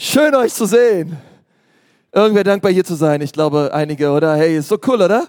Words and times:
Schön 0.00 0.32
euch 0.36 0.54
zu 0.54 0.64
sehen. 0.64 1.16
Irgendwer 2.12 2.44
dankbar 2.44 2.70
hier 2.70 2.84
zu 2.84 2.94
sein. 2.94 3.20
Ich 3.20 3.32
glaube 3.32 3.74
einige, 3.74 4.12
oder? 4.12 4.36
Hey, 4.36 4.56
ist 4.56 4.68
so 4.68 4.78
cool, 4.86 5.02
oder? 5.02 5.26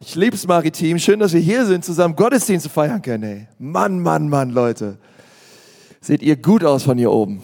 Ich 0.00 0.16
lieb's 0.16 0.44
maritim. 0.44 0.98
Schön, 0.98 1.20
dass 1.20 1.32
wir 1.32 1.40
hier 1.40 1.64
sind, 1.64 1.84
zusammen 1.84 2.16
Gottesdienste 2.16 2.68
feiern 2.68 3.00
können. 3.00 3.22
Ey. 3.22 3.48
Mann, 3.60 4.00
Mann, 4.00 4.28
Mann, 4.28 4.50
Leute. 4.50 4.98
Seht 6.00 6.20
ihr 6.22 6.34
gut 6.34 6.64
aus 6.64 6.82
von 6.82 6.98
hier 6.98 7.12
oben. 7.12 7.40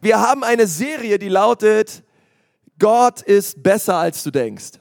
Wir 0.00 0.20
haben 0.20 0.44
eine 0.44 0.68
Serie, 0.68 1.18
die 1.18 1.28
lautet 1.28 2.04
Gott 2.78 3.22
ist 3.22 3.60
besser 3.60 3.96
als 3.96 4.22
du 4.22 4.30
denkst. 4.30 4.78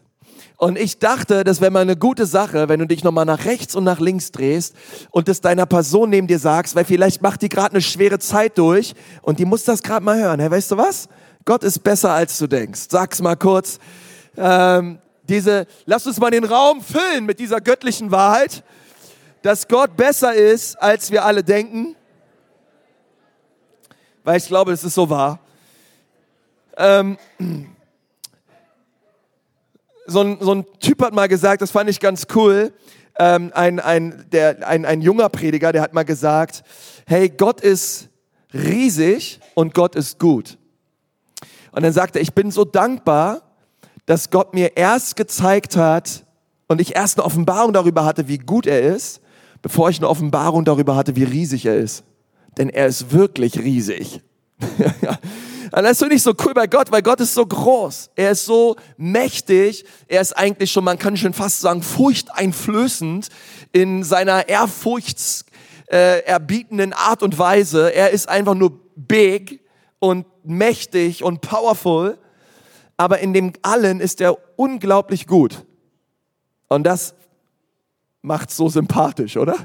Und 0.58 0.76
ich 0.78 0.98
dachte, 0.98 1.44
das 1.44 1.62
wäre 1.62 1.70
mal 1.70 1.82
eine 1.82 1.96
gute 1.96 2.26
Sache, 2.26 2.68
wenn 2.68 2.80
du 2.80 2.88
dich 2.88 3.04
nochmal 3.04 3.26
nach 3.26 3.46
rechts 3.46 3.76
und 3.76 3.84
nach 3.84 4.00
links 4.00 4.32
drehst 4.32 4.76
und 5.12 5.28
das 5.28 5.39
deiner 5.39 5.68
Person 5.68 6.10
neben 6.10 6.26
dir 6.26 6.39
sagst, 6.39 6.76
weil 6.76 6.84
vielleicht 6.84 7.21
macht 7.21 7.44
die 7.44 7.50
gerade 7.50 7.74
eine 7.74 7.82
schwere 7.82 8.18
Zeit 8.18 8.57
durch 8.57 8.96
und 9.21 9.38
die 9.38 9.46
muss 9.46 9.66
das 9.66 9.84
gerade 9.84 10.04
mal 10.04 10.18
hören. 10.18 10.39
Hey, 10.39 10.50
weißt 10.50 10.71
du 10.71 10.78
was? 10.78 11.10
Gott 11.46 11.64
ist 11.64 11.84
besser 11.84 12.12
als 12.12 12.39
du 12.39 12.48
denkst. 12.48 12.88
Sag's 12.89 13.21
mal 13.21 13.36
kurz. 13.36 13.78
Ähm, 14.36 14.98
diese, 15.29 15.68
lass 15.86 16.07
uns 16.07 16.20
mal 16.20 16.32
den 16.32 16.43
Raum 16.43 16.82
füllen 16.82 17.28
mit 17.28 17.39
dieser 17.39 17.62
göttlichen 17.62 18.10
Wahrheit, 18.10 18.64
dass 19.43 19.68
Gott 19.68 19.96
besser 19.96 20.34
ist, 20.34 20.82
als 20.82 21.12
wir 21.12 21.24
alle 21.24 21.43
denken. 21.43 21.96
Weil 24.24 24.37
ich 24.37 24.48
glaube, 24.48 24.71
es 24.71 24.84
ist 24.84 24.96
so 24.96 25.07
wahr. 25.07 25.39
Ähm, 26.78 27.18
so 30.07 30.21
ein, 30.21 30.38
so 30.39 30.54
ein 30.56 30.66
Typ 30.79 31.02
hat 31.02 31.14
mal 31.14 31.28
gesagt, 31.28 31.61
das 31.61 31.71
fand 31.71 31.89
ich 31.89 32.00
ganz 32.00 32.28
cool, 32.34 32.73
ähm, 33.20 33.52
ein, 33.53 33.80
ein, 33.80 34.25
der, 34.31 34.67
ein, 34.67 34.86
ein 34.86 35.02
junger 35.02 35.30
Prediger, 35.30 35.72
der 35.72 35.81
hat 35.81 35.94
mal 35.94 36.03
gesagt, 36.03 36.64
hey, 37.06 37.30
Gott 37.30 37.61
ist 37.61 38.09
riesig 38.53 39.39
und 39.53 39.73
Gott 39.73 39.95
ist 39.95 40.20
gut. 40.20 40.58
Und 41.72 41.84
dann 41.84 41.94
sagte 41.94 42.20
er, 42.20 42.22
ich 42.22 42.34
bin 42.34 42.52
so 42.52 42.64
dankbar, 42.64 43.42
dass 44.06 44.30
Gott 44.30 44.54
mir 44.54 44.78
erst 44.78 45.16
gezeigt 45.16 45.76
hat 45.76 46.26
und 46.68 46.80
ich 46.81 46.96
erst 46.96 47.18
eine 47.18 47.26
Offenbarung 47.26 47.74
darüber 47.74 48.06
hatte, 48.06 48.28
wie 48.28 48.38
gut 48.38 48.66
er 48.66 48.81
ist, 48.81 49.22
bevor 49.62 49.90
ich 49.90 49.98
eine 49.98 50.08
Offenbarung 50.08 50.64
darüber 50.64 50.96
hatte, 50.96 51.16
wie 51.16 51.24
riesig 51.24 51.66
er 51.66 51.78
ist. 51.78 52.03
Denn 52.58 52.70
er 52.70 52.88
ist 52.88 53.12
wirklich 53.12 53.59
riesig. 53.59 54.22
Und 55.72 55.84
das 55.84 56.00
finde 56.00 56.16
ich 56.16 56.23
so 56.23 56.34
cool 56.46 56.54
bei 56.54 56.68
Gott, 56.68 56.92
weil 56.92 57.02
Gott 57.02 57.20
ist 57.20 57.34
so 57.34 57.46
groß. 57.46 58.12
Er 58.16 58.32
ist 58.32 58.46
so 58.46 58.78
mächtig. 58.98 59.84
Er 60.08 60.22
ist 60.22 60.38
eigentlich 60.38 60.72
schon, 60.72 60.84
man 60.84 60.98
kann 60.98 61.16
schon 61.18 61.34
fast 61.34 61.59
sagen, 61.62 61.84
furchteinflößend 61.84 63.30
in 63.72 64.04
seiner 64.04 64.50
ehrfurchtserbietenden 64.50 66.92
äh, 66.92 66.96
Art 66.96 67.24
und 67.24 67.38
Weise. 67.38 67.94
Er 67.94 68.09
ist 68.12 68.30
einfach 68.30 68.56
nur 68.56 68.80
big 68.96 69.62
und 70.00 70.26
mächtig 70.44 71.24
und 71.24 71.42
powerful. 71.42 72.18
Aber 72.98 73.20
in 73.20 73.34
dem 73.34 73.54
allen 73.62 74.00
ist 74.00 74.22
er 74.22 74.38
unglaublich 74.56 75.28
gut. 75.28 75.66
Und 76.68 76.84
das 76.84 77.14
macht 78.22 78.52
so 78.52 78.70
sympathisch, 78.70 79.38
oder? 79.38 79.56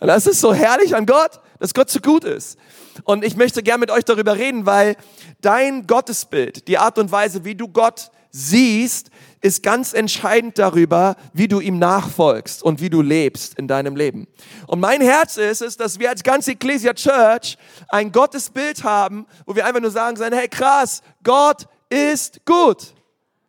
Das 0.00 0.26
ist 0.26 0.40
so 0.40 0.54
herrlich 0.54 0.94
an 0.94 1.06
Gott, 1.06 1.40
dass 1.58 1.74
Gott 1.74 1.90
so 1.90 2.00
gut 2.00 2.24
ist. 2.24 2.58
Und 3.04 3.24
ich 3.24 3.36
möchte 3.36 3.62
gern 3.62 3.80
mit 3.80 3.90
euch 3.90 4.04
darüber 4.04 4.36
reden, 4.36 4.66
weil 4.66 4.96
dein 5.40 5.86
Gottesbild, 5.86 6.68
die 6.68 6.78
Art 6.78 6.98
und 6.98 7.12
Weise, 7.12 7.44
wie 7.44 7.54
du 7.54 7.68
Gott 7.68 8.10
siehst, 8.30 9.10
ist 9.40 9.62
ganz 9.62 9.92
entscheidend 9.92 10.58
darüber, 10.58 11.16
wie 11.32 11.46
du 11.46 11.60
ihm 11.60 11.78
nachfolgst 11.78 12.62
und 12.62 12.80
wie 12.80 12.90
du 12.90 13.00
lebst 13.00 13.58
in 13.58 13.68
deinem 13.68 13.94
Leben. 13.94 14.26
Und 14.66 14.80
mein 14.80 15.00
Herz 15.00 15.36
ist 15.36 15.62
es, 15.62 15.76
dass 15.76 15.98
wir 15.98 16.10
als 16.10 16.22
ganze 16.22 16.52
Ecclesia 16.52 16.94
Church 16.94 17.56
ein 17.88 18.10
Gottesbild 18.10 18.82
haben, 18.82 19.26
wo 19.46 19.54
wir 19.54 19.66
einfach 19.66 19.80
nur 19.80 19.90
sagen 19.90 20.16
sollen, 20.16 20.32
hey 20.32 20.48
krass, 20.48 21.02
Gott 21.22 21.66
ist 21.88 22.44
gut. 22.44 22.94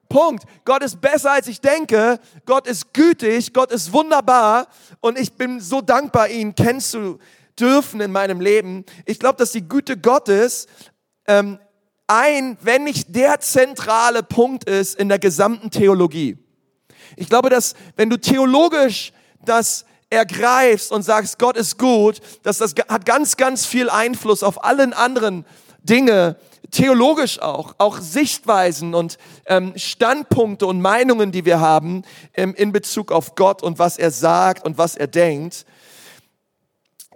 Punkt. 0.07 0.43
Gott 0.65 0.83
ist 0.83 1.01
besser 1.01 1.31
als 1.31 1.47
ich 1.47 1.61
denke. 1.61 2.19
Gott 2.45 2.67
ist 2.67 2.93
gütig. 2.93 3.53
Gott 3.53 3.71
ist 3.71 3.91
wunderbar. 3.91 4.67
Und 4.99 5.17
ich 5.17 5.33
bin 5.33 5.59
so 5.59 5.81
dankbar, 5.81 6.29
ihn 6.29 6.53
kennenzulernen 6.53 7.19
dürfen 7.59 8.01
in 8.01 8.11
meinem 8.11 8.39
Leben. 8.39 8.85
Ich 9.05 9.19
glaube, 9.19 9.37
dass 9.37 9.51
die 9.51 9.67
Güte 9.67 9.97
Gottes 9.97 10.67
ähm, 11.27 11.59
ein, 12.07 12.57
wenn 12.61 12.83
nicht 12.83 13.15
der 13.15 13.39
zentrale 13.39 14.23
Punkt 14.23 14.69
ist 14.69 14.99
in 14.99 15.09
der 15.09 15.19
gesamten 15.19 15.71
Theologie. 15.71 16.37
Ich 17.15 17.29
glaube, 17.29 17.49
dass 17.49 17.73
wenn 17.95 18.09
du 18.09 18.17
theologisch 18.17 19.11
das 19.43 19.85
ergreifst 20.09 20.91
und 20.91 21.03
sagst, 21.03 21.39
Gott 21.39 21.57
ist 21.57 21.77
gut, 21.77 22.19
dass 22.43 22.59
das 22.59 22.75
hat 22.87 23.05
ganz, 23.05 23.37
ganz 23.37 23.65
viel 23.65 23.89
Einfluss 23.89 24.43
auf 24.43 24.63
allen 24.63 24.93
anderen 24.93 25.45
Dinge, 25.83 26.37
theologisch 26.71 27.39
auch, 27.39 27.75
auch 27.77 27.99
Sichtweisen 27.99 28.93
und 28.93 29.17
ähm, 29.45 29.73
Standpunkte 29.75 30.65
und 30.65 30.81
Meinungen, 30.81 31.31
die 31.31 31.45
wir 31.45 31.59
haben 31.59 32.03
ähm, 32.33 32.53
in 32.55 32.71
Bezug 32.71 33.11
auf 33.11 33.35
Gott 33.35 33.63
und 33.63 33.79
was 33.79 33.97
er 33.97 34.11
sagt 34.11 34.65
und 34.65 34.77
was 34.77 34.95
er 34.95 35.07
denkt. 35.07 35.65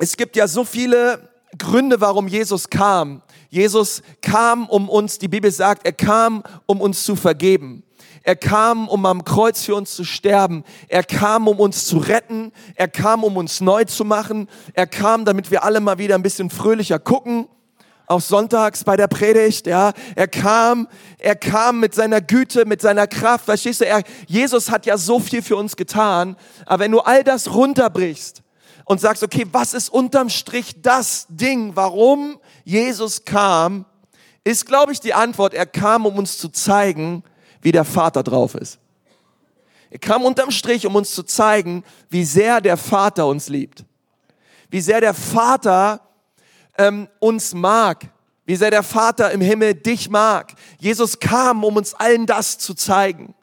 Es 0.02 0.16
gibt 0.16 0.38
ja 0.38 0.48
so 0.48 0.64
viele 0.64 1.30
Gründe, 1.58 2.00
warum 2.00 2.30
Jesus 2.30 2.70
kam. 2.70 3.22
Jesus 3.50 4.02
kam, 4.22 4.66
um 4.70 4.88
uns, 4.88 5.18
die 5.18 5.28
Bibel 5.28 5.52
sagt, 5.52 5.86
er 5.86 5.92
kam, 5.92 6.42
um 6.68 6.80
uns 6.80 7.04
zu 7.04 7.18
vergeben. 7.18 7.84
Er 8.24 8.38
kam, 8.38 8.88
um 8.88 9.06
am 9.06 9.26
Kreuz 9.26 9.66
für 9.66 9.76
uns 9.76 9.94
zu 9.94 10.06
sterben. 10.06 10.64
Er 10.88 11.04
kam, 11.04 11.50
um 11.50 11.60
uns 11.60 11.86
zu 11.86 11.98
retten. 11.98 12.54
Er 12.76 12.88
kam, 12.88 13.26
um 13.26 13.36
uns 13.36 13.60
neu 13.60 13.84
zu 13.84 14.06
machen. 14.06 14.48
Er 14.74 14.88
kam, 14.88 15.26
damit 15.26 15.52
wir 15.52 15.66
alle 15.66 15.82
mal 15.82 15.98
wieder 15.98 16.16
ein 16.16 16.24
bisschen 16.24 16.50
fröhlicher 16.50 17.00
gucken. 17.00 17.50
Auch 18.08 18.22
sonntags 18.22 18.86
bei 18.86 18.96
der 18.96 19.08
Predigt, 19.08 19.68
ja. 19.68 19.92
Er 20.16 20.30
kam, 20.30 20.88
er 21.18 21.36
kam 21.36 21.82
mit 21.82 21.94
seiner 21.94 22.22
Güte, 22.22 22.66
mit 22.66 22.82
seiner 22.82 23.06
Kraft. 23.06 23.44
Verstehst 23.44 23.82
du? 23.82 23.86
Er, 23.86 24.04
Jesus 24.28 24.72
hat 24.72 24.86
ja 24.86 24.98
so 24.98 25.20
viel 25.20 25.42
für 25.42 25.58
uns 25.58 25.76
getan. 25.76 26.38
Aber 26.66 26.86
wenn 26.86 26.92
du 26.94 27.02
all 27.02 27.26
das 27.26 27.54
runterbrichst, 27.54 28.44
und 28.90 29.00
sagst, 29.00 29.22
okay, 29.22 29.46
was 29.52 29.76
ist 29.76 29.90
unterm 29.90 30.30
Strich 30.30 30.82
das 30.82 31.28
Ding, 31.30 31.76
warum 31.76 32.40
Jesus 32.64 33.24
kam, 33.24 33.86
ist, 34.44 34.66
glaube 34.66 34.92
ich, 34.92 35.00
die 35.00 35.14
Antwort, 35.14 35.54
er 35.54 35.68
kam, 35.68 36.08
um 36.08 36.18
uns 36.18 36.40
zu 36.40 36.50
zeigen, 36.50 37.24
wie 37.62 37.72
der 37.72 37.86
Vater 37.86 38.24
drauf 38.24 38.56
ist. 38.56 38.80
Er 39.92 40.00
kam 40.00 40.24
unterm 40.24 40.50
Strich, 40.50 40.88
um 40.88 40.96
uns 40.96 41.14
zu 41.14 41.22
zeigen, 41.22 41.84
wie 42.10 42.26
sehr 42.26 42.62
der 42.62 42.78
Vater 42.78 43.28
uns 43.28 43.48
liebt. 43.48 43.86
Wie 44.72 44.82
sehr 44.82 45.02
der 45.02 45.14
Vater 45.14 46.02
ähm, 46.80 47.08
uns 47.20 47.54
mag. 47.54 48.08
Wie 48.48 48.56
sehr 48.56 48.72
der 48.72 48.82
Vater 48.82 49.30
im 49.30 49.42
Himmel 49.42 49.76
dich 49.76 50.10
mag. 50.10 50.54
Jesus 50.80 51.20
kam, 51.20 51.64
um 51.64 51.76
uns 51.76 51.94
allen 51.94 52.26
das 52.26 52.58
zu 52.58 52.74
zeigen. 52.74 53.36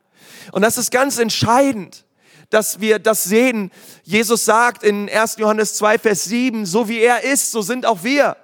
Und 0.50 0.62
das 0.62 0.76
ist 0.76 0.90
ganz 0.90 1.18
entscheidend 1.18 2.04
dass 2.50 2.80
wir 2.80 2.98
das 2.98 3.24
sehen. 3.24 3.70
Jesus 4.04 4.44
sagt 4.44 4.82
in 4.82 5.08
1. 5.08 5.36
Johannes 5.38 5.74
2, 5.74 5.98
Vers 5.98 6.24
7, 6.24 6.66
so 6.66 6.88
wie 6.88 7.00
er 7.00 7.24
ist, 7.24 7.50
so 7.50 7.62
sind 7.62 7.86
auch 7.86 8.02
wir. 8.02 8.36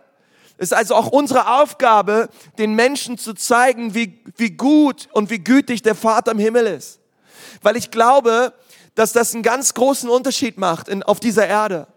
Es 0.58 0.68
ist 0.68 0.74
also 0.74 0.94
auch 0.94 1.08
unsere 1.08 1.60
Aufgabe, 1.60 2.28
den 2.58 2.74
Menschen 2.74 3.18
zu 3.18 3.34
zeigen, 3.34 3.94
wie, 3.94 4.22
wie 4.36 4.50
gut 4.50 5.08
und 5.12 5.30
wie 5.30 5.38
gütig 5.38 5.82
der 5.82 5.94
Vater 5.94 6.32
im 6.32 6.38
Himmel 6.38 6.66
ist. 6.66 7.00
Weil 7.62 7.76
ich 7.76 7.90
glaube, 7.90 8.52
dass 8.94 9.12
das 9.12 9.34
einen 9.34 9.42
ganz 9.42 9.74
großen 9.74 10.08
Unterschied 10.08 10.58
macht 10.58 10.88
in, 10.88 11.02
auf 11.02 11.20
dieser 11.20 11.46
Erde. 11.46 11.88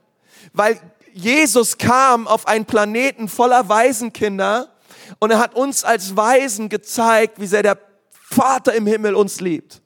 Weil 0.54 0.80
Jesus 1.14 1.78
kam 1.78 2.28
auf 2.28 2.48
einen 2.48 2.66
Planeten 2.66 3.28
voller 3.28 3.70
Waisenkinder 3.70 4.70
und 5.20 5.32
er 5.32 5.40
hat 5.40 5.56
uns 5.56 5.84
als 5.84 6.16
Waisen 6.16 6.70
gezeigt, 6.70 7.40
wie 7.40 7.48
sehr 7.48 7.64
der 7.64 7.78
Vater 8.12 8.74
im 8.74 8.88
Himmel 8.88 9.16
uns 9.16 9.42
liebt. 9.42 9.82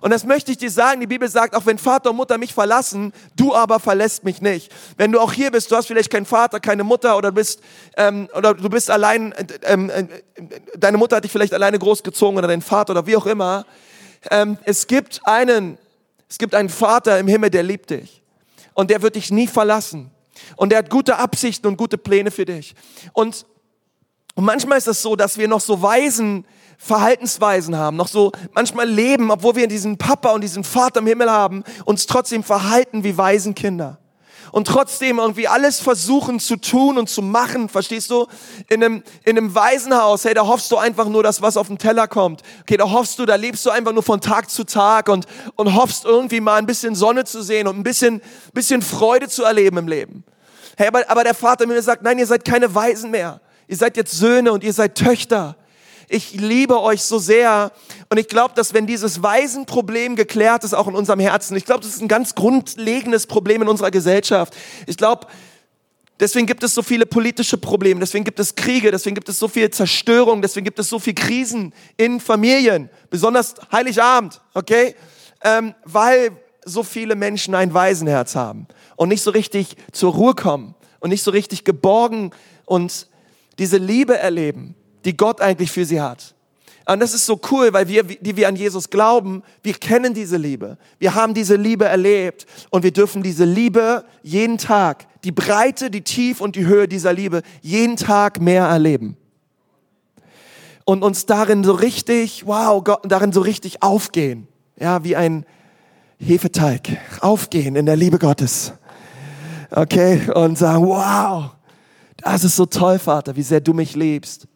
Und 0.00 0.10
das 0.10 0.24
möchte 0.24 0.50
ich 0.50 0.58
dir 0.58 0.70
sagen. 0.70 1.00
Die 1.00 1.06
Bibel 1.06 1.28
sagt, 1.28 1.54
auch 1.54 1.66
wenn 1.66 1.78
Vater 1.78 2.10
und 2.10 2.16
Mutter 2.16 2.38
mich 2.38 2.54
verlassen, 2.54 3.12
du 3.36 3.54
aber 3.54 3.80
verlässt 3.80 4.24
mich 4.24 4.40
nicht. 4.40 4.72
Wenn 4.96 5.12
du 5.12 5.20
auch 5.20 5.32
hier 5.32 5.50
bist, 5.50 5.70
du 5.70 5.76
hast 5.76 5.86
vielleicht 5.86 6.10
keinen 6.10 6.26
Vater, 6.26 6.60
keine 6.60 6.84
Mutter 6.84 7.16
oder 7.16 7.32
bist 7.32 7.60
ähm, 7.96 8.28
oder 8.34 8.54
du 8.54 8.68
bist 8.68 8.90
allein, 8.90 9.34
ähm, 9.62 9.90
äh, 9.90 10.06
deine 10.76 10.98
Mutter 10.98 11.16
hat 11.16 11.24
dich 11.24 11.32
vielleicht 11.32 11.54
alleine 11.54 11.78
großgezogen 11.78 12.38
oder 12.38 12.48
dein 12.48 12.62
Vater 12.62 12.92
oder 12.92 13.06
wie 13.06 13.16
auch 13.16 13.26
immer. 13.26 13.66
Ähm, 14.30 14.58
es 14.64 14.86
gibt 14.86 15.20
einen, 15.24 15.78
es 16.28 16.38
gibt 16.38 16.54
einen 16.54 16.68
Vater 16.68 17.18
im 17.18 17.28
Himmel, 17.28 17.50
der 17.50 17.62
liebt 17.62 17.90
dich 17.90 18.22
und 18.74 18.90
der 18.90 19.02
wird 19.02 19.16
dich 19.16 19.30
nie 19.30 19.46
verlassen 19.46 20.10
und 20.56 20.70
der 20.70 20.78
hat 20.78 20.90
gute 20.90 21.16
Absichten 21.16 21.66
und 21.66 21.76
gute 21.76 21.98
Pläne 21.98 22.30
für 22.30 22.44
dich. 22.44 22.74
Und, 23.12 23.46
und 24.34 24.44
manchmal 24.44 24.78
ist 24.78 24.88
es 24.88 25.02
so, 25.02 25.16
dass 25.16 25.38
wir 25.38 25.48
noch 25.48 25.60
so 25.60 25.82
weisen 25.82 26.44
Verhaltensweisen 26.78 27.76
haben, 27.76 27.96
noch 27.96 28.08
so 28.08 28.30
manchmal 28.54 28.88
leben, 28.88 29.30
obwohl 29.32 29.56
wir 29.56 29.66
diesen 29.66 29.98
Papa 29.98 30.30
und 30.30 30.42
diesen 30.42 30.62
Vater 30.62 31.00
im 31.00 31.06
Himmel 31.08 31.30
haben, 31.30 31.64
uns 31.84 32.06
trotzdem 32.06 32.44
verhalten 32.44 33.02
wie 33.02 33.18
Waisenkinder. 33.18 33.98
Und 34.52 34.66
trotzdem 34.66 35.18
irgendwie 35.18 35.48
alles 35.48 35.80
versuchen 35.80 36.40
zu 36.40 36.56
tun 36.56 36.96
und 36.96 37.10
zu 37.10 37.20
machen, 37.20 37.68
verstehst 37.68 38.10
du? 38.10 38.26
In 38.68 38.82
einem, 38.82 39.02
in 39.24 39.36
einem 39.36 39.54
Waisenhaus, 39.54 40.24
hey, 40.24 40.32
da 40.32 40.46
hoffst 40.46 40.70
du 40.70 40.76
einfach 40.76 41.06
nur, 41.06 41.22
dass 41.22 41.42
was 41.42 41.56
auf 41.56 41.66
den 41.66 41.78
Teller 41.78 42.08
kommt. 42.08 42.42
Okay, 42.62 42.76
da 42.76 42.90
hoffst 42.90 43.18
du, 43.18 43.26
da 43.26 43.34
lebst 43.34 43.66
du 43.66 43.70
einfach 43.70 43.92
nur 43.92 44.02
von 44.02 44.20
Tag 44.20 44.48
zu 44.48 44.64
Tag 44.64 45.08
und, 45.08 45.26
und 45.56 45.74
hoffst 45.74 46.04
irgendwie 46.04 46.40
mal 46.40 46.56
ein 46.56 46.66
bisschen 46.66 46.94
Sonne 46.94 47.24
zu 47.24 47.42
sehen 47.42 47.66
und 47.66 47.76
ein 47.76 47.82
bisschen, 47.82 48.22
bisschen 48.54 48.80
Freude 48.80 49.28
zu 49.28 49.44
erleben 49.44 49.76
im 49.78 49.88
Leben. 49.88 50.24
Hey, 50.76 50.88
aber, 50.88 51.10
aber 51.10 51.24
der 51.24 51.34
Vater 51.34 51.66
mir 51.66 51.82
sagt, 51.82 52.02
nein, 52.02 52.18
ihr 52.18 52.26
seid 52.26 52.44
keine 52.44 52.74
Waisen 52.74 53.10
mehr. 53.10 53.40
Ihr 53.66 53.76
seid 53.76 53.96
jetzt 53.96 54.12
Söhne 54.12 54.52
und 54.52 54.64
ihr 54.64 54.72
seid 54.72 54.94
Töchter. 54.94 55.56
Ich 56.08 56.32
liebe 56.32 56.80
euch 56.80 57.02
so 57.02 57.18
sehr. 57.18 57.70
Und 58.08 58.18
ich 58.18 58.28
glaube, 58.28 58.54
dass 58.54 58.72
wenn 58.72 58.86
dieses 58.86 59.22
Waisenproblem 59.22 60.16
geklärt 60.16 60.64
ist, 60.64 60.72
auch 60.74 60.88
in 60.88 60.94
unserem 60.94 61.20
Herzen, 61.20 61.56
ich 61.56 61.66
glaube, 61.66 61.80
das 61.80 61.94
ist 61.94 62.00
ein 62.00 62.08
ganz 62.08 62.34
grundlegendes 62.34 63.26
Problem 63.26 63.60
in 63.62 63.68
unserer 63.68 63.90
Gesellschaft. 63.90 64.56
Ich 64.86 64.96
glaube, 64.96 65.26
deswegen 66.18 66.46
gibt 66.46 66.62
es 66.62 66.74
so 66.74 66.82
viele 66.82 67.04
politische 67.04 67.58
Probleme, 67.58 68.00
deswegen 68.00 68.24
gibt 68.24 68.40
es 68.40 68.54
Kriege, 68.54 68.90
deswegen 68.90 69.14
gibt 69.14 69.28
es 69.28 69.38
so 69.38 69.48
viel 69.48 69.70
Zerstörung, 69.70 70.40
deswegen 70.40 70.64
gibt 70.64 70.78
es 70.78 70.88
so 70.88 70.98
viel 70.98 71.14
Krisen 71.14 71.74
in 71.98 72.20
Familien, 72.20 72.88
besonders 73.10 73.54
Heiligabend, 73.70 74.40
okay? 74.54 74.94
Ähm, 75.44 75.74
weil 75.84 76.32
so 76.64 76.82
viele 76.82 77.16
Menschen 77.16 77.54
ein 77.54 77.74
Waisenherz 77.74 78.34
haben 78.34 78.66
und 78.96 79.10
nicht 79.10 79.22
so 79.22 79.30
richtig 79.30 79.76
zur 79.92 80.14
Ruhe 80.14 80.34
kommen 80.34 80.74
und 81.00 81.10
nicht 81.10 81.22
so 81.22 81.30
richtig 81.30 81.64
geborgen 81.64 82.30
und 82.64 83.08
diese 83.58 83.76
Liebe 83.76 84.16
erleben 84.16 84.74
die 85.08 85.16
Gott 85.16 85.40
eigentlich 85.40 85.70
für 85.70 85.86
sie 85.86 86.02
hat. 86.02 86.34
Und 86.86 87.00
das 87.00 87.14
ist 87.14 87.24
so 87.24 87.40
cool, 87.50 87.72
weil 87.72 87.88
wir, 87.88 88.02
die 88.02 88.36
wir 88.36 88.46
an 88.46 88.56
Jesus 88.56 88.90
glauben, 88.90 89.42
wir 89.62 89.72
kennen 89.72 90.12
diese 90.12 90.36
Liebe. 90.36 90.76
Wir 90.98 91.14
haben 91.14 91.32
diese 91.32 91.56
Liebe 91.56 91.86
erlebt 91.86 92.46
und 92.70 92.82
wir 92.82 92.92
dürfen 92.92 93.22
diese 93.22 93.46
Liebe 93.46 94.04
jeden 94.22 94.58
Tag, 94.58 95.06
die 95.24 95.32
Breite, 95.32 95.90
die 95.90 96.02
Tief 96.02 96.42
und 96.42 96.56
die 96.56 96.66
Höhe 96.66 96.88
dieser 96.88 97.14
Liebe 97.14 97.42
jeden 97.62 97.96
Tag 97.96 98.38
mehr 98.40 98.64
erleben. 98.64 99.16
Und 100.84 101.02
uns 101.02 101.24
darin 101.24 101.64
so 101.64 101.72
richtig, 101.72 102.46
wow, 102.46 102.84
Gott, 102.84 103.00
darin 103.04 103.32
so 103.32 103.40
richtig 103.40 103.82
aufgehen. 103.82 104.46
Ja, 104.78 105.04
wie 105.04 105.16
ein 105.16 105.46
Hefeteig. 106.18 106.98
Aufgehen 107.20 107.76
in 107.76 107.86
der 107.86 107.96
Liebe 107.96 108.18
Gottes. 108.18 108.74
Okay? 109.70 110.30
Und 110.34 110.58
sagen, 110.58 110.86
wow, 110.86 111.50
das 112.18 112.44
ist 112.44 112.56
so 112.56 112.66
toll, 112.66 112.98
Vater, 112.98 113.36
wie 113.36 113.42
sehr 113.42 113.60
du 113.62 113.72
mich 113.72 113.94
liebst 113.94 114.48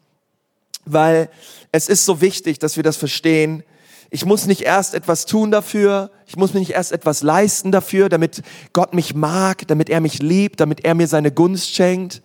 weil 0.85 1.29
es 1.71 1.89
ist 1.89 2.05
so 2.05 2.21
wichtig, 2.21 2.59
dass 2.59 2.75
wir 2.75 2.83
das 2.83 2.97
verstehen. 2.97 3.63
Ich 4.09 4.25
muss 4.25 4.45
nicht 4.45 4.61
erst 4.61 4.93
etwas 4.93 5.25
tun 5.25 5.49
dafür, 5.49 6.11
ich 6.27 6.35
muss 6.35 6.53
mir 6.53 6.59
nicht 6.59 6.71
erst 6.71 6.91
etwas 6.91 7.23
leisten 7.23 7.71
dafür, 7.71 8.09
damit 8.09 8.43
Gott 8.71 8.93
mich 8.93 9.15
mag, 9.15 9.67
damit 9.67 9.89
er 9.89 10.01
mich 10.01 10.21
liebt, 10.21 10.59
damit 10.59 10.85
er 10.85 10.93
mir 10.93 11.07
seine 11.07 11.31
Gunst 11.31 11.73
schenkt, 11.73 12.21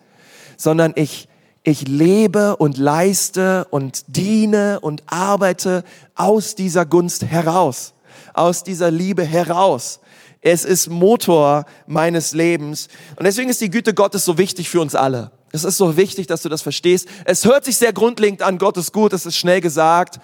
sondern 0.59 0.93
ich, 0.97 1.29
ich 1.63 1.89
lebe 1.89 2.57
und 2.57 2.77
leiste 2.77 3.67
und 3.71 4.05
diene 4.09 4.81
und 4.81 5.03
arbeite 5.07 5.83
aus 6.15 6.55
dieser 6.55 6.85
Gunst 6.85 7.25
heraus, 7.25 7.95
aus 8.35 8.65
dieser 8.65 8.91
Liebe 8.91 9.25
heraus. 9.25 10.01
Es 10.41 10.65
ist 10.65 10.89
Motor 10.89 11.65
meines 11.87 12.33
Lebens. 12.33 12.89
Und 13.17 13.25
deswegen 13.25 13.49
ist 13.49 13.61
die 13.61 13.71
Güte 13.71 13.95
Gottes 13.95 14.25
so 14.25 14.39
wichtig 14.39 14.69
für 14.69 14.81
uns 14.81 14.95
alle. 14.95 15.31
Es 15.53 15.65
ist 15.65 15.77
so 15.77 15.97
wichtig, 15.97 16.27
dass 16.27 16.43
du 16.43 16.49
das 16.49 16.63
verstehst. 16.63 17.09
Es 17.25 17.45
hört 17.45 17.65
sich 17.65 17.77
sehr 17.77 17.93
grundlegend 17.93 18.43
an, 18.43 18.59
Gott 18.59 18.77
ist 18.77 18.93
gut, 18.93 19.13
es 19.13 19.27
ist 19.27 19.37
schnell 19.37 19.61
gesagt, 19.61 20.21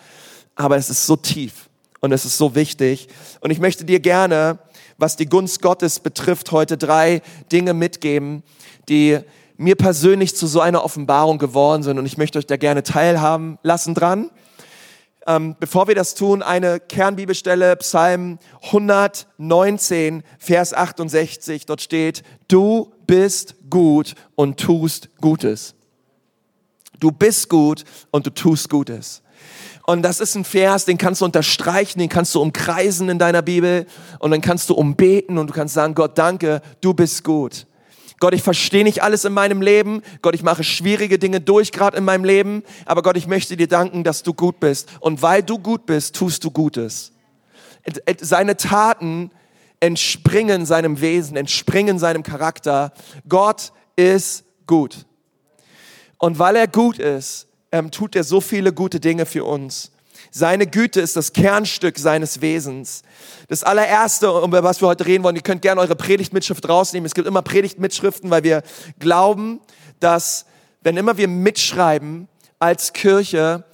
aber 0.54 0.76
es 0.76 0.90
ist 0.90 1.06
so 1.06 1.16
tief 1.16 1.68
und 2.00 2.12
es 2.12 2.24
ist 2.24 2.36
so 2.36 2.54
wichtig. 2.54 3.08
Und 3.40 3.50
ich 3.50 3.58
möchte 3.58 3.84
dir 3.84 4.00
gerne, 4.00 4.58
was 4.98 5.16
die 5.16 5.26
Gunst 5.26 5.62
Gottes 5.62 6.00
betrifft, 6.00 6.52
heute 6.52 6.76
drei 6.76 7.22
Dinge 7.50 7.74
mitgeben, 7.74 8.42
die 8.88 9.18
mir 9.56 9.76
persönlich 9.76 10.36
zu 10.36 10.46
so 10.46 10.60
einer 10.60 10.84
Offenbarung 10.84 11.38
geworden 11.38 11.82
sind. 11.82 11.98
Und 11.98 12.06
ich 12.06 12.18
möchte 12.18 12.38
euch 12.38 12.46
da 12.46 12.56
gerne 12.56 12.82
teilhaben 12.82 13.58
lassen 13.62 13.94
dran. 13.94 14.30
Ähm, 15.26 15.56
bevor 15.58 15.88
wir 15.88 15.94
das 15.94 16.14
tun, 16.14 16.42
eine 16.42 16.80
Kernbibelstelle, 16.80 17.76
Psalm 17.76 18.38
119, 18.62 20.22
Vers 20.38 20.74
68. 20.74 21.64
Dort 21.66 21.80
steht, 21.80 22.22
du 22.48 22.92
bist 23.06 23.54
gut 23.70 24.14
und 24.34 24.58
tust 24.58 25.08
Gutes. 25.20 25.74
Du 27.00 27.10
bist 27.10 27.48
gut 27.48 27.84
und 28.10 28.26
du 28.26 28.30
tust 28.30 28.70
Gutes. 28.70 29.22
Und 29.86 30.02
das 30.02 30.20
ist 30.20 30.34
ein 30.34 30.44
Vers, 30.44 30.86
den 30.86 30.96
kannst 30.96 31.20
du 31.20 31.26
unterstreichen, 31.26 31.98
den 31.98 32.08
kannst 32.08 32.34
du 32.34 32.40
umkreisen 32.40 33.10
in 33.10 33.18
deiner 33.18 33.42
Bibel 33.42 33.86
und 34.18 34.30
dann 34.30 34.40
kannst 34.40 34.70
du 34.70 34.74
umbeten 34.74 35.36
und 35.36 35.48
du 35.48 35.52
kannst 35.52 35.74
sagen, 35.74 35.94
Gott, 35.94 36.16
danke, 36.16 36.62
du 36.80 36.94
bist 36.94 37.22
gut. 37.22 37.66
Gott, 38.20 38.32
ich 38.32 38.42
verstehe 38.42 38.84
nicht 38.84 39.02
alles 39.02 39.26
in 39.26 39.34
meinem 39.34 39.60
Leben. 39.60 40.00
Gott, 40.22 40.34
ich 40.34 40.42
mache 40.42 40.64
schwierige 40.64 41.18
Dinge 41.18 41.42
durch 41.42 41.72
gerade 41.72 41.98
in 41.98 42.04
meinem 42.04 42.24
Leben. 42.24 42.62
Aber 42.86 43.02
Gott, 43.02 43.18
ich 43.18 43.26
möchte 43.26 43.56
dir 43.56 43.68
danken, 43.68 44.04
dass 44.04 44.22
du 44.22 44.32
gut 44.32 44.60
bist. 44.60 44.88
Und 45.00 45.20
weil 45.20 45.42
du 45.42 45.58
gut 45.58 45.84
bist, 45.84 46.16
tust 46.16 46.42
du 46.44 46.50
Gutes. 46.50 47.12
Seine 48.20 48.56
Taten 48.56 49.30
entspringen 49.84 50.64
seinem 50.64 51.02
Wesen, 51.02 51.36
entspringen 51.36 51.98
seinem 51.98 52.22
Charakter. 52.22 52.92
Gott 53.28 53.72
ist 53.96 54.44
gut. 54.66 55.04
Und 56.16 56.38
weil 56.38 56.56
er 56.56 56.66
gut 56.66 56.98
ist, 56.98 57.48
ähm, 57.70 57.90
tut 57.90 58.16
er 58.16 58.24
so 58.24 58.40
viele 58.40 58.72
gute 58.72 58.98
Dinge 58.98 59.26
für 59.26 59.44
uns. 59.44 59.90
Seine 60.30 60.66
Güte 60.66 61.02
ist 61.02 61.16
das 61.16 61.34
Kernstück 61.34 61.98
seines 61.98 62.40
Wesens. 62.40 63.02
Das 63.48 63.62
allererste, 63.62 64.26
über 64.42 64.62
was 64.62 64.80
wir 64.80 64.88
heute 64.88 65.04
reden 65.04 65.22
wollen, 65.22 65.36
ihr 65.36 65.42
könnt 65.42 65.60
gerne 65.60 65.82
eure 65.82 65.96
Predigtmitschrift 65.96 66.66
rausnehmen. 66.66 67.04
Es 67.04 67.14
gibt 67.14 67.28
immer 67.28 67.42
Predigtmitschriften, 67.42 68.30
weil 68.30 68.42
wir 68.42 68.62
glauben, 68.98 69.60
dass 70.00 70.46
wenn 70.80 70.96
immer 70.96 71.18
wir 71.18 71.28
mitschreiben 71.28 72.26
als 72.58 72.94
Kirche, 72.94 73.64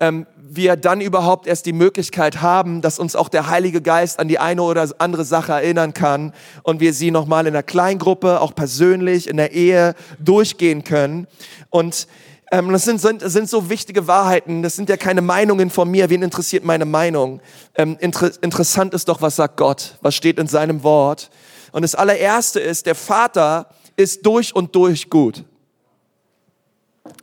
ähm, 0.00 0.26
wir 0.36 0.76
dann 0.76 1.00
überhaupt 1.00 1.46
erst 1.46 1.66
die 1.66 1.72
Möglichkeit 1.72 2.42
haben, 2.42 2.80
dass 2.80 2.98
uns 2.98 3.14
auch 3.14 3.28
der 3.28 3.48
Heilige 3.48 3.82
Geist 3.82 4.18
an 4.18 4.26
die 4.26 4.38
eine 4.38 4.62
oder 4.62 4.88
andere 4.98 5.24
Sache 5.24 5.52
erinnern 5.52 5.94
kann 5.94 6.32
und 6.62 6.80
wir 6.80 6.92
sie 6.92 7.10
nochmal 7.10 7.46
in 7.46 7.52
der 7.52 7.62
Kleingruppe, 7.62 8.40
auch 8.40 8.54
persönlich, 8.54 9.28
in 9.28 9.36
der 9.36 9.52
Ehe 9.52 9.94
durchgehen 10.18 10.82
können. 10.82 11.28
Und 11.68 12.08
ähm, 12.50 12.72
das 12.72 12.84
sind, 12.84 13.00
sind, 13.00 13.22
sind 13.22 13.48
so 13.48 13.70
wichtige 13.70 14.08
Wahrheiten, 14.08 14.62
das 14.62 14.74
sind 14.74 14.88
ja 14.88 14.96
keine 14.96 15.20
Meinungen 15.20 15.70
von 15.70 15.88
mir, 15.88 16.10
wen 16.10 16.22
interessiert 16.22 16.64
meine 16.64 16.86
Meinung? 16.86 17.40
Ähm, 17.76 17.96
inter 18.00 18.32
interessant 18.42 18.92
ist 18.92 19.08
doch, 19.08 19.22
was 19.22 19.36
sagt 19.36 19.56
Gott, 19.56 19.98
was 20.00 20.16
steht 20.16 20.38
in 20.38 20.48
seinem 20.48 20.82
Wort. 20.82 21.30
Und 21.70 21.82
das 21.82 21.94
allererste 21.94 22.58
ist, 22.58 22.86
der 22.86 22.96
Vater 22.96 23.68
ist 23.96 24.26
durch 24.26 24.56
und 24.56 24.74
durch 24.74 25.10
gut. 25.10 25.44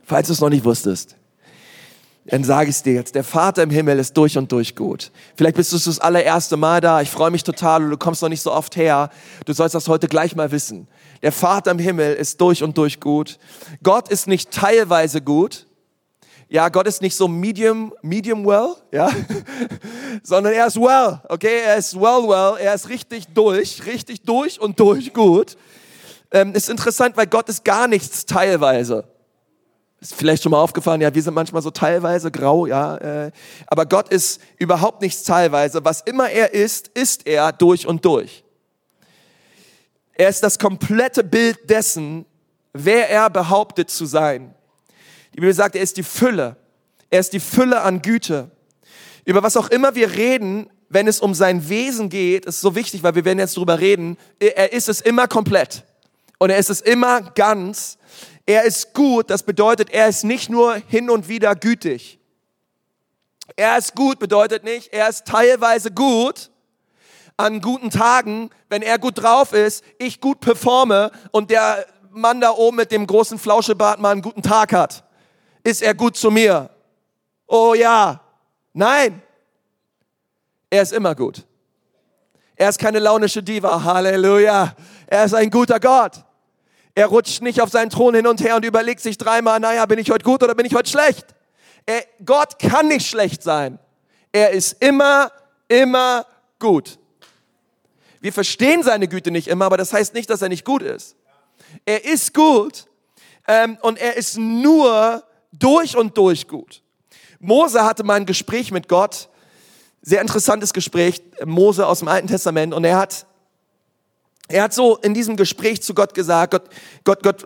Falls 0.05 0.27
du 0.27 0.33
es 0.33 0.39
noch 0.39 0.49
nicht 0.49 0.63
wusstest 0.63 1.17
dann 2.27 2.43
sage 2.43 2.69
ich 2.69 2.75
es 2.75 2.83
dir 2.83 2.93
jetzt, 2.93 3.15
der 3.15 3.23
Vater 3.23 3.63
im 3.63 3.69
Himmel 3.69 3.99
ist 3.99 4.15
durch 4.17 4.37
und 4.37 4.51
durch 4.51 4.75
gut. 4.75 5.11
Vielleicht 5.35 5.55
bist 5.55 5.71
du 5.71 5.77
das 5.77 5.99
allererste 5.99 6.57
Mal 6.57 6.81
da, 6.81 7.01
ich 7.01 7.09
freue 7.09 7.31
mich 7.31 7.43
total 7.43 7.83
und 7.83 7.89
du 7.89 7.97
kommst 7.97 8.21
noch 8.21 8.29
nicht 8.29 8.41
so 8.41 8.51
oft 8.51 8.75
her. 8.75 9.09
Du 9.45 9.53
sollst 9.53 9.73
das 9.73 9.87
heute 9.87 10.07
gleich 10.07 10.35
mal 10.35 10.51
wissen. 10.51 10.87
Der 11.21 11.31
Vater 11.31 11.71
im 11.71 11.79
Himmel 11.79 12.15
ist 12.15 12.41
durch 12.41 12.63
und 12.63 12.77
durch 12.77 12.99
gut. 12.99 13.39
Gott 13.81 14.09
ist 14.09 14.27
nicht 14.27 14.51
teilweise 14.51 15.21
gut. 15.21 15.67
Ja, 16.49 16.69
Gott 16.69 16.87
ist 16.87 17.01
nicht 17.01 17.15
so 17.15 17.27
medium, 17.27 17.93
medium 18.01 18.45
well, 18.45 18.75
ja, 18.91 19.09
sondern 20.23 20.53
er 20.53 20.67
ist 20.67 20.77
well, 20.77 21.21
okay, 21.27 21.61
er 21.65 21.75
ist 21.75 21.95
well, 21.95 22.23
well, 22.23 22.57
er 22.57 22.73
ist 22.73 22.87
richtig 22.87 23.27
durch, 23.33 23.85
richtig 23.85 24.21
durch 24.21 24.59
und 24.59 24.79
durch 24.79 25.13
gut. 25.13 25.57
Ähm, 26.31 26.53
ist 26.53 26.69
interessant, 26.69 27.17
weil 27.17 27.27
Gott 27.27 27.49
ist 27.49 27.65
gar 27.65 27.87
nichts 27.87 28.25
teilweise. 28.25 29.05
Ist 29.99 30.13
vielleicht 30.13 30.43
schon 30.43 30.51
mal 30.51 30.61
aufgefallen, 30.61 31.01
ja, 31.01 31.13
wir 31.13 31.23
sind 31.23 31.33
manchmal 31.33 31.61
so 31.61 31.71
teilweise 31.71 32.29
grau, 32.29 32.67
ja. 32.67 32.97
Äh, 32.97 33.31
aber 33.65 33.85
Gott 33.85 34.09
ist 34.09 34.39
überhaupt 34.57 35.01
nichts 35.01 35.23
teilweise. 35.23 35.83
Was 35.83 36.01
immer 36.01 36.29
er 36.29 36.53
ist, 36.53 36.89
ist 36.89 37.25
er 37.25 37.51
durch 37.51 37.87
und 37.87 38.05
durch. 38.05 38.43
Er 40.13 40.29
ist 40.29 40.43
das 40.43 40.59
komplette 40.59 41.23
Bild 41.23 41.69
dessen, 41.69 42.25
wer 42.73 43.09
er 43.09 43.29
behauptet 43.29 43.89
zu 43.89 44.05
sein. 44.05 44.53
Die 45.33 45.37
Bibel 45.37 45.53
sagt, 45.53 45.75
er 45.75 45.81
ist 45.81 45.97
die 45.97 46.03
Fülle. 46.03 46.57
Er 47.09 47.19
ist 47.19 47.33
die 47.33 47.39
Fülle 47.39 47.81
an 47.81 48.01
Güte. 48.01 48.51
Über 49.25 49.43
was 49.43 49.57
auch 49.57 49.69
immer 49.69 49.95
wir 49.95 50.11
reden, 50.11 50.69
wenn 50.89 51.07
es 51.07 51.19
um 51.19 51.33
sein 51.33 51.69
Wesen 51.69 52.09
geht, 52.09 52.45
ist 52.45 52.61
so 52.61 52.75
wichtig, 52.75 53.03
weil 53.03 53.15
wir 53.15 53.25
werden 53.25 53.39
jetzt 53.39 53.57
drüber 53.57 53.79
reden. 53.79 54.17
Er 54.39 54.71
ist 54.73 54.89
es 54.89 55.01
immer 55.01 55.27
komplett. 55.27 55.83
Und 56.39 56.49
er 56.49 56.57
ist 56.57 56.69
es 56.69 56.81
immer 56.81 57.21
ganz. 57.21 57.97
Er 58.47 58.63
ist 58.63 58.93
gut, 58.93 59.29
das 59.29 59.43
bedeutet, 59.43 59.89
er 59.89 60.07
ist 60.07 60.23
nicht 60.23 60.49
nur 60.49 60.75
hin 60.75 61.09
und 61.09 61.27
wieder 61.27 61.53
gütig. 61.53 62.17
Er 63.57 63.77
ist 63.77 63.93
gut 63.93 64.19
bedeutet 64.19 64.63
nicht, 64.63 64.93
er 64.93 65.09
ist 65.09 65.25
teilweise 65.25 65.91
gut 65.91 66.49
an 67.35 67.59
guten 67.59 67.89
Tagen, 67.89 68.49
wenn 68.69 68.81
er 68.81 68.99
gut 68.99 69.21
drauf 69.21 69.51
ist, 69.51 69.83
ich 69.99 70.21
gut 70.21 70.39
performe 70.39 71.11
und 71.31 71.51
der 71.51 71.85
Mann 72.09 72.39
da 72.39 72.51
oben 72.51 72.77
mit 72.77 72.91
dem 72.91 73.05
großen 73.05 73.37
Flauschebart 73.37 73.99
mal 73.99 74.11
einen 74.11 74.21
guten 74.21 74.41
Tag 74.41 74.71
hat. 74.71 75.03
Ist 75.63 75.81
er 75.81 75.93
gut 75.93 76.15
zu 76.15 76.31
mir? 76.31 76.69
Oh 77.47 77.73
ja. 77.73 78.21
Nein. 78.71 79.21
Er 80.69 80.81
ist 80.81 80.93
immer 80.93 81.15
gut. 81.15 81.45
Er 82.55 82.69
ist 82.69 82.79
keine 82.79 82.99
launische 82.99 83.43
Diva. 83.43 83.83
Halleluja. 83.83 84.73
Er 85.05 85.25
ist 85.25 85.33
ein 85.33 85.49
guter 85.49 85.79
Gott. 85.79 86.23
Er 86.97 87.05
rutscht 87.05 87.43
nicht 87.43 87.61
auf 87.61 87.69
seinen 87.69 87.91
Thron 87.91 88.15
hin 88.15 88.25
und 88.25 88.41
her 88.41 88.55
und 88.55 88.65
überlegt 88.65 89.01
sich 89.01 89.19
dreimal, 89.19 89.59
naja, 89.59 89.85
bin 89.85 89.99
ich 89.99 90.09
heute 90.09 90.23
gut 90.23 90.41
oder 90.41 90.55
bin 90.55 90.65
ich 90.65 90.73
heute 90.73 90.89
schlecht? 90.89 91.27
Er, 91.85 92.03
Gott 92.25 92.57
kann 92.57 92.87
nicht 92.87 93.05
schlecht 93.05 93.43
sein. 93.43 93.77
Er 94.31 94.49
ist 94.49 94.81
immer, 94.83 95.31
immer 95.67 96.25
gut. 96.57 96.97
Wir 98.19 98.33
verstehen 98.33 98.81
seine 98.81 99.07
Güte 99.07 99.29
nicht 99.29 99.47
immer, 99.47 99.65
aber 99.65 99.77
das 99.77 99.93
heißt 99.93 100.15
nicht, 100.15 100.27
dass 100.31 100.41
er 100.41 100.49
nicht 100.49 100.65
gut 100.65 100.81
ist. 100.81 101.15
Er 101.85 102.03
ist 102.03 102.33
gut, 102.33 102.87
ähm, 103.47 103.77
und 103.83 103.99
er 103.99 104.17
ist 104.17 104.39
nur 104.39 105.23
durch 105.51 105.95
und 105.95 106.17
durch 106.17 106.47
gut. 106.47 106.81
Mose 107.37 107.85
hatte 107.85 108.03
mal 108.03 108.15
ein 108.15 108.25
Gespräch 108.25 108.71
mit 108.71 108.89
Gott, 108.89 109.29
sehr 110.01 110.21
interessantes 110.21 110.73
Gespräch, 110.73 111.21
Mose 111.45 111.85
aus 111.85 111.99
dem 111.99 112.07
Alten 112.07 112.27
Testament, 112.27 112.73
und 112.73 112.83
er 112.85 112.97
hat, 112.97 113.27
er 114.47 114.63
hat 114.63 114.73
so 114.73 114.97
in 114.97 115.13
diesem 115.13 115.35
Gespräch 115.35 115.81
zu 115.81 115.93
Gott 115.93 116.13
gesagt, 116.13 116.51
Gott, 116.51 116.69
Gott, 117.03 117.23
Gott, 117.23 117.45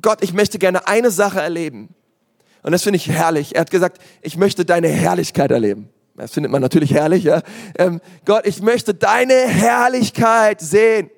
Gott, 0.00 0.22
ich 0.22 0.32
möchte 0.32 0.58
gerne 0.58 0.86
eine 0.86 1.10
Sache 1.10 1.40
erleben. 1.40 1.94
Und 2.62 2.72
das 2.72 2.82
finde 2.82 2.96
ich 2.96 3.08
herrlich. 3.08 3.54
Er 3.54 3.62
hat 3.62 3.70
gesagt, 3.70 4.00
ich 4.22 4.36
möchte 4.36 4.64
deine 4.64 4.88
Herrlichkeit 4.88 5.50
erleben. 5.50 5.90
Das 6.16 6.32
findet 6.32 6.52
man 6.52 6.62
natürlich 6.62 6.94
herrlich, 6.94 7.24
ja. 7.24 7.42
Ähm, 7.76 8.00
Gott, 8.24 8.46
ich 8.46 8.62
möchte 8.62 8.94
deine 8.94 9.34
Herrlichkeit 9.34 10.60
sehen. 10.60 11.10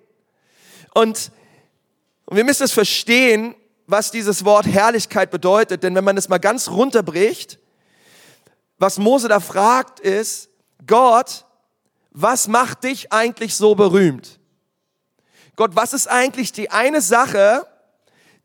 Und, 0.95 1.31
und 2.25 2.37
wir 2.37 2.45
müssen 2.45 2.65
es 2.65 2.73
verstehen, 2.73 3.55
was 3.87 4.11
dieses 4.11 4.45
Wort 4.45 4.67
Herrlichkeit 4.67 5.31
bedeutet. 5.31 5.83
Denn 5.83 5.95
wenn 5.95 6.05
man 6.05 6.17
es 6.17 6.29
mal 6.29 6.39
ganz 6.39 6.71
runterbricht, 6.71 7.59
was 8.79 8.99
Mose 8.99 9.29
da 9.29 9.41
fragt 9.41 10.01
ist, 10.01 10.49
Gott, 10.87 11.45
was 12.11 12.49
macht 12.49 12.85
dich 12.85 13.13
eigentlich 13.13 13.55
so 13.55 13.75
berühmt? 13.75 14.41
Gott, 15.57 15.73
was 15.75 15.93
ist 15.93 16.07
eigentlich 16.07 16.53
die 16.53 16.71
eine 16.71 17.01
Sache, 17.01 17.67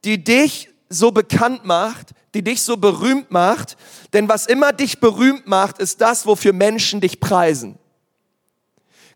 die 0.03 0.24
dich 0.24 0.70
so 0.89 1.12
bekannt 1.12 1.65
macht, 1.65 2.12
die 2.34 2.44
dich 2.44 2.62
so 2.63 2.77
berühmt 2.77 3.32
macht. 3.32 3.77
Denn 4.13 4.27
was 4.30 4.46
immer 4.46 4.74
dich 4.74 5.00
berühmt 5.00 5.48
macht, 5.48 5.80
ist 5.80 6.01
das, 6.01 6.25
wofür 6.25 6.53
Menschen 6.53 7.01
dich 7.01 7.20
preisen. 7.20 7.77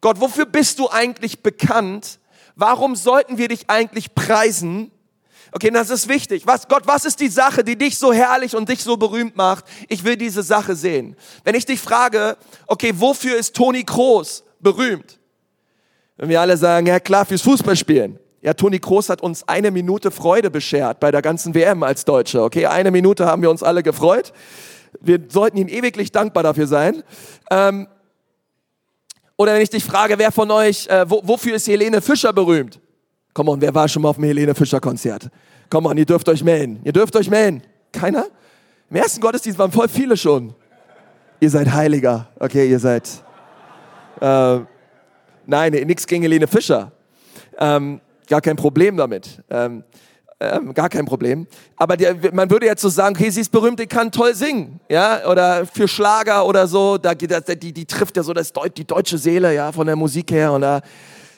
Gott, 0.01 0.19
wofür 0.19 0.45
bist 0.45 0.79
du 0.79 0.89
eigentlich 0.89 1.41
bekannt? 1.41 2.19
Warum 2.55 2.95
sollten 2.95 3.37
wir 3.37 3.47
dich 3.47 3.69
eigentlich 3.69 4.13
preisen? 4.13 4.91
Okay, 5.51 5.71
das 5.71 5.89
ist 5.89 6.09
wichtig. 6.09 6.45
Was, 6.45 6.67
Gott, 6.67 6.85
was 6.85 7.05
ist 7.05 7.19
die 7.21 7.29
Sache, 7.29 7.63
die 7.63 7.77
dich 7.77 7.97
so 7.97 8.11
herrlich 8.11 8.55
und 8.55 8.67
dich 8.67 8.83
so 8.83 8.97
berühmt 8.97 9.37
macht? 9.37 9.65
Ich 9.87 10.03
will 10.03 10.17
diese 10.17 10.43
Sache 10.43 10.75
sehen. 10.75 11.15
Wenn 11.43 11.55
ich 11.55 11.65
dich 11.65 11.79
frage, 11.79 12.37
okay, 12.67 12.91
wofür 12.95 13.37
ist 13.37 13.55
Toni 13.55 13.83
Kroos 13.83 14.43
berühmt? 14.59 15.17
Wenn 16.17 16.29
wir 16.29 16.39
alle 16.41 16.57
sagen, 16.57 16.87
ja 16.87 16.99
klar, 16.99 17.25
fürs 17.25 17.41
Fußballspielen. 17.41 18.19
Ja, 18.41 18.53
Toni 18.53 18.79
Kroos 18.79 19.09
hat 19.09 19.21
uns 19.21 19.47
eine 19.47 19.71
Minute 19.71 20.11
Freude 20.11 20.51
beschert 20.51 20.99
bei 20.99 21.11
der 21.11 21.21
ganzen 21.21 21.55
WM 21.55 21.81
als 21.83 22.05
Deutsche. 22.05 22.43
Okay, 22.43 22.67
eine 22.67 22.91
Minute 22.91 23.25
haben 23.25 23.41
wir 23.41 23.49
uns 23.49 23.63
alle 23.63 23.81
gefreut. 23.81 24.33
Wir 25.01 25.19
sollten 25.27 25.57
ihm 25.57 25.67
ewiglich 25.67 26.11
dankbar 26.11 26.43
dafür 26.43 26.67
sein. 26.67 27.03
Ähm, 27.49 27.87
oder 29.35 29.55
wenn 29.55 29.61
ich 29.61 29.69
dich 29.69 29.83
frage, 29.83 30.17
wer 30.17 30.31
von 30.31 30.49
euch, 30.51 30.87
äh, 30.87 31.09
wo, 31.09 31.21
wofür 31.23 31.55
ist 31.55 31.67
Helene 31.67 32.01
Fischer 32.01 32.31
berühmt? 32.31 32.79
Komm 33.33 33.49
on, 33.49 33.59
wer 33.59 33.73
war 33.75 33.87
schon 33.87 34.03
mal 34.03 34.09
auf 34.09 34.15
dem 34.15 34.25
Helene 34.25 34.55
Fischer 34.55 34.79
Konzert? 34.79 35.29
Komm 35.69 35.87
on, 35.87 35.97
ihr 35.97 36.05
dürft 36.05 36.29
euch 36.29 36.43
melden. 36.43 36.79
Ihr 36.83 36.93
dürft 36.93 37.15
euch 37.15 37.29
melden. 37.29 37.63
Keiner? 37.91 38.27
Im 38.89 38.95
ersten 38.95 39.19
Gottesdienst 39.19 39.59
waren 39.59 39.71
voll 39.71 39.89
viele 39.89 40.15
schon. 40.15 40.53
Ihr 41.39 41.49
seid 41.49 41.73
Heiliger. 41.73 42.29
Okay, 42.39 42.69
ihr 42.69 42.79
seid. 42.79 43.09
Äh, 44.21 44.59
nein, 45.47 45.71
nichts 45.71 46.07
gegen 46.07 46.23
Helene 46.23 46.47
Fischer. 46.47 46.91
Ähm, 47.57 48.01
gar 48.27 48.41
kein 48.41 48.55
Problem 48.55 48.97
damit. 48.97 49.43
Ähm, 49.49 49.83
ähm, 50.39 50.73
gar 50.73 50.89
kein 50.89 51.05
Problem. 51.05 51.47
Aber 51.77 51.95
der, 51.95 52.15
man 52.33 52.49
würde 52.49 52.65
jetzt 52.65 52.81
so 52.81 52.89
sagen, 52.89 53.15
okay, 53.15 53.29
sie 53.29 53.41
ist 53.41 53.51
berühmt, 53.51 53.79
die 53.79 53.87
kann 53.87 54.11
toll 54.11 54.35
singen, 54.35 54.81
ja, 54.89 55.25
oder 55.29 55.65
für 55.65 55.87
Schlager 55.87 56.45
oder 56.45 56.67
so, 56.67 56.97
da 56.97 57.15
das, 57.15 57.43
die, 57.57 57.71
die 57.71 57.85
trifft 57.85 58.17
ja 58.17 58.23
so 58.23 58.33
das, 58.33 58.51
die 58.75 58.85
deutsche 58.85 59.17
Seele, 59.17 59.53
ja, 59.55 59.71
von 59.71 59.87
der 59.87 59.95
Musik 59.95 60.31
her 60.31 60.51
und 60.51 60.61
da 60.61 60.81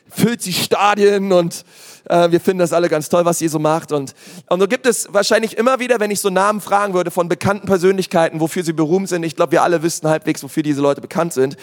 füllt 0.10 0.42
sie 0.42 0.54
Stadien 0.54 1.32
und 1.32 1.64
äh, 2.10 2.32
wir 2.32 2.40
finden 2.40 2.60
das 2.60 2.74
alle 2.74 2.90
ganz 2.90 3.08
toll, 3.10 3.24
was 3.26 3.38
sie 3.38 3.50
so 3.50 3.60
macht 3.60 3.92
und 3.92 4.16
und 4.50 4.60
so 4.60 4.68
gibt 4.68 4.88
es 4.88 5.14
wahrscheinlich 5.14 5.58
immer 5.58 5.80
wieder, 5.80 6.00
wenn 6.00 6.12
ich 6.12 6.22
so 6.22 6.30
Namen 6.30 6.62
fragen 6.62 6.94
würde 6.94 7.12
von 7.12 7.28
bekannten 7.28 7.68
Persönlichkeiten, 7.68 8.40
wofür 8.40 8.64
sie 8.64 8.74
berühmt 8.74 9.10
sind. 9.10 9.24
Ich 9.24 9.36
glaube, 9.36 9.52
wir 9.52 9.64
alle 9.64 9.84
wüssten 9.84 10.08
halbwegs, 10.08 10.42
wofür 10.44 10.64
diese 10.64 10.82
Leute 10.82 11.02
bekannt 11.02 11.34
sind. 11.34 11.58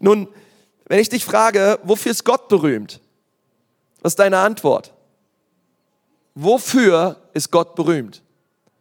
Nun, 0.00 0.28
wenn 0.90 0.98
ich 0.98 1.08
dich 1.08 1.24
frage, 1.24 1.78
wofür 1.84 2.10
ist 2.10 2.24
Gott 2.24 2.48
berühmt? 2.48 2.98
Was 4.02 4.14
ist 4.14 4.18
deine 4.18 4.38
Antwort? 4.38 4.92
Wofür 6.34 7.14
ist 7.32 7.52
Gott 7.52 7.76
berühmt? 7.76 8.22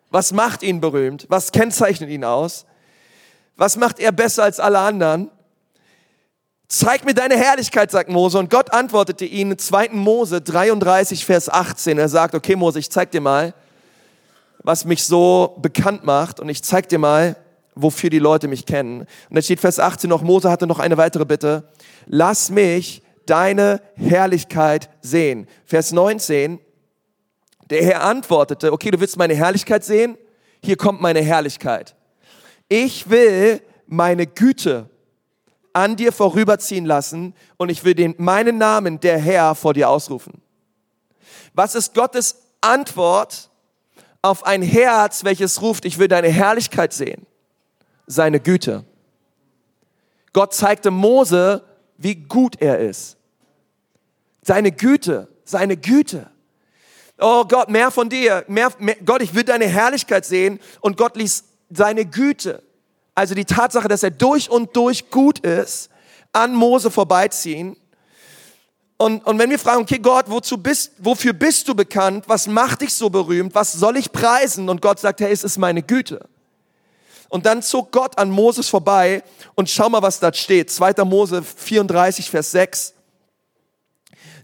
Was 0.09 0.31
macht 0.31 0.63
ihn 0.63 0.81
berühmt? 0.81 1.27
Was 1.29 1.51
kennzeichnet 1.51 2.09
ihn 2.09 2.23
aus? 2.23 2.65
Was 3.57 3.75
macht 3.75 3.99
er 3.99 4.11
besser 4.11 4.41
als 4.41 4.59
alle 4.59 4.79
anderen? 4.79 5.29
Zeig 6.67 7.05
mir 7.05 7.13
deine 7.13 7.37
Herrlichkeit, 7.37 7.91
sagt 7.91 8.09
Mose. 8.09 8.39
Und 8.39 8.49
Gott 8.49 8.73
antwortete 8.73 9.25
ihn 9.25 9.51
in 9.51 9.59
2. 9.59 9.89
Mose 9.89 10.41
33, 10.41 11.23
Vers 11.23 11.47
18. 11.47 11.99
Er 11.99 12.09
sagt, 12.09 12.33
okay 12.33 12.55
Mose, 12.55 12.79
ich 12.79 12.89
zeig 12.89 13.11
dir 13.11 13.21
mal, 13.21 13.53
was 14.63 14.83
mich 14.83 15.03
so 15.03 15.55
bekannt 15.61 16.05
macht. 16.05 16.39
Und 16.39 16.49
ich 16.49 16.63
zeig 16.63 16.89
dir 16.89 16.97
mal, 16.97 17.35
wofür 17.75 18.09
die 18.09 18.19
Leute 18.19 18.47
mich 18.47 18.65
kennen. 18.65 19.01
Und 19.01 19.07
dann 19.31 19.43
steht 19.43 19.59
Vers 19.59 19.79
18 19.79 20.09
noch, 20.09 20.21
Mose 20.21 20.49
hatte 20.49 20.67
noch 20.67 20.79
eine 20.79 20.97
weitere 20.97 21.25
Bitte. 21.25 21.69
Lass 22.05 22.49
mich 22.49 23.01
deine 23.25 23.81
Herrlichkeit 23.95 24.89
sehen. 25.01 25.47
Vers 25.65 25.91
19, 25.91 26.59
der 27.69 27.83
Herr 27.83 28.03
antwortete, 28.03 28.73
okay, 28.73 28.91
du 28.91 28.99
willst 28.99 29.17
meine 29.17 29.35
Herrlichkeit 29.35 29.83
sehen? 29.83 30.17
Hier 30.63 30.77
kommt 30.77 31.01
meine 31.01 31.21
Herrlichkeit. 31.21 31.95
Ich 32.67 33.09
will 33.09 33.61
meine 33.87 34.27
Güte 34.27 34.89
an 35.73 35.95
dir 35.95 36.11
vorüberziehen 36.11 36.85
lassen 36.85 37.33
und 37.57 37.69
ich 37.69 37.83
will 37.83 37.93
den, 37.93 38.15
meinen 38.17 38.57
Namen, 38.57 38.99
der 38.99 39.17
Herr, 39.19 39.55
vor 39.55 39.73
dir 39.73 39.89
ausrufen. 39.89 40.41
Was 41.53 41.75
ist 41.75 41.93
Gottes 41.93 42.43
Antwort 42.61 43.49
auf 44.21 44.45
ein 44.45 44.61
Herz, 44.61 45.23
welches 45.23 45.61
ruft, 45.61 45.85
ich 45.85 45.99
will 45.99 46.07
deine 46.07 46.29
Herrlichkeit 46.29 46.93
sehen? 46.93 47.25
Seine 48.11 48.39
Güte. 48.39 48.83
Gott 50.33 50.55
zeigte 50.55 50.89
Mose, 50.89 51.63
wie 51.97 52.15
gut 52.15 52.59
er 52.59 52.79
ist. 52.79 53.17
Seine 54.41 54.71
Güte, 54.71 55.27
seine 55.45 55.77
Güte. 55.77 56.29
Oh 57.19 57.45
Gott, 57.45 57.69
mehr 57.69 57.91
von 57.91 58.09
dir. 58.09 58.45
Mehr, 58.47 58.71
mehr, 58.79 58.95
Gott, 59.05 59.21
ich 59.21 59.35
will 59.35 59.43
deine 59.43 59.67
Herrlichkeit 59.67 60.25
sehen. 60.25 60.59
Und 60.81 60.97
Gott 60.97 61.17
ließ 61.17 61.43
seine 61.69 62.03
Güte, 62.03 62.63
also 63.13 63.35
die 63.35 63.45
Tatsache, 63.45 63.87
dass 63.87 64.01
er 64.01 64.11
durch 64.11 64.49
und 64.49 64.75
durch 64.75 65.11
gut 65.11 65.39
ist, 65.39 65.91
an 66.33 66.55
Mose 66.55 66.89
vorbeiziehen. 66.89 67.77
Und, 68.97 69.23
und 69.27 69.37
wenn 69.37 69.51
wir 69.51 69.59
fragen, 69.59 69.83
okay 69.83 69.99
Gott, 69.99 70.25
wozu 70.29 70.57
bist, 70.57 70.93
wofür 70.97 71.33
bist 71.33 71.67
du 71.67 71.75
bekannt? 71.75 72.25
Was 72.27 72.47
macht 72.47 72.81
dich 72.81 72.93
so 72.93 73.11
berühmt? 73.11 73.53
Was 73.53 73.73
soll 73.73 73.97
ich 73.97 74.11
preisen? 74.11 74.67
Und 74.67 74.81
Gott 74.81 74.99
sagt, 74.99 75.21
hey, 75.21 75.31
es 75.31 75.43
ist 75.43 75.59
meine 75.59 75.83
Güte. 75.83 76.27
Und 77.29 77.45
dann 77.45 77.61
zog 77.61 77.91
Gott 77.91 78.17
an 78.17 78.31
Moses 78.31 78.67
vorbei 78.67 79.23
und 79.55 79.69
schau 79.69 79.87
mal, 79.89 80.01
was 80.01 80.19
da 80.19 80.33
steht. 80.33 80.71
2. 80.71 81.05
Mose 81.05 81.43
34, 81.43 82.29
Vers 82.29 82.51
6. 82.51 82.93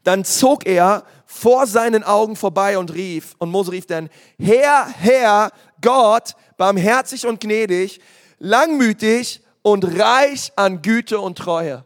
Dann 0.03 0.23
zog 0.23 0.67
er 0.67 1.03
vor 1.25 1.65
seinen 1.65 2.03
Augen 2.03 2.35
vorbei 2.35 2.77
und 2.77 2.93
rief, 2.93 3.35
und 3.39 3.49
Mose 3.49 3.71
rief 3.71 3.87
dann, 3.87 4.09
Herr, 4.39 4.87
Herr, 4.87 5.51
Gott, 5.81 6.35
barmherzig 6.57 7.25
und 7.25 7.41
gnädig, 7.41 7.99
langmütig 8.39 9.41
und 9.63 9.99
reich 9.99 10.53
an 10.55 10.81
Güte 10.81 11.19
und 11.19 11.37
Treue, 11.37 11.83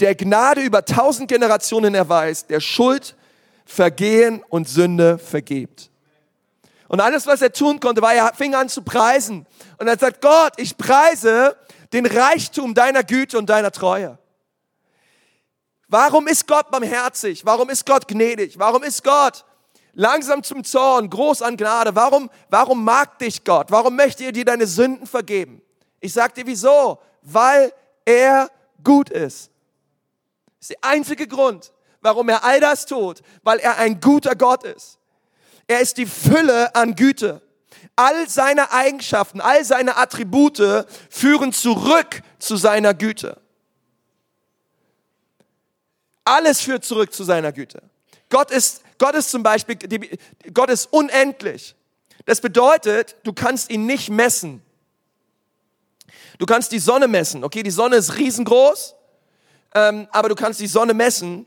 der 0.00 0.14
Gnade 0.14 0.62
über 0.62 0.84
tausend 0.84 1.28
Generationen 1.28 1.94
erweist, 1.94 2.50
der 2.50 2.60
Schuld, 2.60 3.14
Vergehen 3.66 4.42
und 4.48 4.66
Sünde 4.66 5.18
vergibt. 5.18 5.87
Und 6.88 7.00
alles, 7.00 7.26
was 7.26 7.42
er 7.42 7.52
tun 7.52 7.80
konnte, 7.80 8.00
war, 8.00 8.14
er 8.14 8.32
fing 8.34 8.54
an 8.54 8.68
zu 8.68 8.82
preisen. 8.82 9.46
Und 9.78 9.88
er 9.88 9.98
sagt, 9.98 10.22
Gott, 10.22 10.54
ich 10.56 10.76
preise 10.76 11.56
den 11.92 12.06
Reichtum 12.06 12.74
deiner 12.74 13.04
Güte 13.04 13.38
und 13.38 13.48
deiner 13.48 13.70
Treue. 13.70 14.18
Warum 15.86 16.26
ist 16.26 16.46
Gott 16.46 16.70
barmherzig? 16.70 17.44
Warum 17.44 17.70
ist 17.70 17.86
Gott 17.86 18.08
gnädig? 18.08 18.58
Warum 18.58 18.82
ist 18.82 19.04
Gott 19.04 19.44
langsam 19.92 20.42
zum 20.42 20.64
Zorn, 20.64 21.08
groß 21.08 21.42
an 21.42 21.56
Gnade? 21.56 21.94
Warum, 21.94 22.30
warum 22.50 22.84
mag 22.84 23.18
dich 23.18 23.44
Gott? 23.44 23.70
Warum 23.70 23.96
möchte 23.96 24.24
er 24.24 24.32
dir 24.32 24.44
deine 24.44 24.66
Sünden 24.66 25.06
vergeben? 25.06 25.62
Ich 26.00 26.12
sag 26.12 26.34
dir 26.34 26.46
wieso? 26.46 26.98
Weil 27.22 27.72
er 28.04 28.50
gut 28.82 29.10
ist. 29.10 29.50
Das 30.58 30.70
ist 30.70 30.70
der 30.70 30.90
einzige 30.90 31.26
Grund, 31.26 31.72
warum 32.00 32.28
er 32.28 32.44
all 32.44 32.60
das 32.60 32.86
tut, 32.86 33.22
weil 33.42 33.58
er 33.58 33.78
ein 33.78 34.00
guter 34.00 34.34
Gott 34.34 34.64
ist. 34.64 34.97
Er 35.68 35.80
ist 35.80 35.98
die 35.98 36.06
Fülle 36.06 36.74
an 36.74 36.96
Güte. 36.96 37.42
All 37.94 38.28
seine 38.28 38.72
Eigenschaften, 38.72 39.40
all 39.40 39.64
seine 39.64 39.96
Attribute 39.96 40.86
führen 41.10 41.52
zurück 41.52 42.22
zu 42.38 42.56
seiner 42.56 42.94
Güte. 42.94 43.40
Alles 46.24 46.60
führt 46.60 46.84
zurück 46.84 47.12
zu 47.12 47.22
seiner 47.24 47.52
Güte. 47.52 47.82
Gott 48.30 48.50
ist, 48.50 48.82
Gott 48.98 49.14
ist 49.14 49.30
zum 49.30 49.42
Beispiel, 49.42 49.78
Gott 50.52 50.70
ist 50.70 50.92
unendlich. 50.92 51.74
Das 52.24 52.40
bedeutet, 52.40 53.16
du 53.24 53.32
kannst 53.32 53.70
ihn 53.70 53.86
nicht 53.86 54.10
messen. 54.10 54.62
Du 56.38 56.46
kannst 56.46 56.72
die 56.72 56.78
Sonne 56.78 57.08
messen. 57.08 57.44
Okay, 57.44 57.62
die 57.62 57.70
Sonne 57.70 57.96
ist 57.96 58.16
riesengroß, 58.16 58.94
ähm, 59.74 60.08
aber 60.12 60.28
du 60.28 60.34
kannst 60.34 60.60
die 60.60 60.66
Sonne 60.66 60.94
messen, 60.94 61.46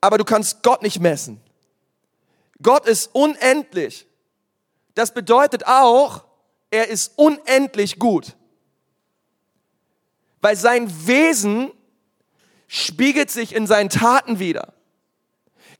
aber 0.00 0.18
du 0.18 0.24
kannst 0.24 0.62
Gott 0.62 0.82
nicht 0.82 1.00
messen. 1.00 1.40
Gott 2.64 2.86
ist 2.86 3.10
unendlich. 3.12 4.08
das 4.94 5.14
bedeutet 5.14 5.66
auch, 5.66 6.24
er 6.70 6.88
ist 6.88 7.12
unendlich 7.16 7.98
gut. 8.00 8.34
Weil 10.40 10.56
sein 10.56 11.06
Wesen 11.06 11.70
spiegelt 12.66 13.30
sich 13.30 13.54
in 13.54 13.66
seinen 13.66 13.90
Taten 13.90 14.40
wieder. 14.40 14.72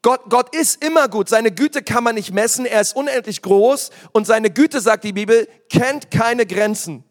Gott, 0.03 0.29
Gott 0.29 0.55
ist 0.55 0.85
immer 0.85 1.09
gut. 1.09 1.29
Seine 1.29 1.51
Güte 1.51 1.83
kann 1.83 2.05
man 2.05 2.15
nicht 2.15 2.33
messen. 2.33 2.67
Er 2.67 2.81
ist 2.83 2.95
unendlich 2.95 3.41
groß. 3.41 3.91
Und 4.13 4.27
seine 4.27 4.51
Güte, 4.51 4.81
sagt 4.81 5.05
die 5.05 5.15
Bibel, 5.15 5.49
kennt 5.71 6.11
keine 6.11 6.45
Grenzen. 6.45 7.03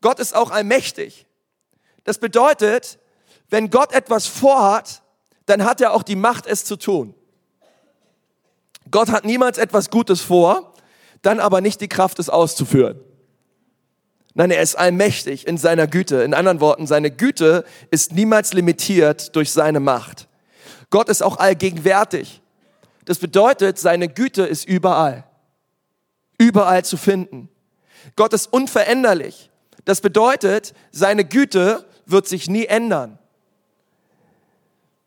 Gott 0.00 0.18
ist 0.18 0.34
auch 0.34 0.50
allmächtig. 0.50 1.26
Das 2.02 2.18
bedeutet, 2.18 2.98
wenn 3.48 3.70
Gott 3.70 3.92
etwas 3.92 4.26
vorhat, 4.26 5.02
dann 5.46 5.64
hat 5.64 5.80
er 5.80 5.92
auch 5.92 6.02
die 6.02 6.16
Macht, 6.16 6.46
es 6.46 6.64
zu 6.64 6.76
tun. 6.76 7.14
Gott 8.90 9.10
hat 9.10 9.24
niemals 9.24 9.58
etwas 9.58 9.90
Gutes 9.90 10.20
vor, 10.20 10.74
dann 11.22 11.40
aber 11.40 11.60
nicht 11.60 11.80
die 11.80 11.88
Kraft, 11.88 12.18
es 12.18 12.28
auszuführen. 12.28 13.00
Nein, 14.34 14.50
er 14.50 14.62
ist 14.62 14.76
allmächtig 14.76 15.46
in 15.46 15.58
seiner 15.58 15.86
Güte. 15.86 16.22
In 16.22 16.34
anderen 16.34 16.60
Worten, 16.60 16.86
seine 16.86 17.10
Güte 17.10 17.64
ist 17.90 18.12
niemals 18.12 18.52
limitiert 18.52 19.34
durch 19.34 19.50
seine 19.52 19.80
Macht. 19.80 20.28
Gott 20.90 21.08
ist 21.08 21.22
auch 21.22 21.38
allgegenwärtig. 21.38 22.40
Das 23.04 23.18
bedeutet, 23.18 23.78
seine 23.78 24.08
Güte 24.08 24.42
ist 24.42 24.68
überall. 24.68 25.24
Überall 26.38 26.84
zu 26.84 26.96
finden. 26.96 27.48
Gott 28.16 28.32
ist 28.32 28.52
unveränderlich. 28.52 29.50
Das 29.84 30.00
bedeutet, 30.00 30.74
seine 30.90 31.24
Güte 31.24 31.84
wird 32.06 32.28
sich 32.28 32.48
nie 32.48 32.66
ändern. 32.66 33.18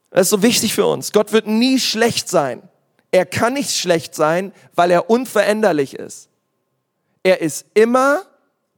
Das 0.10 0.24
ist 0.24 0.30
so 0.30 0.44
wichtig 0.44 0.74
für 0.74 0.86
uns. 0.86 1.12
Gott 1.12 1.32
wird 1.32 1.48
nie 1.48 1.80
schlecht 1.80 2.30
sein. 2.30 2.62
Er 3.14 3.28
kann 3.28 3.54
nicht 3.54 3.78
schlecht 3.78 4.16
sein, 4.16 4.52
weil 4.74 4.90
er 4.90 5.08
unveränderlich 5.08 5.94
ist. 5.94 6.30
Er 7.22 7.42
ist 7.42 7.68
immer 7.76 8.24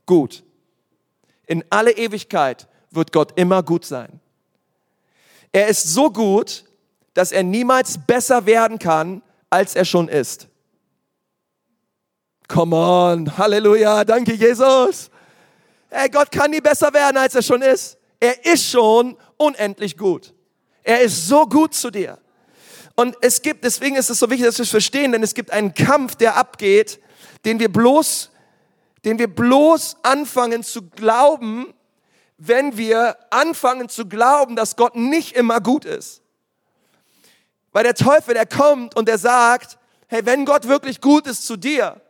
gut. 0.06 0.44
In 1.48 1.64
alle 1.70 1.94
Ewigkeit 1.94 2.68
wird 2.92 3.14
Gott 3.14 3.40
immer 3.40 3.64
gut 3.64 3.86
sein. 3.86 4.20
Er 5.54 5.68
ist 5.70 5.86
so 5.86 6.12
gut, 6.12 6.66
dass 7.14 7.32
er 7.32 7.44
niemals 7.44 7.98
besser 7.98 8.46
werden 8.46 8.78
kann, 8.78 9.22
als 9.50 9.74
er 9.74 9.86
schon 9.86 10.10
ist. 10.10 10.50
Come 12.50 12.76
on, 12.76 13.38
Halleluja, 13.38 14.04
danke 14.04 14.34
Jesus. 14.34 15.10
Hey, 15.90 16.10
Gott 16.10 16.30
kann 16.30 16.52
nie 16.52 16.60
besser 16.60 16.94
werden, 16.94 17.16
als 17.16 17.36
er 17.36 17.42
schon 17.42 17.62
ist. 17.62 17.98
Er 18.20 18.46
ist 18.46 18.70
schon 18.70 19.16
unendlich 19.38 19.98
gut. 19.98 20.34
Er 20.84 21.00
ist 21.00 21.26
so 21.26 21.46
gut 21.46 21.74
zu 21.74 21.90
dir. 21.90 22.20
Und 22.96 23.18
es 23.22 23.42
gibt, 23.42 23.64
deswegen 23.66 23.98
ist 23.98 24.10
es 24.10 24.20
so 24.20 24.30
wichtig, 24.30 24.46
dass 24.46 24.58
wir 24.58 24.64
es 24.64 24.70
verstehen, 24.70 25.12
denn 25.12 25.22
es 25.22 25.34
gibt 25.34 25.52
einen 25.52 25.74
Kampf, 25.74 26.16
der 26.16 26.38
abgeht, 26.38 27.00
den 27.44 27.60
wir 27.60 27.72
bloß, 27.72 28.32
den 29.04 29.20
wir 29.20 29.28
bloß 29.28 29.98
anfangen 30.04 30.64
zu 30.64 30.90
glauben, 30.90 31.74
wenn 32.38 32.78
wir 32.78 33.18
anfangen 33.30 33.90
zu 33.90 34.08
glauben, 34.08 34.56
dass 34.56 34.76
Gott 34.76 34.96
nicht 34.96 35.36
immer 35.36 35.62
gut 35.62 35.86
ist. 35.86 36.22
Weil 37.72 37.84
der 37.84 37.96
Teufel, 37.96 38.34
der 38.34 38.46
kommt 38.46 38.96
und 38.96 39.08
der 39.08 39.18
sagt, 39.18 39.78
hey, 40.08 40.26
wenn 40.26 40.46
Gott 40.46 40.68
wirklich 40.68 41.02
gut 41.02 41.28
ist 41.28 41.46
zu 41.46 41.58
dir, 41.58 42.02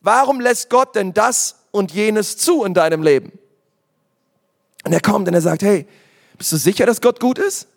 warum 0.00 0.40
lässt 0.40 0.70
Gott 0.70 0.96
denn 0.96 1.14
das 1.14 1.56
und 1.70 1.92
jenes 1.92 2.36
zu 2.36 2.64
in 2.64 2.74
deinem 2.74 3.02
Leben? 3.02 3.38
Und 4.84 4.92
er 4.92 5.00
kommt 5.00 5.28
und 5.28 5.34
er 5.34 5.40
sagt, 5.40 5.62
hey, 5.62 5.86
bist 6.36 6.52
du 6.52 6.56
sicher, 6.56 6.86
dass 6.86 7.00
Gott 7.00 7.20
gut 7.20 7.38
ist? 7.38 7.68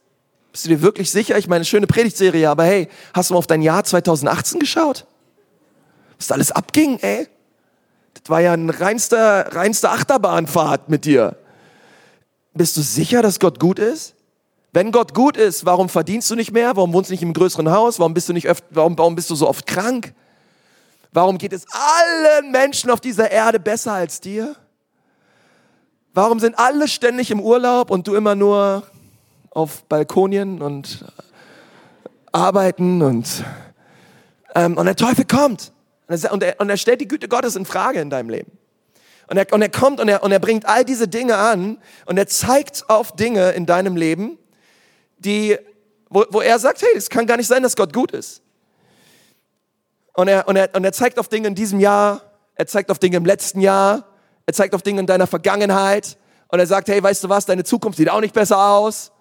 Bist 0.51 0.65
du 0.65 0.70
dir 0.70 0.82
wirklich 0.82 1.12
sicher? 1.12 1.38
Ich 1.38 1.48
meine, 1.48 1.65
schöne 1.65 1.88
Predigtserie, 1.88 2.50
aber 2.50 2.63
hey, 2.63 2.89
hast 3.13 3.29
du 3.29 3.34
mal 3.34 3.39
auf 3.39 3.48
dein 3.48 3.62
Jahr 3.62 3.84
2018 3.84 4.60
geschaut? 4.60 5.06
Was 6.18 6.27
da 6.27 6.36
alles 6.36 6.51
abging, 6.51 6.98
ey? 7.00 7.27
Das 8.13 8.29
war 8.29 8.41
ja 8.41 8.53
ein 8.53 8.70
reinster, 8.70 9.56
reinster 9.56 9.91
Achterbahnfahrt 9.91 10.89
mit 10.89 11.06
dir. 11.06 11.38
Bist 12.53 12.75
du 12.77 12.81
sicher, 12.81 13.22
dass 13.22 13.40
Gott 13.40 13.59
gut 13.59 13.79
ist? 13.79 14.16
Wenn 14.72 14.92
Gott 14.92 15.14
gut 15.14 15.38
ist, 15.38 15.66
warum 15.66 15.90
verdienst 15.90 16.29
du 16.29 16.35
nicht 16.35 16.51
mehr? 16.51 16.75
Warum 16.75 16.94
wohnst 16.94 17.09
du 17.09 17.14
nicht 17.14 17.24
im 17.24 17.33
größeren 17.33 17.72
Haus? 17.72 18.00
Warum 18.00 18.14
bist 18.14 18.29
du 18.29 18.33
nicht 18.33 18.48
öfter, 18.48 18.68
warum, 18.72 18.98
warum 18.98 19.16
bist 19.16 19.29
du 19.29 19.35
so 19.35 19.48
oft 19.48 19.66
krank? 19.66 20.14
Warum 21.12 21.38
geht 21.38 21.53
es 21.53 21.66
allen 21.72 22.51
Menschen 22.51 22.92
auf 22.92 23.01
dieser 23.01 23.31
Erde 23.31 23.59
besser 23.59 23.94
als 23.94 24.20
dir? 24.20 24.55
Warum 26.14 26.40
sind 26.40 26.57
alle 26.59 26.88
ständig 26.88 27.31
im 27.31 27.40
Urlaub 27.40 27.90
und 27.90 28.07
du 28.07 28.16
immer 28.16 28.35
nur 28.35 28.83
auf 29.51 29.83
Balkonien 29.85 30.62
und 30.62 31.05
arbeiten 32.31 33.01
und, 33.01 33.44
ähm, 34.55 34.77
und 34.77 34.85
der 34.85 34.96
Teufel 34.96 35.25
kommt 35.25 35.72
und 36.07 36.44
er, 36.44 36.59
und 36.59 36.70
er 36.70 36.77
stellt 36.77 37.01
die 37.01 37.07
Güte 37.07 37.27
Gottes 37.27 37.55
in 37.55 37.66
Frage 37.66 38.00
in 38.00 38.09
deinem 38.09 38.29
Leben. 38.29 38.51
Und 39.27 39.38
er, 39.38 39.51
und 39.53 39.62
er 39.62 39.70
kommt 39.70 40.00
und 40.00 40.07
er, 40.07 40.24
und 40.24 40.31
er 40.31 40.40
bringt 40.40 40.68
all 40.68 40.83
diese 40.83 41.07
Dinge 41.07 41.38
an 41.38 41.77
und 42.05 42.18
er 42.18 42.27
zeigt 42.27 42.90
auf 42.90 43.12
Dinge 43.16 43.51
in 43.51 43.68
deinem 43.68 43.96
Leben, 43.96 44.40
die, 45.20 45.57
wo, 46.09 46.25
wo 46.29 46.42
er 46.42 46.57
sagt, 46.57 46.81
hey, 46.81 46.90
es 46.96 47.09
kann 47.09 47.27
gar 47.27 47.38
nicht 47.38 47.48
sein, 47.48 47.62
dass 47.62 47.75
Gott 47.75 47.94
gut 47.94 48.12
ist. 48.12 48.42
Und 50.16 50.27
er, 50.27 50.48
und, 50.48 50.55
er, 50.55 50.70
und 50.75 50.83
er 50.83 50.92
zeigt 50.94 51.20
auf 51.20 51.27
Dinge 51.27 51.48
in 51.48 51.55
diesem 51.55 51.79
Jahr, 51.79 52.22
er 52.55 52.66
zeigt 52.66 52.90
auf 52.90 52.98
Dinge 52.98 53.18
im 53.18 53.25
letzten 53.25 53.62
Jahr, 53.62 54.05
er 54.48 54.53
zeigt 54.53 54.74
auf 54.74 54.81
Dinge 54.81 55.00
in 55.00 55.05
deiner 55.05 55.27
Vergangenheit 55.27 56.18
und 56.48 56.59
er 56.59 56.66
sagt, 56.66 56.88
hey, 56.88 57.01
weißt 57.01 57.24
du 57.24 57.29
was, 57.29 57.46
deine 57.46 57.64
Zukunft 57.64 57.98
sieht 57.98 58.09
auch 58.09 58.22
nicht 58.22 58.33
besser 58.33 58.57
aus. 58.57 59.12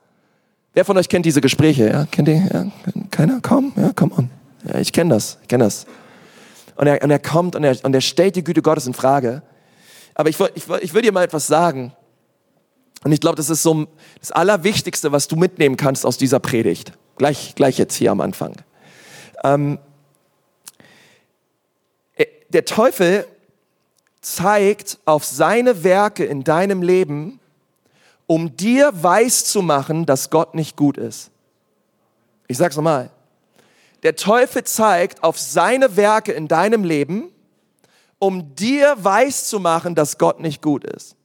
Wer 0.75 0.85
von 0.85 0.97
euch 0.97 1.09
kennt 1.09 1.27
diese 1.27 1.41
Gespräche? 1.41 1.89
Ja? 1.89 2.07
Kennt 2.07 2.29
ihr? 2.29 2.49
Ja? 2.53 2.67
Keiner? 3.11 3.41
Komm, 3.43 3.73
ja, 3.77 3.93
komm 3.95 4.13
on. 4.13 4.31
Ja, 4.65 4.79
ich 4.79 4.93
kenne 4.93 5.15
das, 5.15 5.39
ich 5.43 5.49
kenne 5.49 5.65
das. 5.65 5.87
Und 6.77 6.87
er, 6.87 7.03
und 7.03 7.11
er 7.11 7.19
kommt 7.19 7.57
und 7.57 7.65
er, 7.65 7.77
und 7.83 7.95
er 7.95 8.01
stellt 8.01 8.37
die 8.37 8.45
Güte 8.45 8.63
Gottes 8.63 8.87
in 8.87 8.95
Frage. 8.95 9.43
Aber 10.15 10.29
ich, 10.29 10.39
ich, 10.55 10.69
ich 10.81 10.95
will 10.95 11.03
dir 11.03 11.13
mal 11.13 11.25
etwas 11.25 11.47
sagen. 11.47 11.93
Und 13.05 13.13
ich 13.13 13.21
glaube, 13.21 13.37
das 13.37 13.51
ist 13.51 13.63
so 13.63 13.87
das 14.21 14.33
Allerwichtigste, 14.33 15.13
was 15.13 15.29
du 15.29 15.37
mitnehmen 15.37 15.77
kannst 15.77 16.05
aus 16.05 16.19
dieser 16.19 16.41
Predigt. 16.41 16.93
Gleich, 17.17 17.55
gleich 17.55 17.79
jetzt 17.79 17.95
hier 17.95 18.11
am 18.11 18.21
Anfang. 18.21 18.55
Ähm, 19.45 19.79
äh, 22.17 22.27
der 22.49 22.65
Teufel 22.65 23.27
zeigt 24.21 24.99
auf 25.05 25.25
seine 25.25 25.85
Werke 25.85 26.25
in 26.25 26.45
deinem 26.45 26.83
Leben, 26.83 27.41
um 28.29 28.55
dir 28.57 28.93
weiß 28.93 29.47
zu 29.47 29.63
machen, 29.63 30.07
dass 30.07 30.31
Gott 30.31 30.55
nicht 30.55 30.77
gut 30.77 30.99
ist. 30.99 31.31
Ich 32.47 32.59
sag's 32.59 32.77
nochmal. 32.77 33.11
Der 34.05 34.15
Teufel 34.15 34.63
zeigt 34.63 35.25
auf 35.25 35.39
seine 35.39 35.97
Werke 35.97 36.33
in 36.33 36.47
deinem 36.47 36.85
Leben, 36.85 37.33
um 38.21 38.55
dir 38.55 38.95
weiß 38.99 39.49
zu 39.49 39.59
machen, 39.59 39.95
dass 39.95 40.19
Gott 40.19 40.41
nicht 40.41 40.63
gut 40.63 40.85
ist. 40.85 41.17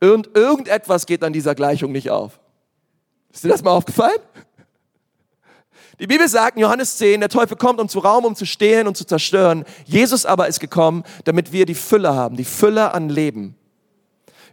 Und 0.00 0.34
irgendetwas 0.34 1.06
geht 1.06 1.22
an 1.22 1.32
dieser 1.32 1.54
Gleichung 1.54 1.92
nicht 1.92 2.10
auf. 2.10 2.40
Ist 3.30 3.44
dir 3.44 3.48
das 3.48 3.62
mal 3.62 3.70
aufgefallen? 3.70 4.18
Die 6.00 6.06
Bibel 6.06 6.26
sagt 6.26 6.56
in 6.56 6.62
Johannes 6.62 6.96
10, 6.96 7.20
der 7.20 7.28
Teufel 7.28 7.56
kommt 7.56 7.78
um 7.78 7.88
zu 7.88 7.98
Raum, 7.98 8.24
um 8.24 8.34
zu 8.34 8.46
stehlen 8.46 8.88
und 8.88 8.96
zu 8.96 9.04
zerstören. 9.04 9.64
Jesus 9.84 10.24
aber 10.24 10.48
ist 10.48 10.58
gekommen, 10.58 11.04
damit 11.24 11.52
wir 11.52 11.66
die 11.66 11.74
Fülle 11.74 12.14
haben, 12.14 12.36
die 12.36 12.44
Fülle 12.44 12.94
an 12.94 13.10
Leben. 13.10 13.56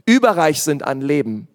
Überreich 0.10 0.62
sind 0.62 0.84
an 0.84 1.02
Leben. 1.02 1.48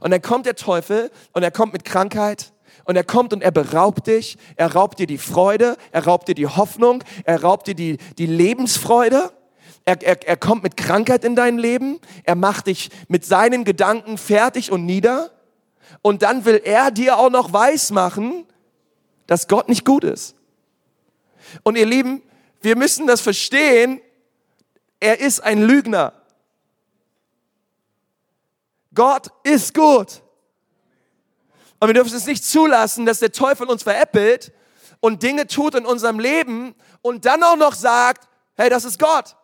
Und 0.00 0.10
dann 0.10 0.22
kommt 0.22 0.46
der 0.46 0.56
Teufel 0.56 1.10
und 1.32 1.42
er 1.42 1.50
kommt 1.50 1.72
mit 1.72 1.84
Krankheit, 1.84 2.52
und 2.86 2.94
er 2.94 3.04
kommt 3.04 3.32
und 3.32 3.42
er 3.42 3.50
beraubt 3.50 4.06
dich, 4.06 4.38
er 4.54 4.72
raubt 4.72 5.00
dir 5.00 5.08
die 5.08 5.18
Freude, 5.18 5.76
er 5.90 6.06
raubt 6.06 6.28
dir 6.28 6.36
die 6.36 6.46
Hoffnung, 6.46 7.02
er 7.24 7.42
raubt 7.42 7.66
dir 7.66 7.74
die, 7.74 7.98
die 8.16 8.26
Lebensfreude. 8.26 9.32
Er, 9.84 10.00
er, 10.02 10.26
er 10.26 10.36
kommt 10.36 10.62
mit 10.62 10.76
Krankheit 10.76 11.24
in 11.24 11.34
dein 11.34 11.58
Leben, 11.58 11.98
er 12.22 12.36
macht 12.36 12.68
dich 12.68 12.90
mit 13.08 13.24
seinen 13.24 13.64
Gedanken 13.64 14.18
fertig 14.18 14.70
und 14.70 14.86
nieder. 14.86 15.32
Und 16.00 16.22
dann 16.22 16.44
will 16.44 16.60
er 16.64 16.92
dir 16.92 17.18
auch 17.18 17.30
noch 17.30 17.52
weismachen, 17.52 18.46
dass 19.26 19.48
Gott 19.48 19.68
nicht 19.68 19.84
gut 19.84 20.04
ist. 20.04 20.36
Und 21.64 21.76
ihr 21.76 21.86
Lieben, 21.86 22.22
wir 22.60 22.76
müssen 22.76 23.08
das 23.08 23.20
verstehen, 23.20 24.00
er 25.00 25.18
ist 25.18 25.40
ein 25.40 25.60
Lügner. 25.60 26.12
Gott 28.96 29.28
ist 29.44 29.72
gut. 29.72 30.22
Und 31.78 31.88
wir 31.88 31.94
dürfen 31.94 32.16
es 32.16 32.26
nicht 32.26 32.44
zulassen, 32.44 33.06
dass 33.06 33.20
der 33.20 33.30
Teufel 33.30 33.68
uns 33.68 33.84
veräppelt 33.84 34.52
und 35.00 35.22
Dinge 35.22 35.46
tut 35.46 35.74
in 35.74 35.86
unserem 35.86 36.18
Leben 36.18 36.74
und 37.02 37.26
dann 37.26 37.42
auch 37.44 37.56
noch 37.56 37.74
sagt, 37.74 38.26
hey, 38.56 38.70
das 38.70 38.84
ist 38.84 38.98
Gott. 38.98 39.36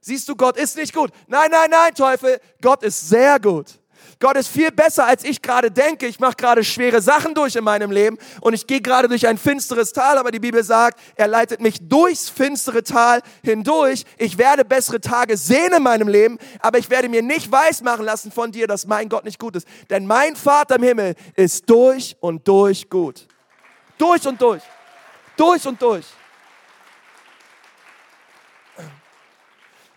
Siehst 0.00 0.28
du, 0.28 0.36
Gott 0.36 0.56
ist 0.56 0.76
nicht 0.76 0.94
gut. 0.94 1.10
Nein, 1.26 1.50
nein, 1.50 1.68
nein, 1.70 1.94
Teufel, 1.94 2.40
Gott 2.62 2.82
ist 2.82 3.08
sehr 3.08 3.38
gut. 3.38 3.79
Gott 4.20 4.36
ist 4.36 4.48
viel 4.48 4.70
besser, 4.70 5.06
als 5.06 5.24
ich 5.24 5.40
gerade 5.40 5.70
denke. 5.70 6.06
Ich 6.06 6.20
mache 6.20 6.36
gerade 6.36 6.62
schwere 6.62 7.00
Sachen 7.00 7.34
durch 7.34 7.56
in 7.56 7.64
meinem 7.64 7.90
Leben 7.90 8.18
und 8.42 8.52
ich 8.52 8.66
gehe 8.66 8.82
gerade 8.82 9.08
durch 9.08 9.26
ein 9.26 9.38
finsteres 9.38 9.94
Tal, 9.94 10.18
aber 10.18 10.30
die 10.30 10.38
Bibel 10.38 10.62
sagt, 10.62 11.00
er 11.16 11.26
leitet 11.26 11.62
mich 11.62 11.78
durchs 11.80 12.28
finstere 12.28 12.82
Tal 12.82 13.22
hindurch. 13.42 14.04
Ich 14.18 14.36
werde 14.36 14.66
bessere 14.66 15.00
Tage 15.00 15.38
sehen 15.38 15.72
in 15.72 15.82
meinem 15.82 16.06
Leben, 16.06 16.38
aber 16.60 16.76
ich 16.76 16.90
werde 16.90 17.08
mir 17.08 17.22
nicht 17.22 17.50
weismachen 17.50 18.04
lassen 18.04 18.30
von 18.30 18.52
dir, 18.52 18.66
dass 18.66 18.86
mein 18.86 19.08
Gott 19.08 19.24
nicht 19.24 19.38
gut 19.38 19.56
ist. 19.56 19.66
Denn 19.88 20.06
mein 20.06 20.36
Vater 20.36 20.76
im 20.76 20.82
Himmel 20.82 21.14
ist 21.34 21.68
durch 21.70 22.14
und 22.20 22.46
durch 22.46 22.90
gut. 22.90 23.26
Durch 23.96 24.26
und 24.26 24.38
durch. 24.38 24.62
Durch 25.34 25.66
und 25.66 25.80
durch. 25.80 26.04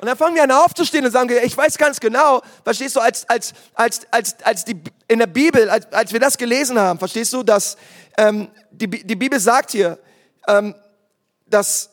Und 0.04 0.08
dann 0.08 0.18
fangen 0.18 0.36
wir 0.36 0.44
an 0.44 0.52
aufzustehen 0.52 1.06
und 1.06 1.14
sagen, 1.14 1.32
ich 1.46 1.56
weiß 1.56 1.78
ganz 1.78 1.98
genau, 1.98 2.42
verstehst 2.66 2.98
du, 2.98 3.00
als, 3.00 3.24
als, 3.30 3.54
als, 3.74 4.02
als, 4.12 4.36
als 4.44 4.66
die, 4.66 4.76
in 5.08 5.20
der 5.20 5.28
Bibel, 5.28 5.70
als, 5.70 5.86
als 5.94 6.12
wir 6.12 6.20
das 6.20 6.38
gelesen 6.38 6.78
haben, 6.78 7.00
verstehst 7.00 7.32
du, 7.32 7.42
dass 7.42 7.78
ähm, 8.18 8.50
die, 8.70 8.90
die 8.90 9.16
Bibel 9.16 9.40
sagt 9.40 9.72
hier, 9.72 9.98
ähm, 10.46 10.76
dass, 11.46 11.90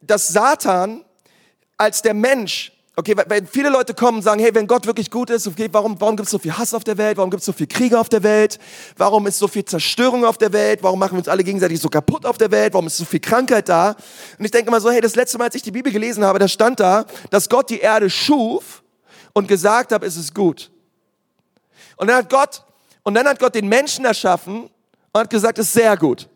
dass 0.00 0.28
Satan 0.28 1.04
als 1.76 2.00
der 2.00 2.14
Mensch 2.14 2.72
Okay, 2.96 3.14
wenn 3.28 3.46
viele 3.46 3.70
Leute 3.70 3.94
kommen 3.94 4.18
und 4.18 4.22
sagen, 4.22 4.40
hey, 4.40 4.54
wenn 4.54 4.66
Gott 4.66 4.84
wirklich 4.84 5.10
gut 5.10 5.30
ist, 5.30 5.46
okay, 5.46 5.68
warum, 5.70 5.98
warum 6.00 6.16
gibt 6.16 6.26
es 6.26 6.32
so 6.32 6.38
viel 6.38 6.56
Hass 6.58 6.74
auf 6.74 6.82
der 6.82 6.98
Welt? 6.98 7.16
Warum 7.16 7.30
gibt 7.30 7.40
es 7.40 7.46
so 7.46 7.52
viel 7.52 7.68
Kriege 7.68 7.98
auf 7.98 8.08
der 8.08 8.22
Welt? 8.22 8.58
Warum 8.96 9.26
ist 9.26 9.38
so 9.38 9.46
viel 9.46 9.64
Zerstörung 9.64 10.24
auf 10.24 10.38
der 10.38 10.52
Welt? 10.52 10.82
Warum 10.82 10.98
machen 10.98 11.12
wir 11.12 11.18
uns 11.18 11.28
alle 11.28 11.44
gegenseitig 11.44 11.80
so 11.80 11.88
kaputt 11.88 12.26
auf 12.26 12.36
der 12.36 12.50
Welt? 12.50 12.74
Warum 12.74 12.88
ist 12.88 12.96
so 12.96 13.04
viel 13.04 13.20
Krankheit 13.20 13.68
da? 13.68 13.94
Und 14.38 14.44
ich 14.44 14.50
denke 14.50 14.70
mal 14.70 14.80
so, 14.80 14.90
hey, 14.90 15.00
das 15.00 15.14
letzte 15.14 15.38
Mal, 15.38 15.44
als 15.44 15.54
ich 15.54 15.62
die 15.62 15.70
Bibel 15.70 15.92
gelesen 15.92 16.24
habe, 16.24 16.38
da 16.40 16.48
stand 16.48 16.80
da, 16.80 17.06
dass 17.30 17.48
Gott 17.48 17.70
die 17.70 17.78
Erde 17.78 18.10
schuf 18.10 18.82
und 19.32 19.46
gesagt 19.46 19.92
hat, 19.92 20.02
es 20.02 20.16
ist 20.16 20.34
gut. 20.34 20.70
Und 21.96 22.08
dann 22.08 22.16
hat 22.16 22.28
Gott, 22.30 22.64
und 23.04 23.14
dann 23.14 23.26
hat 23.26 23.38
Gott 23.38 23.54
den 23.54 23.68
Menschen 23.68 24.04
erschaffen 24.04 24.68
und 25.12 25.20
hat 25.20 25.30
gesagt, 25.30 25.58
es 25.58 25.68
ist 25.68 25.74
sehr 25.74 25.96
gut. 25.96 26.28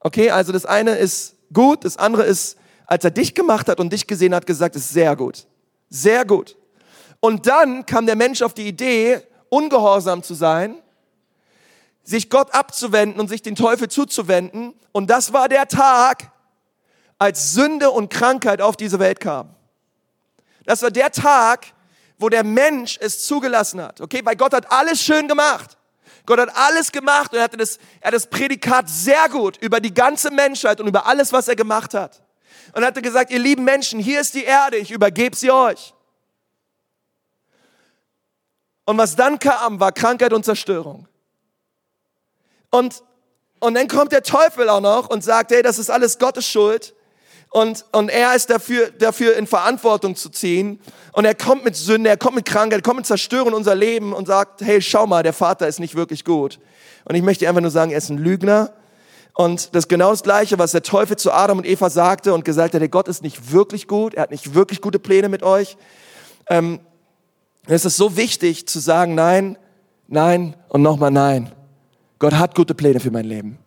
Okay, 0.00 0.30
also 0.30 0.52
das 0.52 0.64
eine 0.64 0.96
ist 0.96 1.36
gut, 1.52 1.84
das 1.84 1.96
andere 1.96 2.24
ist, 2.24 2.56
als 2.86 3.04
er 3.04 3.10
dich 3.10 3.34
gemacht 3.34 3.68
hat 3.68 3.78
und 3.78 3.92
dich 3.92 4.06
gesehen 4.06 4.34
hat, 4.34 4.46
gesagt, 4.46 4.74
es 4.74 4.86
ist 4.86 4.92
sehr 4.92 5.14
gut. 5.16 5.46
Sehr 5.88 6.24
gut. 6.24 6.56
Und 7.20 7.46
dann 7.46 7.86
kam 7.86 8.06
der 8.06 8.16
Mensch 8.16 8.42
auf 8.42 8.54
die 8.54 8.66
Idee, 8.66 9.22
ungehorsam 9.48 10.22
zu 10.22 10.34
sein, 10.34 10.76
sich 12.02 12.30
Gott 12.30 12.54
abzuwenden 12.54 13.20
und 13.20 13.28
sich 13.28 13.42
den 13.42 13.56
Teufel 13.56 13.88
zuzuwenden. 13.88 14.74
Und 14.92 15.10
das 15.10 15.32
war 15.32 15.48
der 15.48 15.66
Tag, 15.66 16.30
als 17.18 17.52
Sünde 17.54 17.90
und 17.90 18.10
Krankheit 18.10 18.60
auf 18.60 18.76
diese 18.76 18.98
Welt 18.98 19.20
kam. 19.20 19.54
Das 20.66 20.82
war 20.82 20.90
der 20.90 21.10
Tag, 21.10 21.66
wo 22.18 22.28
der 22.28 22.44
Mensch 22.44 22.98
es 23.00 23.24
zugelassen 23.26 23.80
hat. 23.80 24.00
Okay, 24.00 24.20
weil 24.24 24.36
Gott 24.36 24.52
hat 24.52 24.70
alles 24.70 25.00
schön 25.00 25.26
gemacht. 25.28 25.78
Gott 26.26 26.40
hat 26.40 26.56
alles 26.56 26.92
gemacht 26.92 27.32
und 27.32 27.38
er 27.38 27.44
hatte 27.44 27.56
das, 27.56 27.78
er 28.00 28.08
hat 28.08 28.14
das 28.14 28.26
Prädikat 28.26 28.88
sehr 28.88 29.28
gut 29.28 29.56
über 29.58 29.80
die 29.80 29.94
ganze 29.94 30.30
Menschheit 30.30 30.80
und 30.80 30.88
über 30.88 31.06
alles, 31.06 31.32
was 31.32 31.48
er 31.48 31.56
gemacht 31.56 31.94
hat 31.94 32.20
und 32.76 32.84
hatte 32.84 33.00
gesagt, 33.00 33.30
ihr 33.30 33.38
lieben 33.38 33.64
Menschen, 33.64 33.98
hier 33.98 34.20
ist 34.20 34.34
die 34.34 34.44
Erde, 34.44 34.76
ich 34.76 34.90
übergebe 34.90 35.34
sie 35.34 35.50
euch. 35.50 35.94
Und 38.84 38.98
was 38.98 39.16
dann 39.16 39.38
kam, 39.38 39.80
war 39.80 39.92
Krankheit 39.92 40.34
und 40.34 40.44
Zerstörung. 40.44 41.08
Und, 42.70 43.02
und 43.60 43.72
dann 43.72 43.88
kommt 43.88 44.12
der 44.12 44.22
Teufel 44.22 44.68
auch 44.68 44.82
noch 44.82 45.08
und 45.08 45.24
sagt, 45.24 45.52
hey, 45.52 45.62
das 45.62 45.78
ist 45.78 45.88
alles 45.88 46.18
Gottes 46.18 46.46
Schuld. 46.46 46.94
Und, 47.48 47.86
und 47.92 48.10
er 48.10 48.34
ist 48.34 48.50
dafür, 48.50 48.90
dafür 48.90 49.36
in 49.38 49.46
Verantwortung 49.46 50.14
zu 50.14 50.28
ziehen. 50.28 50.78
Und 51.12 51.24
er 51.24 51.34
kommt 51.34 51.64
mit 51.64 51.76
Sünde, 51.76 52.10
er 52.10 52.18
kommt 52.18 52.36
mit 52.36 52.44
Krankheit, 52.44 52.80
er 52.80 52.82
kommt 52.82 52.98
mit 52.98 53.06
Zerstörung 53.06 53.48
in 53.48 53.54
unser 53.54 53.74
Leben 53.74 54.12
und 54.12 54.26
sagt, 54.26 54.60
hey, 54.60 54.82
schau 54.82 55.06
mal, 55.06 55.22
der 55.22 55.32
Vater 55.32 55.66
ist 55.66 55.80
nicht 55.80 55.94
wirklich 55.94 56.26
gut. 56.26 56.58
Und 57.06 57.14
ich 57.14 57.22
möchte 57.22 57.48
einfach 57.48 57.62
nur 57.62 57.70
sagen, 57.70 57.90
er 57.90 57.98
ist 57.98 58.10
ein 58.10 58.18
Lügner 58.18 58.74
und 59.36 59.74
das 59.74 59.84
ist 59.84 59.88
genau 59.88 60.10
das 60.10 60.22
Gleiche, 60.22 60.58
was 60.58 60.72
der 60.72 60.82
Teufel 60.82 61.18
zu 61.18 61.30
Adam 61.30 61.58
und 61.58 61.66
Eva 61.66 61.90
sagte 61.90 62.32
und 62.32 62.46
gesagt 62.46 62.72
hat, 62.72 62.80
der 62.80 62.88
Gott 62.88 63.06
ist 63.06 63.22
nicht 63.22 63.52
wirklich 63.52 63.86
gut, 63.86 64.14
er 64.14 64.22
hat 64.22 64.30
nicht 64.30 64.54
wirklich 64.54 64.80
gute 64.80 64.98
Pläne 64.98 65.28
mit 65.28 65.42
euch. 65.42 65.76
Ähm, 66.48 66.80
es 67.66 67.84
ist 67.84 67.98
so 67.98 68.16
wichtig 68.16 68.66
zu 68.66 68.78
sagen, 68.78 69.14
nein, 69.14 69.58
nein 70.08 70.56
und 70.70 70.80
nochmal 70.80 71.10
nein. 71.10 71.52
Gott 72.18 72.32
hat 72.32 72.54
gute 72.54 72.74
Pläne 72.74 72.98
für 72.98 73.10
mein 73.10 73.26
Leben. 73.26 73.58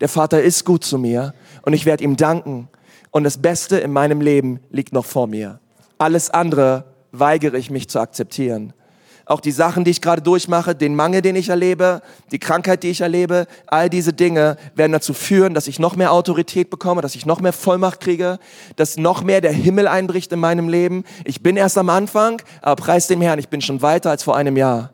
Der 0.00 0.08
Vater 0.08 0.40
ist 0.40 0.64
gut 0.64 0.84
zu 0.84 0.96
mir 0.96 1.34
und 1.62 1.72
ich 1.72 1.86
werde 1.86 2.04
ihm 2.04 2.16
danken. 2.16 2.68
Und 3.10 3.24
das 3.24 3.38
Beste 3.38 3.78
in 3.78 3.92
meinem 3.92 4.20
Leben 4.20 4.60
liegt 4.70 4.92
noch 4.92 5.06
vor 5.06 5.26
mir. 5.26 5.58
Alles 5.98 6.30
andere 6.30 6.84
weigere 7.10 7.56
ich 7.56 7.68
mich 7.68 7.88
zu 7.88 7.98
akzeptieren 7.98 8.74
auch 9.26 9.40
die 9.40 9.50
Sachen, 9.50 9.82
die 9.82 9.90
ich 9.90 10.00
gerade 10.00 10.22
durchmache, 10.22 10.76
den 10.76 10.94
Mangel, 10.94 11.20
den 11.20 11.34
ich 11.34 11.48
erlebe, 11.48 12.00
die 12.30 12.38
Krankheit, 12.38 12.84
die 12.84 12.90
ich 12.90 13.00
erlebe, 13.00 13.48
all 13.66 13.90
diese 13.90 14.12
Dinge 14.12 14.56
werden 14.76 14.92
dazu 14.92 15.12
führen, 15.12 15.52
dass 15.52 15.66
ich 15.66 15.80
noch 15.80 15.96
mehr 15.96 16.12
Autorität 16.12 16.70
bekomme, 16.70 17.02
dass 17.02 17.16
ich 17.16 17.26
noch 17.26 17.40
mehr 17.40 17.52
Vollmacht 17.52 17.98
kriege, 17.98 18.38
dass 18.76 18.96
noch 18.96 19.24
mehr 19.24 19.40
der 19.40 19.52
Himmel 19.52 19.88
einbricht 19.88 20.30
in 20.30 20.38
meinem 20.38 20.68
Leben. 20.68 21.02
Ich 21.24 21.42
bin 21.42 21.56
erst 21.56 21.76
am 21.76 21.90
Anfang, 21.90 22.40
aber 22.62 22.76
preis 22.76 23.08
dem 23.08 23.20
Herrn, 23.20 23.40
ich 23.40 23.48
bin 23.48 23.60
schon 23.60 23.82
weiter 23.82 24.10
als 24.10 24.22
vor 24.22 24.36
einem 24.36 24.56
Jahr. 24.56 24.90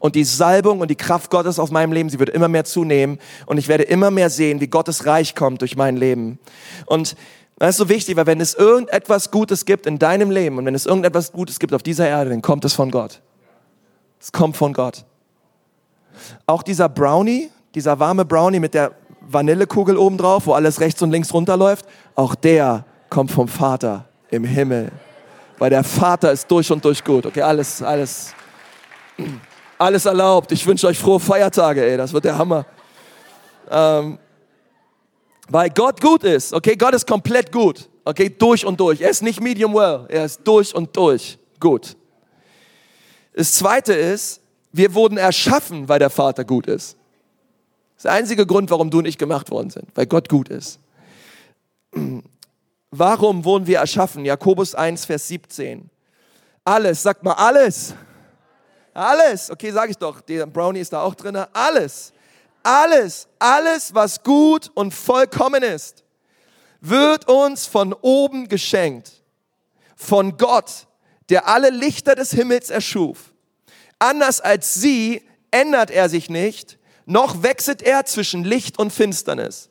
Und 0.00 0.16
die 0.16 0.24
Salbung 0.24 0.80
und 0.80 0.90
die 0.90 0.96
Kraft 0.96 1.30
Gottes 1.30 1.60
auf 1.60 1.70
meinem 1.70 1.92
Leben, 1.92 2.08
sie 2.10 2.18
wird 2.18 2.30
immer 2.30 2.48
mehr 2.48 2.64
zunehmen 2.64 3.18
und 3.46 3.58
ich 3.58 3.68
werde 3.68 3.84
immer 3.84 4.10
mehr 4.10 4.30
sehen, 4.30 4.60
wie 4.60 4.68
Gottes 4.68 5.06
Reich 5.06 5.36
kommt 5.36 5.60
durch 5.60 5.76
mein 5.76 5.96
Leben. 5.96 6.40
Und 6.86 7.14
das 7.58 7.70
ist 7.70 7.76
so 7.76 7.88
wichtig, 7.88 8.16
weil 8.16 8.26
wenn 8.26 8.40
es 8.40 8.54
irgendetwas 8.54 9.30
Gutes 9.30 9.64
gibt 9.64 9.86
in 9.86 9.98
deinem 9.98 10.30
Leben 10.30 10.58
und 10.58 10.66
wenn 10.66 10.74
es 10.74 10.86
irgendetwas 10.86 11.30
Gutes 11.30 11.60
gibt 11.60 11.72
auf 11.72 11.82
dieser 11.82 12.08
Erde, 12.08 12.30
dann 12.30 12.42
kommt 12.42 12.64
es 12.64 12.72
von 12.72 12.90
Gott. 12.90 13.20
Es 14.20 14.30
kommt 14.30 14.56
von 14.56 14.72
Gott. 14.72 15.04
Auch 16.46 16.62
dieser 16.62 16.88
Brownie, 16.88 17.50
dieser 17.74 17.98
warme 17.98 18.24
Brownie 18.24 18.60
mit 18.60 18.74
der 18.74 18.92
Vanillekugel 19.22 19.96
oben 19.96 20.18
drauf, 20.18 20.46
wo 20.46 20.52
alles 20.52 20.80
rechts 20.80 21.00
und 21.02 21.10
links 21.10 21.32
runterläuft, 21.32 21.86
auch 22.14 22.34
der 22.34 22.84
kommt 23.08 23.30
vom 23.30 23.48
Vater 23.48 24.04
im 24.30 24.44
Himmel. 24.44 24.92
Weil 25.58 25.70
der 25.70 25.84
Vater 25.84 26.32
ist 26.32 26.50
durch 26.50 26.70
und 26.70 26.84
durch 26.84 27.02
gut. 27.02 27.26
Okay, 27.26 27.42
alles, 27.42 27.82
alles, 27.82 28.34
alles 29.78 30.04
erlaubt. 30.04 30.52
Ich 30.52 30.66
wünsche 30.66 30.86
euch 30.86 30.98
frohe 30.98 31.20
Feiertage, 31.20 31.84
ey, 31.84 31.96
das 31.96 32.12
wird 32.12 32.24
der 32.24 32.36
Hammer. 32.36 32.66
Ähm, 33.70 34.18
weil 35.48 35.70
Gott 35.70 36.00
gut 36.00 36.24
ist, 36.24 36.52
okay, 36.52 36.76
Gott 36.76 36.94
ist 36.94 37.06
komplett 37.06 37.50
gut, 37.50 37.88
okay, 38.04 38.34
durch 38.36 38.64
und 38.64 38.78
durch. 38.78 39.00
Er 39.00 39.10
ist 39.10 39.22
nicht 39.22 39.40
medium 39.40 39.74
well, 39.74 40.06
er 40.08 40.24
ist 40.24 40.40
durch 40.44 40.74
und 40.74 40.96
durch 40.96 41.38
gut. 41.58 41.96
Das 43.32 43.52
zweite 43.52 43.92
ist, 43.92 44.40
wir 44.72 44.94
wurden 44.94 45.18
erschaffen, 45.18 45.88
weil 45.88 45.98
der 45.98 46.10
Vater 46.10 46.44
gut 46.44 46.66
ist. 46.66 46.96
Das 47.94 47.96
ist 47.96 48.04
der 48.04 48.12
einzige 48.12 48.46
Grund, 48.46 48.70
warum 48.70 48.90
du 48.90 48.98
und 48.98 49.04
ich 49.06 49.18
gemacht 49.18 49.50
worden 49.50 49.70
sind, 49.70 49.88
weil 49.94 50.06
Gott 50.06 50.28
gut 50.28 50.48
ist. 50.48 50.78
Warum 52.92 53.44
wurden 53.44 53.68
wir 53.68 53.78
erschaffen? 53.78 54.24
Jakobus 54.24 54.74
1, 54.74 55.04
Vers 55.04 55.28
17. 55.28 55.88
Alles, 56.64 57.02
sagt 57.04 57.22
mal 57.22 57.34
alles. 57.34 57.94
Alles, 58.92 59.48
okay, 59.48 59.70
sage 59.70 59.92
ich 59.92 59.96
doch, 59.96 60.20
der 60.20 60.46
Brownie 60.46 60.80
ist 60.80 60.92
da 60.92 61.02
auch 61.02 61.14
drin. 61.14 61.36
Alles, 61.52 62.12
alles, 62.64 63.28
alles, 63.38 63.94
was 63.94 64.22
gut 64.24 64.70
und 64.74 64.92
vollkommen 64.92 65.62
ist, 65.62 66.02
wird 66.80 67.28
uns 67.28 67.66
von 67.66 67.92
oben 67.92 68.48
geschenkt. 68.48 69.22
Von 69.94 70.36
Gott, 70.36 70.88
der 71.30 71.48
alle 71.48 71.70
Lichter 71.70 72.14
des 72.14 72.32
Himmels 72.32 72.70
erschuf. 72.70 73.32
Anders 73.98 74.40
als 74.40 74.74
sie 74.74 75.22
ändert 75.50 75.90
er 75.90 76.08
sich 76.08 76.28
nicht, 76.28 76.78
noch 77.06 77.42
wechselt 77.42 77.82
er 77.82 78.04
zwischen 78.04 78.44
Licht 78.44 78.78
und 78.78 78.92
Finsternis. 78.92 79.68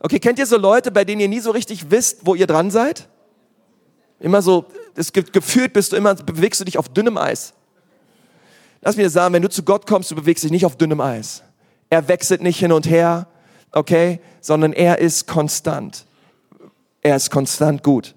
Okay, 0.00 0.20
kennt 0.20 0.38
ihr 0.38 0.46
so 0.46 0.56
Leute, 0.56 0.90
bei 0.90 1.04
denen 1.04 1.20
ihr 1.20 1.28
nie 1.28 1.40
so 1.40 1.50
richtig 1.50 1.90
wisst, 1.90 2.24
wo 2.24 2.34
ihr 2.34 2.46
dran 2.46 2.70
seid? 2.70 3.08
Immer 4.20 4.42
so, 4.42 4.66
es 4.94 5.12
gibt 5.12 5.32
gefühlt 5.32 5.72
bist 5.72 5.92
du 5.92 5.96
immer, 5.96 6.14
bewegst 6.14 6.60
du 6.60 6.64
dich 6.64 6.78
auf 6.78 6.88
dünnem 6.88 7.18
Eis. 7.18 7.54
Lass 8.80 8.96
mir 8.96 9.10
sagen, 9.10 9.34
wenn 9.34 9.42
du 9.42 9.48
zu 9.48 9.62
Gott 9.62 9.86
kommst, 9.86 10.10
du 10.10 10.14
bewegst 10.14 10.44
dich 10.44 10.50
nicht 10.50 10.64
auf 10.64 10.76
dünnem 10.76 11.00
Eis. 11.00 11.42
Er 11.90 12.06
wechselt 12.08 12.42
nicht 12.42 12.58
hin 12.58 12.72
und 12.72 12.88
her, 12.88 13.26
okay, 13.72 14.20
sondern 14.40 14.72
er 14.72 14.98
ist 14.98 15.26
konstant. 15.26 16.06
Er 17.00 17.16
ist 17.16 17.30
konstant 17.30 17.82
gut. 17.82 18.14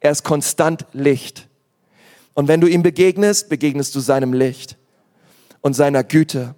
Er 0.00 0.10
ist 0.10 0.24
konstant 0.24 0.86
Licht. 0.92 1.48
Und 2.34 2.48
wenn 2.48 2.60
du 2.60 2.66
ihm 2.66 2.82
begegnest, 2.82 3.48
begegnest 3.48 3.94
du 3.94 4.00
seinem 4.00 4.32
Licht 4.32 4.76
und 5.60 5.74
seiner 5.74 6.04
Güte. 6.04 6.54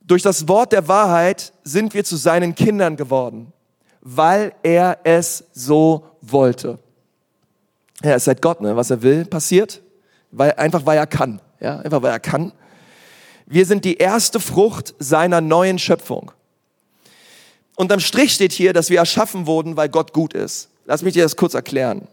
Durch 0.00 0.22
das 0.22 0.46
Wort 0.46 0.72
der 0.72 0.86
Wahrheit 0.88 1.52
sind 1.64 1.94
wir 1.94 2.04
zu 2.04 2.16
seinen 2.16 2.54
Kindern 2.54 2.96
geworden, 2.96 3.52
weil 4.00 4.52
er 4.62 4.98
es 5.04 5.44
so 5.52 6.04
wollte. 6.20 6.78
Ja, 8.04 8.12
es 8.14 8.24
ist 8.24 8.28
halt 8.28 8.42
Gott, 8.42 8.60
ne? 8.60 8.76
was 8.76 8.90
er 8.90 9.02
will, 9.02 9.24
passiert, 9.24 9.82
weil, 10.30 10.52
einfach 10.52 10.84
weil 10.84 10.98
er 10.98 11.06
kann. 11.06 11.40
Ja, 11.60 11.78
einfach 11.78 12.02
weil 12.02 12.12
er 12.12 12.20
kann. 12.20 12.52
Wir 13.46 13.64
sind 13.64 13.84
die 13.84 13.96
erste 13.96 14.40
Frucht 14.40 14.94
seiner 14.98 15.40
neuen 15.40 15.78
Schöpfung. 15.78 16.32
Unterm 17.76 18.00
Strich 18.00 18.32
steht 18.32 18.52
hier, 18.52 18.72
dass 18.72 18.90
wir 18.90 18.98
erschaffen 18.98 19.46
wurden, 19.46 19.76
weil 19.76 19.88
Gott 19.88 20.12
gut 20.12 20.34
ist. 20.34 20.68
Lass 20.84 21.02
mich 21.02 21.14
dir 21.14 21.22
das 21.22 21.36
kurz 21.36 21.54
erklären. 21.54 22.08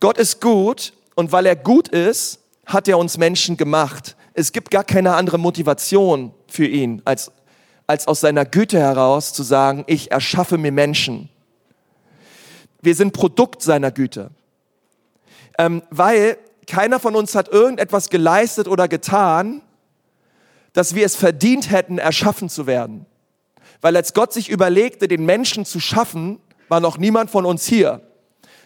Gott 0.00 0.18
ist 0.18 0.40
gut 0.40 0.92
und 1.14 1.32
weil 1.32 1.46
er 1.46 1.56
gut 1.56 1.88
ist, 1.88 2.40
hat 2.66 2.86
er 2.86 2.98
uns 2.98 3.18
Menschen 3.18 3.56
gemacht. 3.56 4.16
Es 4.34 4.52
gibt 4.52 4.70
gar 4.70 4.84
keine 4.84 5.14
andere 5.14 5.38
Motivation 5.38 6.32
für 6.46 6.66
ihn, 6.66 7.02
als, 7.04 7.32
als 7.86 8.06
aus 8.06 8.20
seiner 8.20 8.44
Güte 8.44 8.78
heraus 8.78 9.32
zu 9.32 9.42
sagen, 9.42 9.84
ich 9.86 10.12
erschaffe 10.12 10.58
mir 10.58 10.70
Menschen. 10.70 11.28
Wir 12.80 12.94
sind 12.94 13.12
Produkt 13.12 13.62
seiner 13.62 13.90
Güte. 13.90 14.30
Ähm, 15.58 15.82
weil 15.90 16.38
keiner 16.66 17.00
von 17.00 17.16
uns 17.16 17.34
hat 17.34 17.48
irgendetwas 17.48 18.10
geleistet 18.10 18.68
oder 18.68 18.86
getan, 18.86 19.62
dass 20.72 20.94
wir 20.94 21.04
es 21.04 21.16
verdient 21.16 21.70
hätten, 21.70 21.98
erschaffen 21.98 22.48
zu 22.48 22.66
werden. 22.66 23.06
Weil 23.80 23.96
als 23.96 24.14
Gott 24.14 24.32
sich 24.32 24.48
überlegte, 24.48 25.08
den 25.08 25.24
Menschen 25.24 25.64
zu 25.64 25.80
schaffen, 25.80 26.38
war 26.68 26.80
noch 26.80 26.98
niemand 26.98 27.30
von 27.30 27.44
uns 27.44 27.66
hier. 27.66 28.02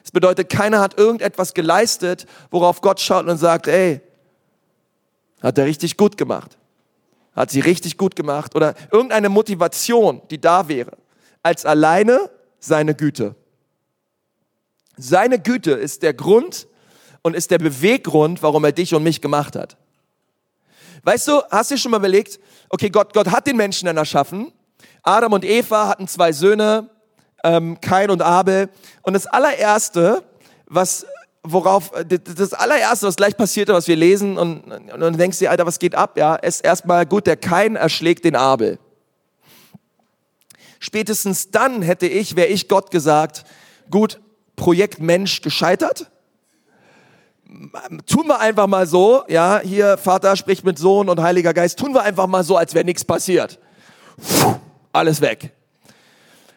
Das 0.02 0.10
bedeutet, 0.10 0.50
keiner 0.50 0.80
hat 0.80 0.98
irgendetwas 0.98 1.54
geleistet, 1.54 2.26
worauf 2.50 2.80
Gott 2.80 3.00
schaut 3.00 3.26
und 3.26 3.38
sagt, 3.38 3.68
ey, 3.68 4.00
hat 5.40 5.58
er 5.58 5.64
richtig 5.64 5.96
gut 5.96 6.16
gemacht. 6.16 6.58
Hat 7.34 7.50
sie 7.50 7.60
richtig 7.60 7.96
gut 7.96 8.14
gemacht 8.14 8.54
oder 8.54 8.74
irgendeine 8.90 9.28
Motivation, 9.28 10.20
die 10.30 10.40
da 10.40 10.68
wäre, 10.68 10.92
als 11.42 11.64
alleine 11.64 12.30
seine 12.58 12.94
Güte. 12.94 13.34
Seine 14.96 15.38
Güte 15.38 15.72
ist 15.72 16.02
der 16.02 16.14
Grund 16.14 16.66
und 17.22 17.34
ist 17.34 17.50
der 17.50 17.58
Beweggrund, 17.58 18.42
warum 18.42 18.64
er 18.64 18.72
dich 18.72 18.94
und 18.94 19.02
mich 19.02 19.20
gemacht 19.20 19.56
hat. 19.56 19.76
Weißt 21.04 21.26
du, 21.28 21.42
hast 21.50 21.70
du 21.70 21.78
schon 21.78 21.90
mal 21.90 21.96
überlegt, 21.98 22.38
okay, 22.68 22.90
Gott, 22.90 23.12
Gott 23.14 23.30
hat 23.30 23.46
den 23.46 23.56
Menschen 23.56 23.86
dann 23.86 23.96
erschaffen. 23.96 24.52
Adam 25.02 25.32
und 25.32 25.44
Eva 25.44 25.88
hatten 25.88 26.06
zwei 26.06 26.32
Söhne, 26.32 26.88
ähm, 27.44 27.80
Kain 27.80 28.10
und 28.10 28.22
Abel. 28.22 28.68
Und 29.02 29.14
das 29.14 29.26
allererste, 29.26 30.22
was, 30.66 31.06
worauf, 31.42 31.92
das 32.06 32.52
allererste, 32.52 33.06
was 33.06 33.16
gleich 33.16 33.36
passierte, 33.36 33.72
was 33.72 33.88
wir 33.88 33.96
lesen, 33.96 34.38
und, 34.38 34.64
und 34.70 35.00
dann 35.00 35.16
denkst 35.16 35.38
du 35.38 35.50
Alter, 35.50 35.66
was 35.66 35.78
geht 35.78 35.94
ab? 35.94 36.16
Ja, 36.16 36.36
ist 36.36 36.64
erstmal 36.64 37.06
gut, 37.06 37.26
der 37.26 37.36
Kain 37.36 37.76
erschlägt 37.76 38.24
den 38.24 38.36
Abel. 38.36 38.78
Spätestens 40.80 41.50
dann 41.50 41.82
hätte 41.82 42.06
ich, 42.06 42.36
wäre 42.36 42.48
ich 42.48 42.68
Gott 42.68 42.90
gesagt, 42.90 43.44
gut, 43.90 44.20
Projekt 44.56 45.00
Mensch 45.00 45.42
gescheitert 45.42 46.10
tun 48.06 48.26
wir 48.26 48.40
einfach 48.40 48.66
mal 48.66 48.86
so, 48.86 49.24
ja, 49.28 49.60
hier 49.62 49.98
Vater 49.98 50.36
spricht 50.36 50.64
mit 50.64 50.78
Sohn 50.78 51.08
und 51.08 51.20
Heiliger 51.20 51.54
Geist, 51.54 51.78
tun 51.78 51.94
wir 51.94 52.02
einfach 52.02 52.26
mal 52.26 52.44
so, 52.44 52.56
als 52.56 52.74
wäre 52.74 52.84
nichts 52.84 53.04
passiert. 53.04 53.58
Puh, 54.16 54.54
alles 54.92 55.20
weg. 55.20 55.52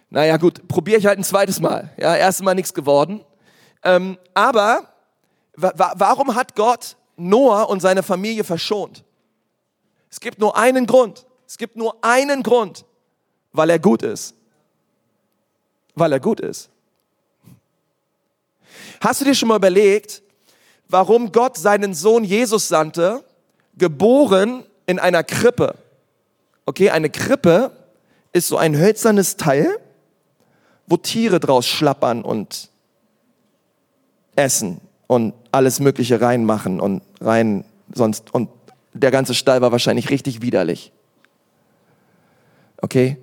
Naja 0.10 0.38
gut, 0.38 0.68
probiere 0.68 1.00
ich 1.00 1.06
halt 1.06 1.20
ein 1.20 1.24
zweites 1.24 1.60
Mal. 1.60 1.92
Ja, 1.98 2.16
erstes 2.16 2.44
Mal 2.44 2.56
nichts 2.56 2.74
geworden. 2.74 3.24
Ähm, 3.84 4.18
aber 4.34 4.90
wa 5.56 5.94
warum 5.96 6.36
hat 6.36 6.56
Gott 6.56 6.98
Noah 7.18 7.70
und 7.70 7.82
seine 7.82 8.04
Familie 8.04 8.44
verschont? 8.44 9.04
Es 10.10 10.20
gibt 10.20 10.40
nur 10.40 10.58
einen 10.58 10.86
Grund. 10.86 11.26
Es 11.48 11.58
gibt 11.58 11.76
nur 11.76 11.96
einen 12.02 12.44
Grund, 12.44 12.86
weil 13.52 13.70
er 13.70 13.80
gut 13.80 14.02
ist. 14.02 14.36
Weil 15.94 16.12
er 16.12 16.20
gut 16.20 16.40
ist. 16.40 16.70
Hast 19.02 19.22
du 19.22 19.26
dir 19.26 19.36
schon 19.36 19.50
mal 19.50 19.58
überlegt, 19.58 20.22
warum 20.88 21.32
Gott 21.32 21.58
seinen 21.58 21.94
Sohn 21.94 22.24
Jesus 22.24 22.68
sandte, 22.68 23.24
geboren 23.78 24.66
in 24.86 25.00
einer 25.00 25.24
Krippe. 25.24 25.76
Okay, 26.66 26.90
eine 26.90 27.10
Krippe 27.10 27.72
ist 28.34 28.48
so 28.48 28.58
ein 28.58 28.78
hölzernes 28.78 29.38
Teil, 29.38 29.80
wo 30.88 30.98
Tiere 30.98 31.40
draus 31.40 31.68
schlappern 31.68 32.22
und 32.22 32.70
essen 34.36 34.82
und 35.08 35.34
alles 35.52 35.80
Mögliche 35.80 36.22
reinmachen 36.22 36.80
und 36.80 37.02
rein 37.22 37.66
sonst 37.94 38.34
und 38.34 38.50
der 38.94 39.12
ganze 39.12 39.34
Stall 39.34 39.62
war 39.62 39.72
wahrscheinlich 39.72 40.10
richtig 40.10 40.42
widerlich. 40.42 40.92
Okay? 42.82 43.18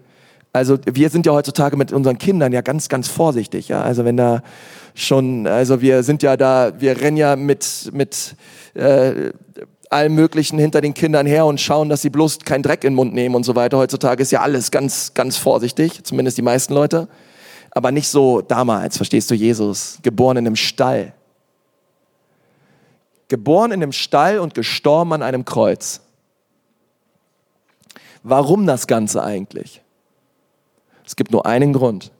Also 0.52 0.78
wir 0.84 1.08
sind 1.08 1.24
ja 1.24 1.32
heutzutage 1.32 1.76
mit 1.76 1.92
unseren 1.92 2.18
Kindern 2.18 2.52
ja 2.52 2.60
ganz, 2.60 2.90
ganz 2.90 3.08
vorsichtig. 3.08 3.68
Ja? 3.68 3.82
Also 3.82 4.04
wenn 4.04 4.18
da 4.18 4.42
schon, 4.94 5.46
also 5.46 5.80
wir 5.80 6.02
sind 6.02 6.22
ja 6.22 6.36
da, 6.36 6.72
wir 6.78 7.00
rennen 7.00 7.16
ja 7.16 7.36
mit, 7.36 7.90
mit 7.92 8.36
äh, 8.74 9.32
allem 9.88 10.14
Möglichen 10.14 10.58
hinter 10.58 10.82
den 10.82 10.92
Kindern 10.92 11.26
her 11.26 11.46
und 11.46 11.60
schauen, 11.60 11.88
dass 11.88 12.02
sie 12.02 12.10
bloß 12.10 12.40
keinen 12.40 12.62
Dreck 12.62 12.84
in 12.84 12.90
den 12.92 12.96
Mund 12.96 13.14
nehmen 13.14 13.34
und 13.34 13.44
so 13.44 13.54
weiter. 13.54 13.78
Heutzutage 13.78 14.22
ist 14.22 14.30
ja 14.30 14.40
alles 14.40 14.70
ganz, 14.70 15.14
ganz 15.14 15.38
vorsichtig, 15.38 16.04
zumindest 16.04 16.36
die 16.36 16.42
meisten 16.42 16.74
Leute. 16.74 17.08
Aber 17.74 17.90
nicht 17.90 18.08
so 18.08 18.42
damals, 18.42 18.98
verstehst 18.98 19.30
du, 19.30 19.34
Jesus, 19.34 19.98
geboren 20.02 20.36
in 20.36 20.46
einem 20.46 20.56
Stall. 20.56 21.14
Geboren 23.28 23.72
in 23.72 23.82
einem 23.82 23.92
Stall 23.92 24.38
und 24.38 24.54
gestorben 24.54 25.14
an 25.14 25.22
einem 25.22 25.44
Kreuz. 25.46 26.02
Warum 28.22 28.66
das 28.66 28.86
Ganze 28.86 29.22
eigentlich? 29.22 29.80
Es 31.04 31.16
gibt 31.16 31.32
nur 31.32 31.46
einen 31.46 31.72
Grund, 31.72 32.12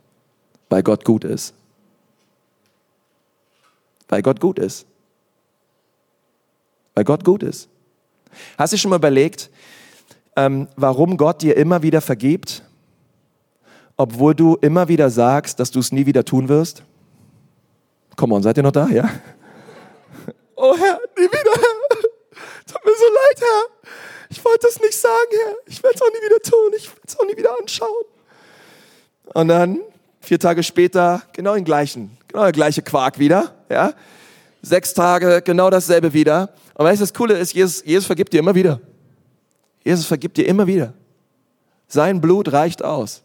weil 0.70 0.82
Gott 0.82 1.04
gut 1.04 1.22
ist. 1.24 1.54
Weil 4.08 4.22
Gott 4.22 4.40
gut 4.40 4.58
ist. 4.58 4.86
Weil 6.94 7.04
Gott 7.04 7.24
gut 7.24 7.42
ist. 7.42 7.68
Hast 8.56 8.72
du 8.72 8.78
schon 8.78 8.90
mal 8.90 8.96
überlegt, 8.96 9.50
ähm, 10.34 10.66
warum 10.76 11.18
Gott 11.18 11.42
dir 11.42 11.56
immer 11.56 11.82
wieder 11.82 12.00
vergibt, 12.00 12.62
obwohl 14.02 14.34
du 14.34 14.56
immer 14.60 14.88
wieder 14.88 15.10
sagst, 15.10 15.60
dass 15.60 15.70
du 15.70 15.78
es 15.78 15.92
nie 15.92 16.06
wieder 16.06 16.24
tun 16.24 16.48
wirst? 16.48 16.82
Komm 18.16 18.32
on, 18.32 18.42
seid 18.42 18.56
ihr 18.56 18.64
noch 18.64 18.72
da? 18.72 18.88
Ja? 18.88 19.08
Oh 20.56 20.76
Herr, 20.76 20.98
nie 21.16 21.24
wieder, 21.24 21.52
Herr. 21.54 22.02
Tut 22.66 22.84
mir 22.84 22.92
so 22.96 23.06
leid, 23.14 23.40
Herr. 23.40 23.96
Ich 24.28 24.44
wollte 24.44 24.66
es 24.66 24.80
nicht 24.80 24.98
sagen, 24.98 25.30
Herr. 25.44 25.54
Ich 25.66 25.82
werde 25.82 25.94
es 25.94 26.02
auch 26.02 26.08
nie 26.08 26.24
wieder 26.24 26.40
tun. 26.40 26.72
Ich 26.76 26.88
werde 26.88 27.00
es 27.06 27.18
auch 27.18 27.24
nie 27.24 27.36
wieder 27.36 27.56
anschauen. 27.60 28.04
Und 29.34 29.48
dann 29.48 29.80
vier 30.20 30.40
Tage 30.40 30.64
später 30.64 31.22
genau 31.32 31.54
den 31.54 31.64
gleichen, 31.64 32.16
genau 32.26 32.42
der 32.42 32.52
gleiche 32.52 32.82
Quark 32.82 33.18
wieder, 33.20 33.54
ja. 33.68 33.94
Sechs 34.62 34.94
Tage 34.94 35.42
genau 35.42 35.70
dasselbe 35.70 36.12
wieder. 36.12 36.54
Und 36.74 36.86
weißt 36.86 37.00
du, 37.00 37.04
das 37.04 37.14
Coole 37.14 37.38
ist, 37.38 37.54
Jesus, 37.54 37.84
Jesus 37.84 38.06
vergibt 38.06 38.32
dir 38.32 38.40
immer 38.40 38.54
wieder. 38.54 38.80
Jesus 39.84 40.06
vergibt 40.06 40.36
dir 40.36 40.46
immer 40.46 40.66
wieder. 40.66 40.92
Sein 41.86 42.20
Blut 42.20 42.52
reicht 42.52 42.84
aus. 42.84 43.22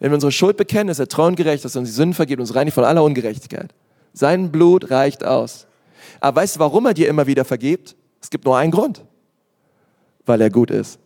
Wenn 0.00 0.10
wir 0.10 0.14
unsere 0.14 0.32
Schuld 0.32 0.56
bekennen, 0.56 0.88
ist 0.88 0.98
er 0.98 1.08
treu 1.08 1.26
und 1.26 1.36
gerecht, 1.36 1.64
dass 1.64 1.74
er 1.74 1.80
uns 1.80 1.90
die 1.90 1.94
Sünden 1.94 2.14
vergibt 2.14 2.40
und 2.40 2.46
uns 2.46 2.54
reinigt 2.54 2.74
von 2.74 2.84
aller 2.84 3.02
Ungerechtigkeit. 3.02 3.74
Sein 4.12 4.50
Blut 4.50 4.90
reicht 4.90 5.24
aus. 5.24 5.66
Aber 6.20 6.40
weißt 6.40 6.56
du, 6.56 6.60
warum 6.60 6.86
er 6.86 6.94
dir 6.94 7.08
immer 7.08 7.26
wieder 7.26 7.44
vergibt? 7.44 7.96
Es 8.20 8.30
gibt 8.30 8.44
nur 8.44 8.56
einen 8.56 8.70
Grund. 8.70 9.04
Weil 10.26 10.40
er 10.40 10.50
gut 10.50 10.70
ist. 10.70 10.98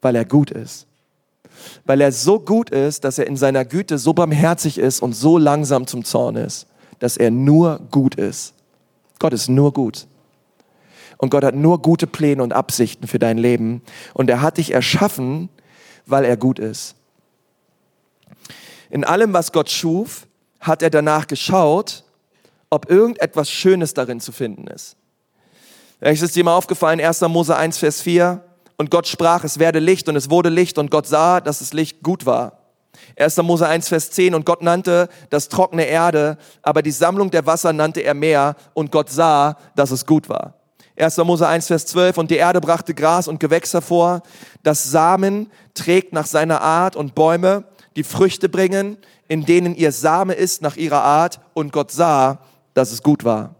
Weil 0.00 0.16
er 0.16 0.24
gut 0.24 0.50
ist 0.50 0.86
weil 1.84 2.00
er 2.00 2.12
so 2.12 2.40
gut 2.40 2.70
ist, 2.70 3.04
dass 3.04 3.18
er 3.18 3.26
in 3.26 3.36
seiner 3.36 3.64
Güte 3.64 3.98
so 3.98 4.12
barmherzig 4.12 4.78
ist 4.78 5.00
und 5.00 5.14
so 5.14 5.38
langsam 5.38 5.86
zum 5.86 6.04
Zorn 6.04 6.36
ist, 6.36 6.66
dass 6.98 7.16
er 7.16 7.30
nur 7.30 7.80
gut 7.90 8.14
ist. 8.14 8.54
Gott 9.18 9.32
ist 9.32 9.48
nur 9.48 9.72
gut. 9.72 10.06
Und 11.18 11.30
Gott 11.30 11.44
hat 11.44 11.54
nur 11.54 11.82
gute 11.82 12.06
Pläne 12.06 12.42
und 12.42 12.54
Absichten 12.54 13.06
für 13.06 13.18
dein 13.18 13.36
Leben. 13.36 13.82
Und 14.14 14.30
er 14.30 14.40
hat 14.40 14.56
dich 14.56 14.72
erschaffen, 14.72 15.50
weil 16.10 16.24
er 16.24 16.36
gut 16.36 16.58
ist. 16.58 16.94
In 18.90 19.04
allem, 19.04 19.32
was 19.32 19.52
Gott 19.52 19.70
schuf, 19.70 20.26
hat 20.58 20.82
er 20.82 20.90
danach 20.90 21.26
geschaut, 21.26 22.04
ob 22.70 22.90
irgendetwas 22.90 23.50
Schönes 23.50 23.94
darin 23.94 24.20
zu 24.20 24.32
finden 24.32 24.66
ist. 24.66 24.96
Vielleicht 25.98 26.22
ist 26.22 26.36
dir 26.36 26.44
mal 26.44 26.56
aufgefallen, 26.56 27.00
1. 27.00 27.20
Mose 27.22 27.56
1, 27.56 27.78
Vers 27.78 28.00
4, 28.00 28.42
und 28.78 28.90
Gott 28.90 29.06
sprach, 29.06 29.44
es 29.44 29.58
werde 29.58 29.78
Licht 29.78 30.08
und 30.08 30.16
es 30.16 30.30
wurde 30.30 30.48
Licht 30.48 30.78
und 30.78 30.90
Gott 30.90 31.06
sah, 31.06 31.40
dass 31.40 31.58
das 31.58 31.74
Licht 31.74 32.02
gut 32.02 32.24
war. 32.24 32.60
1. 33.16 33.36
Mose 33.38 33.68
1, 33.68 33.88
Vers 33.88 34.10
10 34.10 34.34
und 34.34 34.46
Gott 34.46 34.62
nannte 34.62 35.08
das 35.28 35.48
trockene 35.48 35.84
Erde, 35.84 36.38
aber 36.62 36.82
die 36.82 36.90
Sammlung 36.90 37.30
der 37.30 37.44
Wasser 37.46 37.72
nannte 37.72 38.00
er 38.00 38.14
Meer 38.14 38.56
und 38.72 38.90
Gott 38.90 39.10
sah, 39.10 39.56
dass 39.76 39.90
es 39.90 40.06
gut 40.06 40.28
war. 40.28 40.54
1. 41.00 41.16
Mose 41.18 41.46
1, 41.46 41.66
Vers 41.66 41.86
12 41.86 42.18
und 42.18 42.30
die 42.30 42.36
Erde 42.36 42.60
brachte 42.60 42.94
Gras 42.94 43.28
und 43.28 43.40
Gewächs 43.40 43.72
hervor, 43.72 44.22
das 44.62 44.90
Samen 44.90 45.50
trägt 45.74 46.12
nach 46.12 46.26
seiner 46.26 46.60
Art 46.60 46.96
und 46.96 47.14
Bäume, 47.14 47.64
die 47.96 48.04
Früchte 48.04 48.48
bringen, 48.48 48.96
in 49.28 49.44
denen 49.44 49.74
ihr 49.74 49.92
Same 49.92 50.34
ist 50.34 50.62
nach 50.62 50.76
ihrer 50.76 51.02
Art 51.02 51.40
und 51.54 51.72
Gott 51.72 51.90
sah, 51.90 52.40
dass 52.74 52.92
es 52.92 53.02
gut 53.02 53.24
war. 53.24 53.54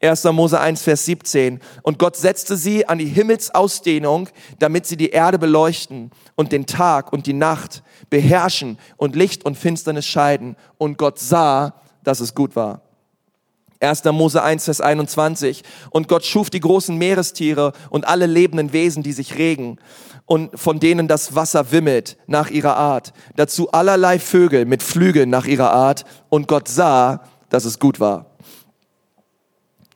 1. 0.00 0.24
Mose 0.24 0.60
1, 0.60 0.82
Vers 0.82 1.04
17. 1.06 1.60
Und 1.82 1.98
Gott 1.98 2.16
setzte 2.16 2.56
sie 2.56 2.86
an 2.86 2.98
die 2.98 3.06
Himmelsausdehnung, 3.06 4.28
damit 4.58 4.86
sie 4.86 4.96
die 4.96 5.10
Erde 5.10 5.38
beleuchten 5.38 6.10
und 6.34 6.52
den 6.52 6.66
Tag 6.66 7.12
und 7.12 7.26
die 7.26 7.32
Nacht 7.32 7.82
beherrschen 8.10 8.78
und 8.96 9.16
Licht 9.16 9.44
und 9.44 9.56
Finsternis 9.56 10.06
scheiden. 10.06 10.56
Und 10.78 10.98
Gott 10.98 11.18
sah, 11.18 11.74
dass 12.02 12.20
es 12.20 12.34
gut 12.34 12.54
war. 12.54 12.82
1. 13.84 14.04
Mose 14.04 14.42
1, 14.42 14.64
Vers 14.64 14.80
21. 14.80 15.62
Und 15.90 16.08
Gott 16.08 16.24
schuf 16.24 16.50
die 16.50 16.60
großen 16.60 16.96
Meerestiere 16.96 17.72
und 17.90 18.06
alle 18.06 18.26
lebenden 18.26 18.72
Wesen, 18.72 19.02
die 19.02 19.12
sich 19.12 19.36
regen 19.36 19.78
und 20.26 20.58
von 20.58 20.80
denen 20.80 21.08
das 21.08 21.34
Wasser 21.34 21.70
wimmelt 21.70 22.16
nach 22.26 22.50
ihrer 22.50 22.76
Art. 22.76 23.12
Dazu 23.36 23.70
allerlei 23.70 24.18
Vögel 24.18 24.64
mit 24.64 24.82
Flügeln 24.82 25.30
nach 25.30 25.46
ihrer 25.46 25.72
Art. 25.72 26.04
Und 26.28 26.48
Gott 26.48 26.68
sah, 26.68 27.22
dass 27.50 27.64
es 27.64 27.78
gut 27.78 28.00
war. 28.00 28.26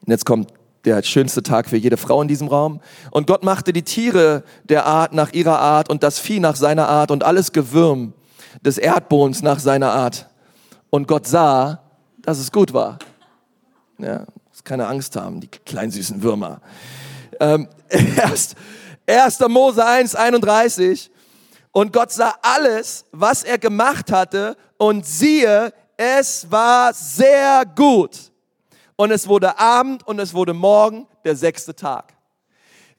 Und 0.07 0.13
jetzt 0.13 0.27
kommt 0.27 0.53
der 0.85 1.03
schönste 1.03 1.43
Tag 1.43 1.69
für 1.69 1.77
jede 1.77 1.97
Frau 1.97 2.23
in 2.23 2.29
diesem 2.29 2.49
Raum. 2.49 2.81
Und 3.11 3.27
Gott 3.27 3.43
machte 3.43 3.73
die 3.73 3.83
Tiere 3.83 4.45
der 4.65 4.87
Art 4.87 5.13
nach 5.13 5.33
ihrer 5.33 5.59
Art 5.59 5.91
und 5.91 6.03
das 6.03 6.19
Vieh 6.19 6.41
nach 6.41 6.57
seiner 6.57 6.89
Art 6.89 7.11
und 7.11 7.25
alles 7.25 7.53
Gewürm 7.53 8.13
des 8.63 8.79
Erdbodens 8.79 9.43
nach 9.43 9.59
seiner 9.59 9.93
Art. 9.93 10.29
Und 10.91 11.09
Gott 11.09 11.27
sah, 11.27 11.83
dass 12.23 12.39
es 12.39 12.53
gut 12.53 12.73
war. 12.73 12.99
Ja, 13.99 14.25
muss 14.49 14.63
keine 14.65 14.87
Angst 14.87 15.17
haben, 15.17 15.41
die 15.41 15.49
kleinen 15.49 15.91
süßen 15.91 16.23
Würmer. 16.23 16.61
Ähm, 17.41 17.69
erst, 18.17 18.55
1. 19.07 19.41
Mose 19.49 19.85
1, 19.85 20.15
31. 20.15 21.11
Und 21.73 21.93
Gott 21.93 22.13
sah 22.13 22.35
alles, 22.43 23.05
was 23.13 23.43
er 23.43 23.59
gemacht 23.59 24.11
hatte, 24.13 24.57
und 24.79 25.05
siehe, 25.05 25.73
es 25.97 26.51
war 26.51 26.95
sehr 26.95 27.65
gut. 27.67 28.33
Und 28.97 29.11
es 29.11 29.27
wurde 29.27 29.59
Abend 29.59 30.07
und 30.07 30.19
es 30.19 30.33
wurde 30.33 30.55
Morgen, 30.55 31.07
der 31.25 31.37
sechste 31.37 31.75
Tag. 31.75 32.15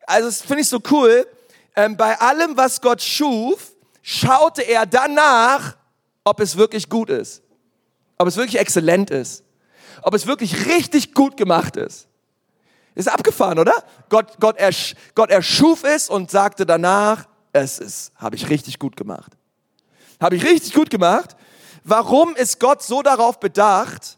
Also 0.05 0.27
das 0.27 0.41
finde 0.41 0.62
ich 0.62 0.67
so 0.67 0.79
cool. 0.91 1.25
Ähm, 1.75 1.95
bei 1.95 2.19
allem, 2.19 2.57
was 2.57 2.81
Gott 2.81 3.01
schuf, 3.01 3.71
schaute 4.01 4.62
er 4.63 4.85
danach, 4.85 5.77
ob 6.23 6.39
es 6.41 6.57
wirklich 6.57 6.89
gut 6.89 7.09
ist. 7.09 7.41
Ob 8.17 8.27
es 8.27 8.35
wirklich 8.35 8.59
exzellent 8.59 9.09
ist. 9.12 9.43
Ob 10.01 10.13
es 10.13 10.27
wirklich 10.27 10.65
richtig 10.67 11.13
gut 11.13 11.38
gemacht 11.38 11.75
ist. 11.75 12.07
Ist 12.95 13.07
abgefahren, 13.07 13.59
oder? 13.59 13.73
Gott, 14.09 14.39
Gott, 14.39 14.57
ersch, 14.57 14.95
Gott 15.15 15.29
erschuf 15.29 15.83
es 15.83 16.09
und 16.09 16.31
sagte 16.31 16.65
danach, 16.65 17.27
es 17.53 17.79
ist, 17.79 18.12
habe 18.15 18.35
ich 18.35 18.49
richtig 18.49 18.79
gut 18.79 18.95
gemacht. 18.95 19.38
Habe 20.19 20.35
ich 20.35 20.43
richtig 20.43 20.73
gut 20.73 20.89
gemacht. 20.89 21.35
Warum 21.83 22.35
ist 22.35 22.59
Gott 22.59 22.83
so 22.83 23.01
darauf 23.01 23.39
bedacht, 23.39 24.17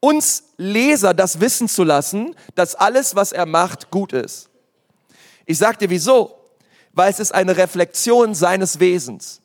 uns 0.00 0.44
Leser 0.56 1.12
das 1.14 1.40
wissen 1.40 1.68
zu 1.68 1.84
lassen, 1.84 2.34
dass 2.54 2.74
alles, 2.74 3.14
was 3.16 3.32
er 3.32 3.46
macht, 3.46 3.90
gut 3.90 4.12
ist? 4.12 4.48
Ich 5.46 5.58
sag 5.58 5.78
dir 5.78 5.90
wieso. 5.90 6.36
Weil 6.92 7.10
es 7.10 7.20
ist 7.20 7.32
eine 7.32 7.56
Reflexion 7.56 8.34
seines 8.34 8.80
Wesens. 8.80 9.39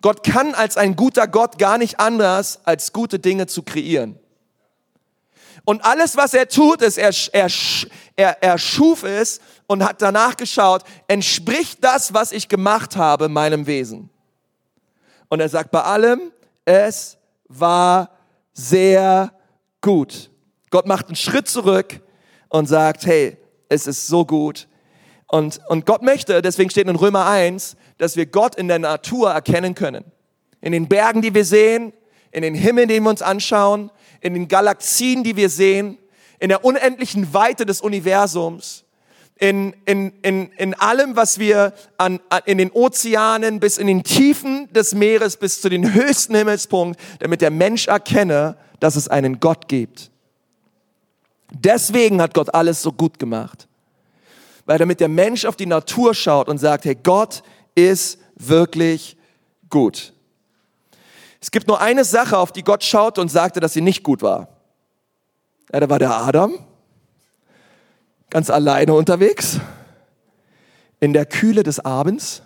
Gott 0.00 0.22
kann 0.22 0.54
als 0.54 0.76
ein 0.76 0.96
guter 0.96 1.26
Gott 1.26 1.58
gar 1.58 1.78
nicht 1.78 1.98
anders, 1.98 2.60
als 2.64 2.92
gute 2.92 3.18
Dinge 3.18 3.46
zu 3.46 3.62
kreieren. 3.62 4.18
Und 5.64 5.84
alles, 5.84 6.16
was 6.16 6.32
er 6.34 6.48
tut, 6.48 6.80
ist, 6.82 6.96
er, 6.96 7.12
er, 7.32 7.48
er, 8.16 8.42
er 8.42 8.58
schuf 8.58 9.02
es 9.02 9.40
und 9.66 9.84
hat 9.84 10.00
danach 10.00 10.36
geschaut, 10.36 10.82
entspricht 11.08 11.84
das, 11.84 12.14
was 12.14 12.32
ich 12.32 12.48
gemacht 12.48 12.96
habe, 12.96 13.28
meinem 13.28 13.66
Wesen. 13.66 14.08
Und 15.28 15.40
er 15.40 15.48
sagt 15.48 15.70
bei 15.70 15.82
allem, 15.82 16.32
es 16.64 17.18
war 17.48 18.10
sehr 18.54 19.32
gut. 19.80 20.30
Gott 20.70 20.86
macht 20.86 21.06
einen 21.06 21.16
Schritt 21.16 21.48
zurück 21.48 22.00
und 22.48 22.66
sagt, 22.66 23.04
hey, 23.04 23.36
es 23.68 23.86
ist 23.86 24.06
so 24.06 24.24
gut. 24.24 24.68
Und, 25.26 25.60
und 25.68 25.84
Gott 25.84 26.02
möchte, 26.02 26.40
deswegen 26.40 26.70
steht 26.70 26.88
in 26.88 26.96
Römer 26.96 27.26
1, 27.26 27.76
dass 27.98 28.16
wir 28.16 28.26
Gott 28.26 28.54
in 28.54 28.68
der 28.68 28.78
Natur 28.78 29.30
erkennen 29.30 29.74
können. 29.74 30.04
In 30.60 30.72
den 30.72 30.88
Bergen, 30.88 31.22
die 31.22 31.34
wir 31.34 31.44
sehen, 31.44 31.92
in 32.30 32.42
den 32.42 32.54
Himmel, 32.54 32.86
den 32.86 33.02
wir 33.02 33.10
uns 33.10 33.22
anschauen, 33.22 33.90
in 34.20 34.34
den 34.34 34.48
Galaxien, 34.48 35.24
die 35.24 35.36
wir 35.36 35.48
sehen, 35.50 35.98
in 36.38 36.48
der 36.48 36.64
unendlichen 36.64 37.34
Weite 37.34 37.66
des 37.66 37.80
Universums, 37.80 38.84
in, 39.38 39.74
in, 39.84 40.12
in, 40.22 40.50
in 40.52 40.74
allem, 40.74 41.14
was 41.14 41.38
wir 41.38 41.72
an, 41.96 42.18
in 42.44 42.58
den 42.58 42.72
Ozeanen 42.72 43.60
bis 43.60 43.78
in 43.78 43.86
den 43.86 44.02
Tiefen 44.02 44.72
des 44.72 44.94
Meeres 44.94 45.36
bis 45.36 45.60
zu 45.60 45.68
den 45.68 45.94
höchsten 45.94 46.34
Himmelspunkt, 46.34 46.98
damit 47.20 47.40
der 47.40 47.50
Mensch 47.50 47.86
erkenne, 47.86 48.56
dass 48.80 48.96
es 48.96 49.08
einen 49.08 49.38
Gott 49.38 49.68
gibt. 49.68 50.10
Deswegen 51.52 52.20
hat 52.20 52.34
Gott 52.34 52.52
alles 52.52 52.82
so 52.82 52.92
gut 52.92 53.18
gemacht. 53.18 53.68
Weil 54.66 54.78
damit 54.78 55.00
der 55.00 55.08
Mensch 55.08 55.44
auf 55.44 55.56
die 55.56 55.66
Natur 55.66 56.14
schaut 56.14 56.48
und 56.48 56.58
sagt, 56.58 56.84
hey, 56.84 56.96
Gott 57.00 57.42
ist 57.86 58.18
wirklich 58.36 59.16
gut. 59.70 60.12
Es 61.40 61.50
gibt 61.50 61.68
nur 61.68 61.80
eine 61.80 62.04
Sache, 62.04 62.36
auf 62.38 62.52
die 62.52 62.64
Gott 62.64 62.82
schaute 62.82 63.20
und 63.20 63.30
sagte, 63.30 63.60
dass 63.60 63.72
sie 63.72 63.80
nicht 63.80 64.02
gut 64.02 64.22
war. 64.22 64.48
Ja, 65.72 65.80
da 65.80 65.88
war 65.88 65.98
der 65.98 66.16
Adam, 66.16 66.58
ganz 68.30 68.50
alleine 68.50 68.94
unterwegs, 68.94 69.60
in 71.00 71.12
der 71.12 71.26
Kühle 71.26 71.62
des 71.62 71.80
Abends 71.80 72.42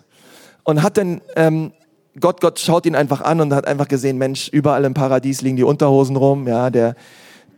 und 0.64 0.82
hat 0.82 0.96
dann, 0.96 1.20
ähm, 1.36 1.72
Gott, 2.20 2.40
Gott 2.40 2.58
schaut 2.58 2.84
ihn 2.84 2.94
einfach 2.94 3.22
an 3.22 3.40
und 3.40 3.54
hat 3.54 3.66
einfach 3.66 3.88
gesehen, 3.88 4.18
Mensch, 4.18 4.48
überall 4.48 4.84
im 4.84 4.92
Paradies 4.92 5.40
liegen 5.40 5.56
die 5.56 5.62
Unterhosen 5.62 6.16
rum, 6.16 6.46
ja, 6.46 6.68
der, 6.68 6.94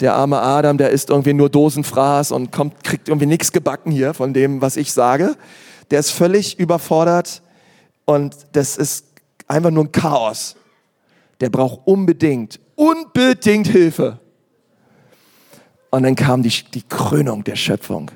der 0.01 0.15
arme 0.15 0.41
Adam, 0.41 0.79
der 0.79 0.91
isst 0.91 1.11
irgendwie 1.11 1.33
nur 1.33 1.49
Dosenfraß 1.49 2.31
und 2.31 2.53
kommt, 2.53 2.85
kriegt 2.85 3.09
irgendwie 3.09 3.27
nichts 3.27 3.51
gebacken 3.51 3.91
hier 3.91 4.15
von 4.15 4.33
dem, 4.33 4.61
was 4.61 4.77
ich 4.77 4.93
sage. 4.93 5.37
Der 5.91 5.99
ist 5.99 6.11
völlig 6.11 6.59
überfordert 6.59 7.43
und 8.05 8.37
das 8.53 8.77
ist 8.77 9.07
einfach 9.47 9.71
nur 9.71 9.85
ein 9.85 9.93
Chaos 9.93 10.57
der 11.41 11.51
braucht 11.51 11.81
unbedingt, 11.85 12.61
unbedingt 12.75 13.67
Hilfe. 13.67 14.19
Und 15.91 16.03
dann 16.05 16.15
kam 16.15 16.43
die, 16.43 16.53
die 16.73 16.83
Krönung 16.83 17.45
der 17.45 17.57
Schöpfung, 17.57 18.11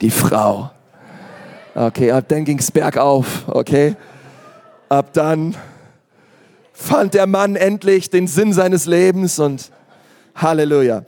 die 0.00 0.10
Frau. 0.10 0.70
Okay, 1.74 2.10
ab 2.10 2.24
dann 2.28 2.44
ging 2.44 2.58
es 2.58 2.70
bergauf, 2.70 3.44
okay? 3.46 3.96
Ab 4.88 5.12
dann 5.14 5.56
fand 6.72 7.14
der 7.14 7.26
Mann 7.26 7.56
endlich 7.56 8.10
den 8.10 8.26
Sinn 8.26 8.52
seines 8.52 8.86
Lebens 8.86 9.38
und 9.38 9.70
Halleluja. 10.34 11.04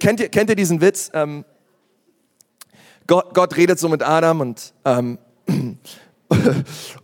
Kennt 0.00 0.20
ihr, 0.20 0.28
kennt 0.28 0.50
ihr 0.50 0.56
diesen 0.56 0.80
Witz? 0.80 1.10
Ähm, 1.12 1.44
Gott, 3.06 3.34
Gott 3.34 3.56
redet 3.56 3.78
so 3.78 3.88
mit 3.88 4.02
Adam 4.02 4.40
und, 4.40 4.72
ähm, 4.84 5.18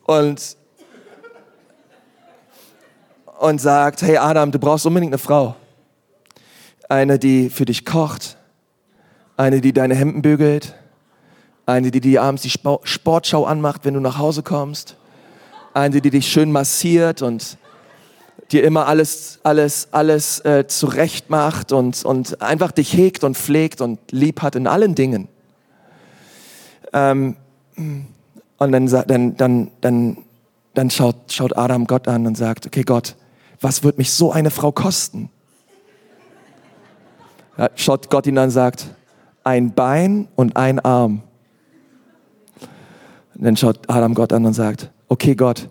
und 0.04 0.56
und 3.44 3.60
sagt, 3.60 4.00
hey 4.00 4.16
Adam, 4.16 4.50
du 4.50 4.58
brauchst 4.58 4.86
unbedingt 4.86 5.12
eine 5.12 5.18
Frau. 5.18 5.54
Eine, 6.88 7.18
die 7.18 7.50
für 7.50 7.66
dich 7.66 7.84
kocht, 7.84 8.38
eine, 9.36 9.60
die 9.60 9.74
deine 9.74 9.94
Hemden 9.94 10.22
bügelt, 10.22 10.74
eine, 11.66 11.90
die 11.90 12.00
dir 12.00 12.22
abends 12.22 12.42
die 12.42 12.50
Sportschau 12.50 13.44
anmacht, 13.44 13.84
wenn 13.84 13.94
du 13.94 14.00
nach 14.00 14.16
Hause 14.16 14.42
kommst, 14.42 14.96
eine, 15.74 16.00
die 16.00 16.08
dich 16.08 16.26
schön 16.28 16.52
massiert 16.52 17.20
und 17.20 17.58
dir 18.50 18.64
immer 18.64 18.86
alles, 18.86 19.40
alles, 19.42 19.88
alles 19.92 20.40
äh, 20.40 20.66
zurecht 20.66 21.28
macht 21.28 21.72
und, 21.72 22.02
und 22.02 22.40
einfach 22.40 22.72
dich 22.72 22.94
hegt 22.94 23.24
und 23.24 23.36
pflegt 23.36 23.82
und 23.82 23.98
lieb 24.10 24.40
hat 24.40 24.56
in 24.56 24.66
allen 24.66 24.94
Dingen. 24.94 25.28
Ähm, 26.94 27.36
und 27.76 28.72
dann, 28.72 28.86
dann, 28.86 29.36
dann, 29.36 29.70
dann, 29.82 30.18
dann 30.72 30.90
schaut, 30.90 31.16
schaut 31.30 31.56
Adam 31.58 31.86
Gott 31.86 32.08
an 32.08 32.26
und 32.26 32.38
sagt, 32.38 32.66
okay 32.66 32.82
Gott, 32.82 33.16
was 33.60 33.82
wird 33.82 33.98
mich 33.98 34.12
so 34.12 34.32
eine 34.32 34.50
Frau 34.50 34.72
kosten? 34.72 35.30
Ja, 37.56 37.70
schaut 37.76 38.10
Gott 38.10 38.26
ihn 38.26 38.38
an 38.38 38.44
und 38.44 38.50
sagt, 38.50 38.86
ein 39.44 39.74
Bein 39.74 40.28
und 40.34 40.56
ein 40.56 40.80
Arm. 40.80 41.22
Und 43.34 43.44
dann 43.44 43.56
schaut 43.56 43.88
Adam 43.88 44.14
Gott 44.14 44.32
an 44.32 44.44
und 44.44 44.54
sagt, 44.54 44.90
okay 45.08 45.34
Gott, 45.34 45.68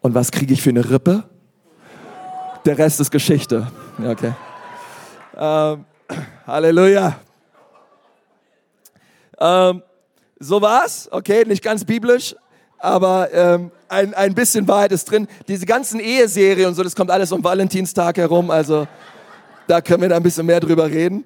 und 0.00 0.14
was 0.14 0.30
kriege 0.30 0.52
ich 0.52 0.62
für 0.62 0.70
eine 0.70 0.88
Rippe? 0.88 1.24
Der 2.64 2.78
Rest 2.78 3.00
ist 3.00 3.10
Geschichte. 3.10 3.66
Okay. 3.98 4.32
Ähm, 5.36 5.84
Halleluja. 6.46 7.16
Ähm, 9.38 9.82
so 10.38 10.60
war's, 10.60 11.08
okay, 11.10 11.44
nicht 11.46 11.62
ganz 11.62 11.84
biblisch, 11.84 12.34
aber 12.84 13.32
ähm, 13.32 13.70
ein, 13.88 14.12
ein 14.12 14.34
bisschen 14.34 14.68
Wahrheit 14.68 14.92
ist 14.92 15.10
drin. 15.10 15.26
Diese 15.48 15.64
ganzen 15.64 16.00
Eheserien 16.00 16.68
und 16.68 16.74
so, 16.74 16.82
das 16.82 16.94
kommt 16.94 17.10
alles 17.10 17.32
um 17.32 17.42
Valentinstag 17.42 18.18
herum, 18.18 18.50
also 18.50 18.86
da 19.66 19.80
können 19.80 20.02
wir 20.02 20.10
da 20.10 20.16
ein 20.16 20.22
bisschen 20.22 20.44
mehr 20.44 20.60
drüber 20.60 20.90
reden. 20.90 21.24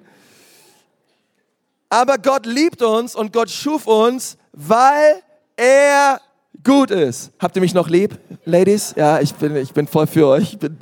Aber 1.89 2.17
Gott 2.17 2.45
liebt 2.45 2.81
uns 2.81 3.13
und 3.13 3.33
Gott 3.33 3.49
schuf 3.49 3.87
uns, 3.87 4.37
weil 4.53 5.21
er 5.57 6.21
gut 6.63 6.91
ist. 6.91 7.31
Habt 7.39 7.57
ihr 7.57 7.61
mich 7.61 7.73
noch 7.73 7.89
lieb, 7.89 8.17
Ladies? 8.45 8.93
Ja, 8.95 9.19
ich 9.19 9.33
bin, 9.33 9.55
ich 9.57 9.73
bin 9.73 9.87
voll 9.87 10.07
für 10.07 10.27
euch. 10.27 10.57
Bin, 10.57 10.77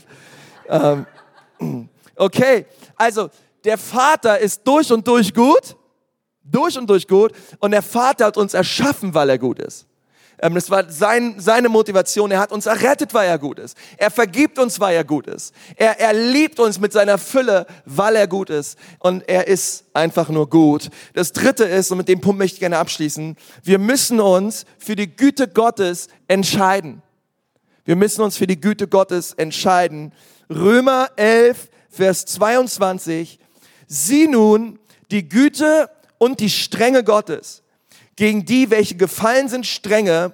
ähm, 0.69 1.05
okay, 2.15 2.67
also 2.95 3.29
der 3.63 3.79
Vater 3.79 4.37
ist 4.37 4.61
durch 4.63 4.91
und 4.91 5.07
durch 5.07 5.33
gut, 5.33 5.75
durch 6.43 6.77
und 6.77 6.87
durch 6.87 7.07
gut 7.07 7.31
und 7.59 7.71
der 7.71 7.81
Vater 7.81 8.25
hat 8.25 8.37
uns 8.37 8.53
erschaffen, 8.53 9.13
weil 9.15 9.29
er 9.31 9.39
gut 9.39 9.59
ist. 9.59 9.87
Ähm, 10.39 10.53
das 10.55 10.69
war 10.69 10.89
sein, 10.89 11.35
seine 11.39 11.69
Motivation. 11.69 12.31
Er 12.31 12.39
hat 12.39 12.51
uns 12.51 12.65
errettet, 12.65 13.13
weil 13.13 13.27
er 13.27 13.39
gut 13.39 13.59
ist. 13.59 13.77
Er 13.97 14.11
vergibt 14.11 14.59
uns, 14.59 14.79
weil 14.79 14.95
er 14.95 15.03
gut 15.03 15.27
ist. 15.27 15.53
Er, 15.75 15.99
er 15.99 16.13
liebt 16.13 16.59
uns 16.59 16.79
mit 16.79 16.93
seiner 16.93 17.17
Fülle, 17.17 17.65
weil 17.85 18.15
er 18.15 18.27
gut 18.27 18.49
ist. 18.49 18.77
Und 18.99 19.27
er 19.27 19.47
ist 19.47 19.85
einfach 19.93 20.29
nur 20.29 20.49
gut. 20.49 20.89
Das 21.13 21.33
dritte 21.33 21.63
ist, 21.63 21.91
und 21.91 21.97
mit 21.97 22.07
dem 22.07 22.21
Punkt 22.21 22.37
möchte 22.37 22.55
ich 22.55 22.59
gerne 22.59 22.77
abschließen, 22.77 23.35
wir 23.63 23.79
müssen 23.79 24.19
uns 24.19 24.65
für 24.77 24.95
die 24.95 25.15
Güte 25.15 25.47
Gottes 25.47 26.07
entscheiden. 26.27 27.01
Wir 27.85 27.95
müssen 27.95 28.21
uns 28.21 28.37
für 28.37 28.47
die 28.47 28.59
Güte 28.59 28.87
Gottes 28.87 29.33
entscheiden. 29.33 30.13
Römer 30.49 31.09
11, 31.15 31.69
Vers 31.89 32.25
22. 32.25 33.39
Sieh 33.87 34.27
nun 34.27 34.77
die 35.09 35.27
Güte 35.27 35.89
und 36.17 36.39
die 36.41 36.49
Strenge 36.49 37.03
Gottes 37.03 37.63
gegen 38.17 38.43
die, 38.43 38.69
welche 38.69 38.95
gefallen 38.95 39.47
sind, 39.47 39.65
strenge, 39.65 40.33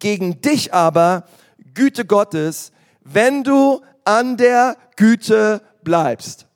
gegen 0.00 0.40
dich 0.40 0.74
aber 0.74 1.28
Güte 1.74 2.04
Gottes, 2.04 2.72
wenn 3.02 3.44
du 3.44 3.84
an 4.04 4.36
der 4.36 4.76
Güte 4.96 5.62
bleibst. 5.84 6.46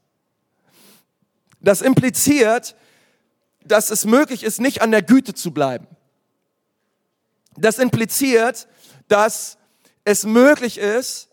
Das 1.61 1.83
impliziert, 1.83 2.75
dass 3.65 3.91
es 3.91 4.05
möglich 4.05 4.43
ist, 4.43 4.61
nicht 4.61 4.83
an 4.83 4.91
der 4.91 5.03
Güte 5.03 5.35
zu 5.35 5.53
bleiben. 5.53 5.87
Das 7.57 7.79
impliziert, 7.79 8.67
dass 9.09 9.59
es 10.05 10.25
möglich 10.25 10.79
ist, 10.79 11.29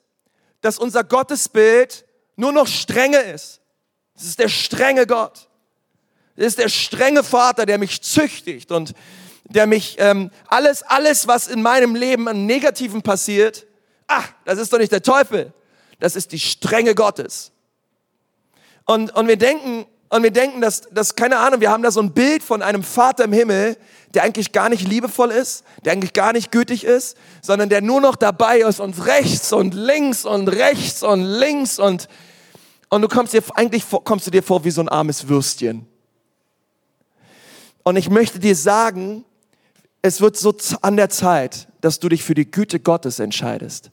dass 0.61 0.79
unser 0.79 1.03
Gottesbild 1.03 2.05
nur 2.35 2.51
noch 2.51 2.67
strenge 2.67 3.19
ist. 3.19 3.61
Es 4.15 4.23
ist 4.25 4.39
der 4.39 4.49
strenge 4.49 5.07
Gott. 5.07 5.49
Es 6.35 6.47
ist 6.47 6.59
der 6.59 6.69
strenge 6.69 7.23
Vater, 7.23 7.65
der 7.65 7.77
mich 7.77 8.01
züchtigt 8.01 8.71
und 8.71 8.93
der 9.45 9.67
mich 9.67 9.95
ähm, 9.99 10.31
alles, 10.47 10.83
alles, 10.83 11.27
was 11.27 11.47
in 11.47 11.61
meinem 11.61 11.95
Leben 11.95 12.27
an 12.27 12.45
Negativen 12.45 13.01
passiert, 13.01 13.65
ach, 14.07 14.29
das 14.43 14.59
ist 14.59 14.73
doch 14.73 14.79
nicht 14.79 14.91
der 14.91 15.03
Teufel, 15.03 15.53
das 15.99 16.15
ist 16.15 16.31
die 16.31 16.39
Strenge 16.39 16.95
Gottes. 16.95 17.51
Und, 18.85 19.15
und 19.15 19.27
wir 19.27 19.37
denken, 19.37 19.85
und 20.09 20.23
wir 20.23 20.31
denken, 20.31 20.61
dass, 20.61 20.81
dass, 20.91 21.15
keine 21.15 21.37
Ahnung, 21.37 21.61
wir 21.61 21.71
haben 21.71 21.83
da 21.83 21.91
so 21.91 21.99
ein 21.99 22.13
Bild 22.13 22.43
von 22.43 22.61
einem 22.61 22.83
Vater 22.83 23.25
im 23.25 23.33
Himmel, 23.33 23.77
der 24.13 24.23
eigentlich 24.23 24.51
gar 24.51 24.69
nicht 24.69 24.87
liebevoll 24.87 25.31
ist, 25.31 25.63
der 25.83 25.93
eigentlich 25.93 26.13
gar 26.13 26.33
nicht 26.33 26.51
gütig 26.51 26.83
ist, 26.83 27.17
sondern 27.41 27.69
der 27.69 27.81
nur 27.81 28.01
noch 28.01 28.15
dabei 28.15 28.59
ist 28.59 28.79
und 28.79 29.05
rechts 29.05 29.51
und 29.51 29.73
links 29.73 30.25
und 30.25 30.47
rechts 30.47 31.03
und 31.03 31.23
links 31.23 31.79
und, 31.79 32.07
und 32.89 33.01
du 33.01 33.07
kommst 33.07 33.33
dir, 33.33 33.43
eigentlich 33.55 33.83
kommst 34.03 34.27
du 34.27 34.31
dir 34.31 34.43
vor 34.43 34.63
wie 34.63 34.71
so 34.71 34.81
ein 34.81 34.89
armes 34.89 35.27
Würstchen. 35.27 35.87
Und 37.85 37.95
ich 37.97 38.09
möchte 38.09 38.39
dir 38.39 38.55
sagen, 38.55 39.23
es 40.01 40.19
wird 40.19 40.35
so 40.37 40.53
an 40.81 40.97
der 40.97 41.09
Zeit, 41.09 41.67
dass 41.81 41.99
du 41.99 42.09
dich 42.09 42.23
für 42.23 42.33
die 42.33 42.49
Güte 42.49 42.79
Gottes 42.79 43.19
entscheidest. 43.19 43.91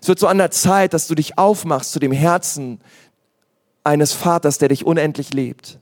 Es 0.00 0.06
wird 0.06 0.20
so 0.20 0.28
an 0.28 0.38
der 0.38 0.52
Zeit, 0.52 0.94
dass 0.94 1.08
du 1.08 1.16
dich 1.16 1.36
aufmachst 1.36 1.90
zu 1.90 1.98
dem 1.98 2.12
Herzen 2.12 2.80
eines 3.82 4.12
Vaters, 4.12 4.58
der 4.58 4.68
dich 4.68 4.86
unendlich 4.86 5.34
liebt 5.34 5.80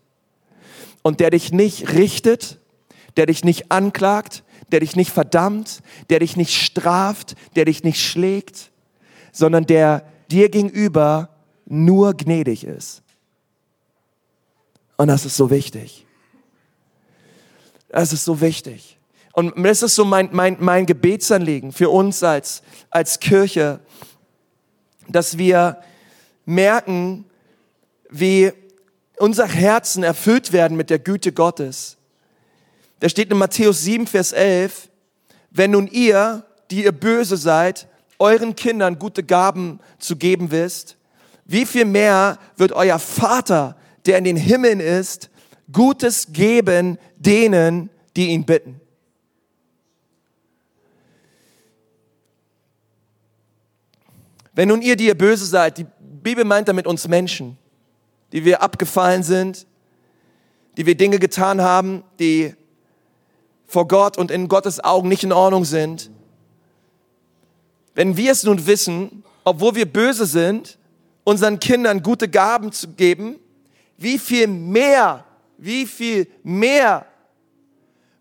und 1.03 1.21
der 1.21 1.31
dich 1.31 1.53
nicht 1.53 1.93
richtet, 1.93 2.59
der 3.19 3.27
dich 3.27 3.45
nicht 3.45 3.71
anklagt, 3.71 4.43
der 4.73 4.81
dich 4.81 4.97
nicht 4.97 5.11
verdammt, 5.11 5.83
der 6.09 6.21
dich 6.21 6.37
nicht 6.37 6.55
straft, 6.55 7.35
der 7.57 7.67
dich 7.67 7.85
nicht 7.85 8.03
schlägt, 8.03 8.71
sondern 9.33 9.67
der 9.67 10.09
dir 10.31 10.49
gegenüber 10.49 11.29
nur 11.67 12.15
gnädig 12.15 12.65
ist. 12.65 13.03
Und 14.97 15.09
das 15.09 15.27
ist 15.27 15.37
so 15.37 15.51
wichtig. 15.51 16.08
Das 17.89 18.13
ist 18.13 18.25
so 18.25 18.41
wichtig. 18.41 18.99
Und 19.33 19.55
das 19.57 19.83
ist 19.83 19.95
so 19.95 20.05
mein, 20.05 20.31
mein, 20.33 20.57
mein 20.61 20.85
Gebetsanliegen 20.87 21.73
für 21.73 21.91
uns 21.91 22.23
als, 22.23 22.63
als 22.91 23.21
Kirche, 23.21 23.81
dass 25.09 25.39
wir 25.39 25.79
merken, 26.45 27.25
wie 28.11 28.53
unser 29.17 29.47
Herzen 29.47 30.03
erfüllt 30.03 30.53
werden 30.53 30.77
mit 30.77 30.91
der 30.91 30.99
Güte 30.99 31.33
Gottes. 31.33 31.97
Da 33.01 33.09
steht 33.09 33.31
in 33.31 33.39
Matthäus 33.39 33.83
7, 33.83 34.07
Vers 34.07 34.33
11, 34.33 34.89
wenn 35.51 35.71
nun 35.71 35.87
ihr, 35.87 36.45
die 36.71 36.85
ihr 36.85 36.93
böse 36.93 37.37
seid, 37.37 37.87
euren 38.19 38.57
Kindern 38.57 38.99
gute 38.99 39.23
Gaben 39.23 39.81
zu 39.99 40.17
geben 40.17 40.51
wisst, 40.51 40.97
wie 41.45 41.65
viel 41.65 41.85
mehr 41.85 42.39
wird 42.57 42.73
euer 42.73 42.99
Vater, 42.99 43.77
der 44.05 44.19
in 44.19 44.25
den 44.25 44.37
Himmeln 44.37 44.81
ist, 44.81 45.31
Gutes 45.71 46.33
geben 46.33 46.99
denen, 47.19 47.91
die 48.17 48.29
ihn 48.29 48.45
bitten. 48.45 48.81
Wenn 54.55 54.69
nun 54.69 54.83
ihr, 54.83 54.97
die 54.97 55.07
ihr 55.07 55.17
böse 55.17 55.47
seid, 55.47 55.79
die 55.79 55.87
Bibel 56.01 56.45
meint 56.45 56.67
damit 56.67 56.87
uns 56.87 57.07
Menschen, 57.07 57.57
die 58.33 58.45
wir 58.45 58.61
abgefallen 58.61 59.23
sind, 59.23 59.67
die 60.77 60.85
wir 60.85 60.97
Dinge 60.97 61.19
getan 61.19 61.61
haben, 61.61 62.03
die 62.19 62.55
vor 63.67 63.87
Gott 63.87 64.19
und 64.19 64.31
in 64.31 64.49
Gottes 64.49 64.83
Augen 64.83 65.09
nicht 65.09 65.23
in 65.23 65.33
Ordnung 65.33 65.65
sind. 65.65 66.11
Wenn 67.95 68.17
wir 68.17 68.33
es 68.33 68.43
nun 68.43 68.67
wissen, 68.67 69.23
obwohl 69.45 69.75
wir 69.75 69.87
böse 69.87 70.27
sind, 70.27 70.79
unseren 71.25 71.61
Kindern 71.61 72.03
gute 72.03 72.29
Gaben 72.29 72.73
zu 72.73 72.89
geben, 72.89 73.39
wie 73.97 74.19
viel 74.19 74.47
mehr, 74.47 75.25
wie 75.59 75.87
viel 75.87 76.29
mehr 76.43 77.05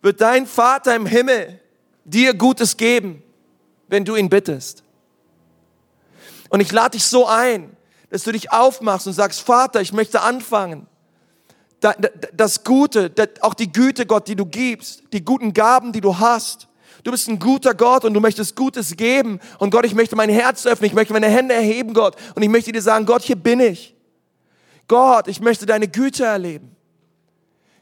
wird 0.01 0.19
dein 0.21 0.45
Vater 0.45 0.95
im 0.95 1.05
Himmel 1.05 1.59
dir 2.03 2.33
Gutes 2.33 2.75
geben, 2.75 3.23
wenn 3.87 4.03
du 4.03 4.15
ihn 4.15 4.29
bittest. 4.29 4.83
Und 6.49 6.59
ich 6.59 6.71
lade 6.71 6.91
dich 6.91 7.05
so 7.05 7.25
ein, 7.27 7.75
dass 8.09 8.23
du 8.23 8.31
dich 8.31 8.51
aufmachst 8.51 9.07
und 9.07 9.13
sagst, 9.13 9.41
Vater, 9.41 9.81
ich 9.81 9.93
möchte 9.93 10.21
anfangen. 10.21 10.87
Das 12.33 12.63
Gute, 12.63 13.13
auch 13.41 13.53
die 13.53 13.71
Güte, 13.71 14.05
Gott, 14.05 14.27
die 14.27 14.35
du 14.35 14.45
gibst, 14.45 15.03
die 15.13 15.23
guten 15.23 15.53
Gaben, 15.53 15.91
die 15.91 16.01
du 16.01 16.17
hast. 16.17 16.67
Du 17.03 17.11
bist 17.11 17.27
ein 17.27 17.37
guter 17.37 17.75
Gott 17.75 18.03
und 18.03 18.13
du 18.13 18.19
möchtest 18.19 18.55
Gutes 18.55 18.95
geben. 18.95 19.39
Und 19.59 19.69
Gott, 19.69 19.85
ich 19.85 19.93
möchte 19.93 20.15
mein 20.15 20.29
Herz 20.29 20.65
öffnen, 20.65 20.87
ich 20.87 20.95
möchte 20.95 21.13
meine 21.13 21.27
Hände 21.27 21.53
erheben, 21.53 21.93
Gott. 21.93 22.15
Und 22.33 22.41
ich 22.41 22.49
möchte 22.49 22.71
dir 22.71 22.81
sagen, 22.81 23.05
Gott, 23.05 23.21
hier 23.21 23.35
bin 23.35 23.59
ich. 23.59 23.93
Gott, 24.87 25.27
ich 25.27 25.39
möchte 25.39 25.65
deine 25.65 25.87
Güte 25.87 26.25
erleben. 26.25 26.76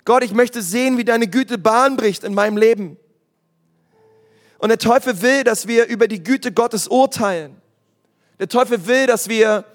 Gott, 0.06 0.24
ich 0.24 0.34
möchte 0.34 0.62
sehen, 0.62 0.97
wie 0.97 1.03
deine 1.03 1.28
Güte 1.28 1.58
Bahn 1.58 1.97
bricht 1.97 2.24
in 2.24 2.34
meinem 2.36 2.58
Leben. 2.58 2.97
Und 4.60 4.70
der 4.70 4.78
Teufel 4.78 5.22
will, 5.22 5.43
dass 5.43 5.68
wir 5.68 5.88
über 5.88 6.08
die 6.08 6.24
Güte 6.24 6.51
Gottes 6.51 6.88
urteilen. 6.88 7.60
Der 8.39 8.47
Teufel 8.47 8.86
will, 8.86 9.08
dass 9.08 9.28
wir 9.28 9.66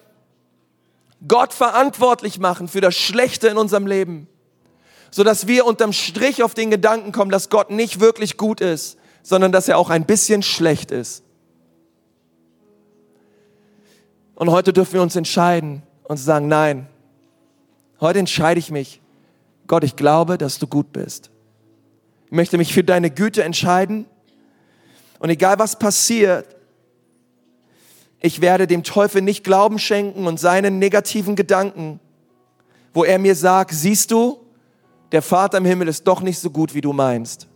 Gott 1.26 1.52
verantwortlich 1.52 2.38
machen 2.38 2.68
für 2.68 2.80
das 2.80 2.94
Schlechte 2.94 3.48
in 3.48 3.58
unserem 3.58 3.86
Leben, 3.86 4.28
so 5.10 5.24
dass 5.24 5.46
wir 5.46 5.66
unterm 5.66 5.92
Strich 5.92 6.42
auf 6.42 6.54
den 6.54 6.70
Gedanken 6.70 7.12
kommen, 7.12 7.30
dass 7.30 7.50
Gott 7.50 7.70
nicht 7.70 8.00
wirklich 8.00 8.36
gut 8.36 8.60
ist, 8.60 8.96
sondern 9.22 9.52
dass 9.52 9.68
er 9.68 9.78
auch 9.78 9.90
ein 9.90 10.06
bisschen 10.06 10.42
schlecht 10.42 10.92
ist. 10.92 11.24
Und 14.34 14.50
heute 14.50 14.72
dürfen 14.72 14.94
wir 14.94 15.02
uns 15.02 15.16
entscheiden 15.16 15.82
und 16.04 16.16
sagen, 16.16 16.48
nein, 16.48 16.88
heute 18.00 18.20
entscheide 18.20 18.58
ich 18.58 18.70
mich. 18.70 18.99
Gott, 19.70 19.84
ich 19.84 19.94
glaube, 19.94 20.36
dass 20.36 20.58
du 20.58 20.66
gut 20.66 20.92
bist. 20.92 21.30
Ich 22.26 22.32
möchte 22.32 22.58
mich 22.58 22.74
für 22.74 22.82
deine 22.82 23.08
Güte 23.08 23.44
entscheiden. 23.44 24.04
Und 25.20 25.30
egal 25.30 25.60
was 25.60 25.78
passiert, 25.78 26.56
ich 28.18 28.40
werde 28.40 28.66
dem 28.66 28.82
Teufel 28.82 29.22
nicht 29.22 29.44
Glauben 29.44 29.78
schenken 29.78 30.26
und 30.26 30.40
seinen 30.40 30.80
negativen 30.80 31.36
Gedanken, 31.36 32.00
wo 32.92 33.04
er 33.04 33.20
mir 33.20 33.36
sagt, 33.36 33.70
siehst 33.70 34.10
du, 34.10 34.40
der 35.12 35.22
Vater 35.22 35.58
im 35.58 35.64
Himmel 35.64 35.86
ist 35.86 36.02
doch 36.02 36.20
nicht 36.20 36.40
so 36.40 36.50
gut, 36.50 36.74
wie 36.74 36.80
du 36.80 36.92
meinst. 36.92 37.46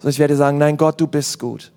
Sondern 0.00 0.10
ich 0.10 0.18
werde 0.18 0.36
sagen, 0.36 0.58
nein 0.58 0.76
Gott, 0.76 1.00
du 1.00 1.06
bist 1.06 1.38
gut. 1.38 1.72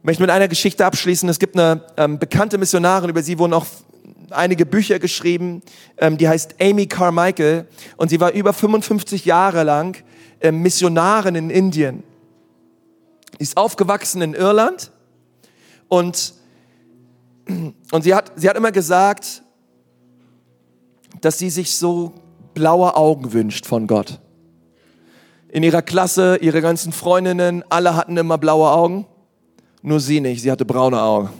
Ich 0.00 0.04
möchte 0.04 0.22
mit 0.22 0.30
einer 0.30 0.48
Geschichte 0.48 0.84
abschließen. 0.84 1.26
Es 1.30 1.38
gibt 1.38 1.56
eine 1.56 1.86
ähm, 1.96 2.18
bekannte 2.18 2.58
Missionarin, 2.58 3.08
über 3.08 3.22
sie 3.22 3.38
wurden 3.38 3.54
auch 3.54 3.64
einige 4.32 4.66
Bücher 4.66 4.98
geschrieben, 4.98 5.62
ähm, 5.98 6.18
die 6.18 6.28
heißt 6.28 6.56
Amy 6.60 6.86
Carmichael 6.86 7.66
und 7.96 8.08
sie 8.08 8.20
war 8.20 8.32
über 8.32 8.52
55 8.52 9.24
Jahre 9.24 9.62
lang 9.62 10.02
ähm, 10.40 10.62
Missionarin 10.62 11.34
in 11.34 11.50
Indien. 11.50 12.02
Sie 13.38 13.44
ist 13.44 13.56
aufgewachsen 13.56 14.22
in 14.22 14.34
Irland 14.34 14.90
und, 15.88 16.34
und 17.92 18.02
sie, 18.02 18.14
hat, 18.14 18.32
sie 18.36 18.48
hat 18.48 18.56
immer 18.56 18.72
gesagt, 18.72 19.42
dass 21.20 21.38
sie 21.38 21.50
sich 21.50 21.76
so 21.76 22.14
blaue 22.54 22.96
Augen 22.96 23.32
wünscht 23.32 23.66
von 23.66 23.86
Gott. 23.86 24.20
In 25.48 25.62
ihrer 25.62 25.82
Klasse, 25.82 26.38
ihre 26.40 26.62
ganzen 26.62 26.92
Freundinnen, 26.92 27.62
alle 27.68 27.94
hatten 27.94 28.16
immer 28.16 28.38
blaue 28.38 28.70
Augen, 28.70 29.06
nur 29.82 30.00
sie 30.00 30.20
nicht, 30.20 30.42
sie 30.42 30.50
hatte 30.50 30.64
braune 30.64 31.02
Augen. 31.02 31.30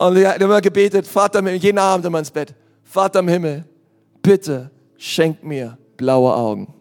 Und 0.00 0.16
sie 0.16 0.26
hat 0.26 0.40
immer 0.40 0.62
gebetet, 0.62 1.06
Vater, 1.06 1.46
jeden 1.46 1.76
Abend 1.76 2.06
immer 2.06 2.20
ins 2.20 2.30
Bett, 2.30 2.54
Vater 2.84 3.18
im 3.18 3.28
Himmel, 3.28 3.66
bitte 4.22 4.70
schenk 4.96 5.44
mir 5.44 5.76
blaue 5.98 6.34
Augen. 6.34 6.72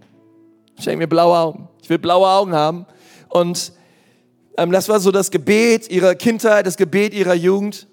Schenk 0.80 1.00
mir 1.00 1.08
blaue 1.08 1.38
Augen. 1.38 1.68
Ich 1.82 1.90
will 1.90 1.98
blaue 1.98 2.26
Augen 2.30 2.54
haben. 2.54 2.86
Und 3.28 3.74
ähm, 4.56 4.72
das 4.72 4.88
war 4.88 5.02
so 5.02 5.12
das 5.12 5.32
Gebet 5.32 5.92
ihrer 5.92 6.16
Kindheit, 6.16 6.66
das 6.66 6.78
Gebet 6.78 7.14
ihrer 7.14 7.34
Jugend. 7.34 7.88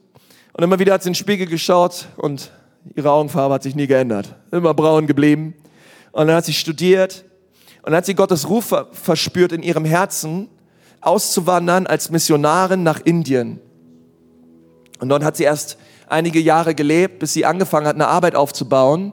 Und 0.53 0.63
immer 0.63 0.79
wieder 0.79 0.93
hat 0.93 1.03
sie 1.03 1.09
in 1.09 1.15
den 1.15 1.17
Spiegel 1.17 1.49
geschaut 1.49 2.07
und 2.19 2.53
ihre 2.95 3.11
Augenfarbe 3.11 3.53
hat 3.55 3.65
sich 3.65 3.75
nie 3.75 3.89
geändert. 3.89 4.33
Immer 4.53 4.75
braun 4.75 5.09
geblieben. 5.09 5.55
Und 6.13 6.29
dann 6.29 6.37
hat 6.37 6.45
sie 6.45 6.53
studiert 6.53 7.25
und 7.79 7.87
dann 7.87 7.97
hat 7.97 8.07
sie 8.07 8.15
Gottes 8.15 8.49
Ruf 8.49 8.73
verspürt 8.93 9.51
in 9.51 9.65
ihrem 9.65 9.87
Herzen, 9.87 10.49
auszuwandern 11.01 11.89
als 11.89 12.11
Missionarin 12.11 12.85
nach 12.85 13.01
Indien. 13.01 13.59
Und 14.99 15.09
dort 15.09 15.25
hat 15.25 15.37
sie 15.37 15.45
erst 15.45 15.79
einige 16.09 16.41
Jahre 16.41 16.75
gelebt, 16.75 17.19
bis 17.19 17.33
sie 17.33 17.45
angefangen 17.45 17.87
hat, 17.87 17.95
eine 17.95 18.09
Arbeit 18.09 18.35
aufzubauen 18.35 19.13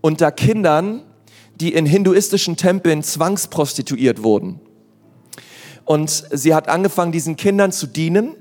unter 0.00 0.32
Kindern, 0.32 1.02
die 1.56 1.74
in 1.74 1.84
hinduistischen 1.84 2.56
Tempeln 2.56 3.02
zwangsprostituiert 3.02 4.22
wurden. 4.22 4.60
Und 5.84 6.24
sie 6.30 6.54
hat 6.54 6.68
angefangen, 6.68 7.12
diesen 7.12 7.36
Kindern 7.36 7.72
zu 7.72 7.86
dienen. 7.86 8.36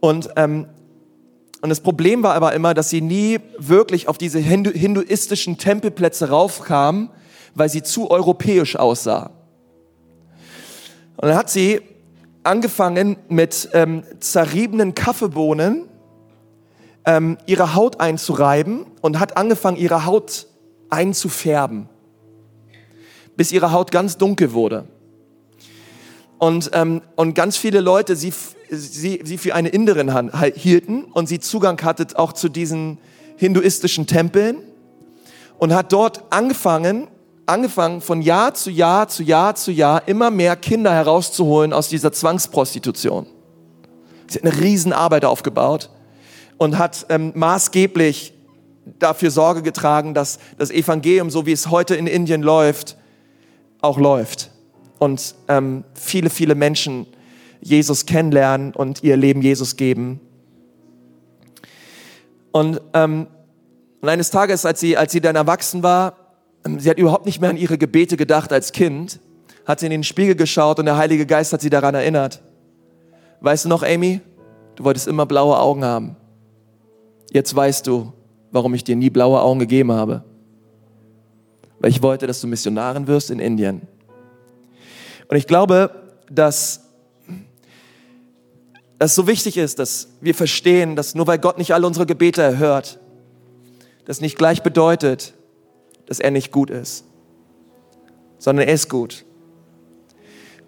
Und, 0.00 0.30
ähm, 0.36 0.66
und 1.60 1.68
das 1.68 1.80
Problem 1.80 2.22
war 2.22 2.34
aber 2.34 2.54
immer, 2.54 2.72
dass 2.74 2.88
sie 2.88 3.00
nie 3.00 3.38
wirklich 3.58 4.08
auf 4.08 4.16
diese 4.18 4.38
Hindu 4.38 4.70
hinduistischen 4.70 5.58
Tempelplätze 5.58 6.30
raufkam, 6.30 7.10
weil 7.54 7.68
sie 7.68 7.82
zu 7.82 8.10
europäisch 8.10 8.76
aussah. 8.76 9.30
Und 11.16 11.28
dann 11.28 11.36
hat 11.36 11.50
sie 11.50 11.80
angefangen 12.44 13.16
mit 13.28 13.68
ähm, 13.72 14.04
zerriebenen 14.20 14.94
Kaffeebohnen 14.94 15.88
ähm, 17.04 17.38
ihre 17.46 17.74
Haut 17.74 18.00
einzureiben 18.00 18.86
und 19.00 19.18
hat 19.18 19.36
angefangen, 19.36 19.76
ihre 19.76 20.04
Haut 20.06 20.46
einzufärben, 20.90 21.88
bis 23.36 23.52
ihre 23.52 23.72
Haut 23.72 23.90
ganz 23.90 24.18
dunkel 24.18 24.52
wurde. 24.52 24.86
Und, 26.38 26.70
ähm, 26.74 27.02
und 27.14 27.34
ganz 27.34 27.56
viele 27.56 27.80
Leute 27.80 28.16
sie, 28.16 28.32
sie, 28.68 29.20
sie 29.22 29.38
für 29.38 29.54
eine 29.54 29.68
Inderin 29.68 30.30
hielten 30.54 31.04
und 31.04 31.28
sie 31.28 31.38
Zugang 31.38 31.80
hatte 31.82 32.06
auch 32.18 32.32
zu 32.32 32.48
diesen 32.48 32.98
hinduistischen 33.36 34.06
Tempeln 34.06 34.58
und 35.58 35.72
hat 35.72 35.92
dort 35.92 36.24
angefangen, 36.30 37.06
angefangen 37.46 38.00
von 38.00 38.22
Jahr 38.22 38.54
zu 38.54 38.70
Jahr 38.70 39.08
zu 39.08 39.22
Jahr 39.22 39.54
zu 39.54 39.72
Jahr 39.72 40.06
immer 40.06 40.30
mehr 40.30 40.56
Kinder 40.56 40.92
herauszuholen 40.92 41.72
aus 41.72 41.88
dieser 41.88 42.12
Zwangsprostitution. 42.12 43.26
Sie 44.28 44.38
hat 44.38 44.44
eine 44.44 44.60
Riesenarbeit 44.60 45.24
aufgebaut 45.24 45.90
und 46.58 46.78
hat 46.78 47.06
ähm, 47.08 47.32
maßgeblich 47.34 48.34
dafür 48.98 49.30
Sorge 49.30 49.62
getragen, 49.62 50.14
dass 50.14 50.38
das 50.58 50.70
Evangelium, 50.70 51.30
so 51.30 51.46
wie 51.46 51.52
es 51.52 51.70
heute 51.70 51.94
in 51.94 52.06
Indien 52.06 52.42
läuft, 52.42 52.96
auch 53.80 53.98
läuft. 53.98 54.50
Und 54.98 55.34
ähm, 55.48 55.84
viele, 55.94 56.30
viele 56.30 56.54
Menschen 56.54 57.06
Jesus 57.60 58.06
kennenlernen 58.06 58.72
und 58.74 59.02
ihr 59.02 59.16
Leben 59.16 59.42
Jesus 59.42 59.76
geben. 59.76 60.20
Und, 62.52 62.80
ähm, 62.92 63.26
und 64.00 64.08
eines 64.08 64.30
Tages, 64.30 64.66
als 64.66 64.80
sie, 64.80 64.96
als 64.96 65.12
sie 65.12 65.20
dann 65.20 65.36
erwachsen 65.36 65.82
war, 65.82 66.16
sie 66.78 66.90
hat 66.90 66.98
überhaupt 66.98 67.26
nicht 67.26 67.40
mehr 67.40 67.50
an 67.50 67.56
ihre 67.56 67.78
Gebete 67.78 68.16
gedacht 68.16 68.52
als 68.52 68.72
Kind, 68.72 69.20
hat 69.64 69.80
sie 69.80 69.86
in 69.86 69.90
den 69.90 70.04
Spiegel 70.04 70.34
geschaut 70.34 70.78
und 70.78 70.86
der 70.86 70.96
Heilige 70.96 71.26
Geist 71.26 71.52
hat 71.52 71.60
sie 71.60 71.70
daran 71.70 71.94
erinnert. 71.94 72.42
Weißt 73.40 73.64
du 73.64 73.68
noch, 73.68 73.82
Amy? 73.82 74.20
Du 74.76 74.84
wolltest 74.84 75.08
immer 75.08 75.26
blaue 75.26 75.58
Augen 75.58 75.84
haben. 75.84 76.16
Jetzt 77.30 77.54
weißt 77.54 77.86
du, 77.86 78.12
warum 78.50 78.74
ich 78.74 78.84
dir 78.84 78.96
nie 78.96 79.10
blaue 79.10 79.40
Augen 79.40 79.58
gegeben 79.58 79.92
habe. 79.92 80.24
Weil 81.80 81.90
ich 81.90 82.02
wollte, 82.02 82.26
dass 82.26 82.40
du 82.40 82.46
Missionarin 82.46 83.06
wirst 83.06 83.30
in 83.30 83.40
Indien. 83.40 83.82
Und 85.28 85.36
ich 85.36 85.46
glaube, 85.46 85.90
dass 86.30 86.82
es 88.98 89.14
so 89.14 89.26
wichtig 89.26 89.56
ist, 89.56 89.78
dass 89.78 90.08
wir 90.20 90.34
verstehen, 90.34 90.94
dass 90.94 91.14
nur 91.14 91.26
weil 91.26 91.38
Gott 91.38 91.58
nicht 91.58 91.74
alle 91.74 91.86
unsere 91.86 92.06
Gebete 92.06 92.42
erhört, 92.42 93.00
das 94.04 94.20
nicht 94.20 94.38
gleich 94.38 94.62
bedeutet, 94.62 95.34
dass 96.06 96.20
er 96.20 96.30
nicht 96.30 96.52
gut 96.52 96.70
ist, 96.70 97.04
sondern 98.38 98.66
er 98.66 98.74
ist 98.74 98.88
gut. 98.88 99.24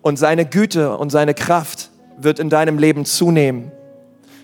Und 0.03 0.19
seine 0.19 0.45
Güte 0.45 0.97
und 0.97 1.11
seine 1.11 1.35
Kraft 1.35 1.91
wird 2.19 2.39
in 2.39 2.51
deinem 2.51 2.79
Leben 2.79 3.05
zunehmen, 3.05 3.73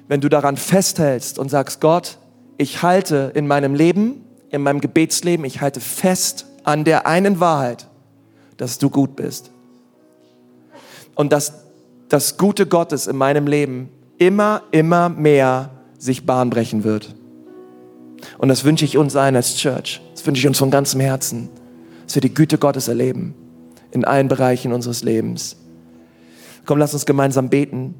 wenn 0.08 0.20
du 0.20 0.28
daran 0.28 0.56
festhältst 0.56 1.38
und 1.38 1.50
sagst, 1.50 1.80
Gott, 1.80 2.18
ich 2.56 2.82
halte 2.82 3.30
in 3.34 3.46
meinem 3.46 3.74
Leben, 3.74 4.24
in 4.50 4.62
meinem 4.62 4.80
Gebetsleben, 4.80 5.44
ich 5.44 5.60
halte 5.60 5.80
fest 5.80 6.46
an 6.64 6.84
der 6.84 7.06
einen 7.06 7.40
Wahrheit, 7.40 7.88
dass 8.56 8.78
du 8.78 8.90
gut 8.90 9.16
bist. 9.16 9.50
Und 11.14 11.32
dass 11.32 11.64
das 12.08 12.36
Gute 12.36 12.66
Gottes 12.66 13.06
in 13.06 13.16
meinem 13.16 13.46
Leben 13.46 13.88
immer, 14.18 14.62
immer 14.72 15.08
mehr 15.08 15.70
sich 15.98 16.26
Bahn 16.26 16.50
brechen 16.50 16.84
wird. 16.84 17.14
Und 18.38 18.48
das 18.48 18.64
wünsche 18.64 18.84
ich 18.84 18.96
uns 18.98 19.16
allen 19.16 19.36
als 19.36 19.56
Church. 19.56 20.00
Das 20.20 20.26
wünsche 20.26 20.40
ich 20.40 20.46
uns 20.46 20.58
von 20.58 20.70
ganzem 20.70 21.00
Herzen, 21.00 21.48
dass 22.04 22.14
wir 22.14 22.20
die 22.20 22.34
Güte 22.34 22.58
Gottes 22.58 22.88
erleben 22.88 23.34
in 23.90 24.04
allen 24.04 24.28
Bereichen 24.28 24.70
unseres 24.74 25.02
Lebens. 25.02 25.56
Komm, 26.66 26.78
lass 26.78 26.92
uns 26.92 27.06
gemeinsam 27.06 27.48
beten. 27.48 27.94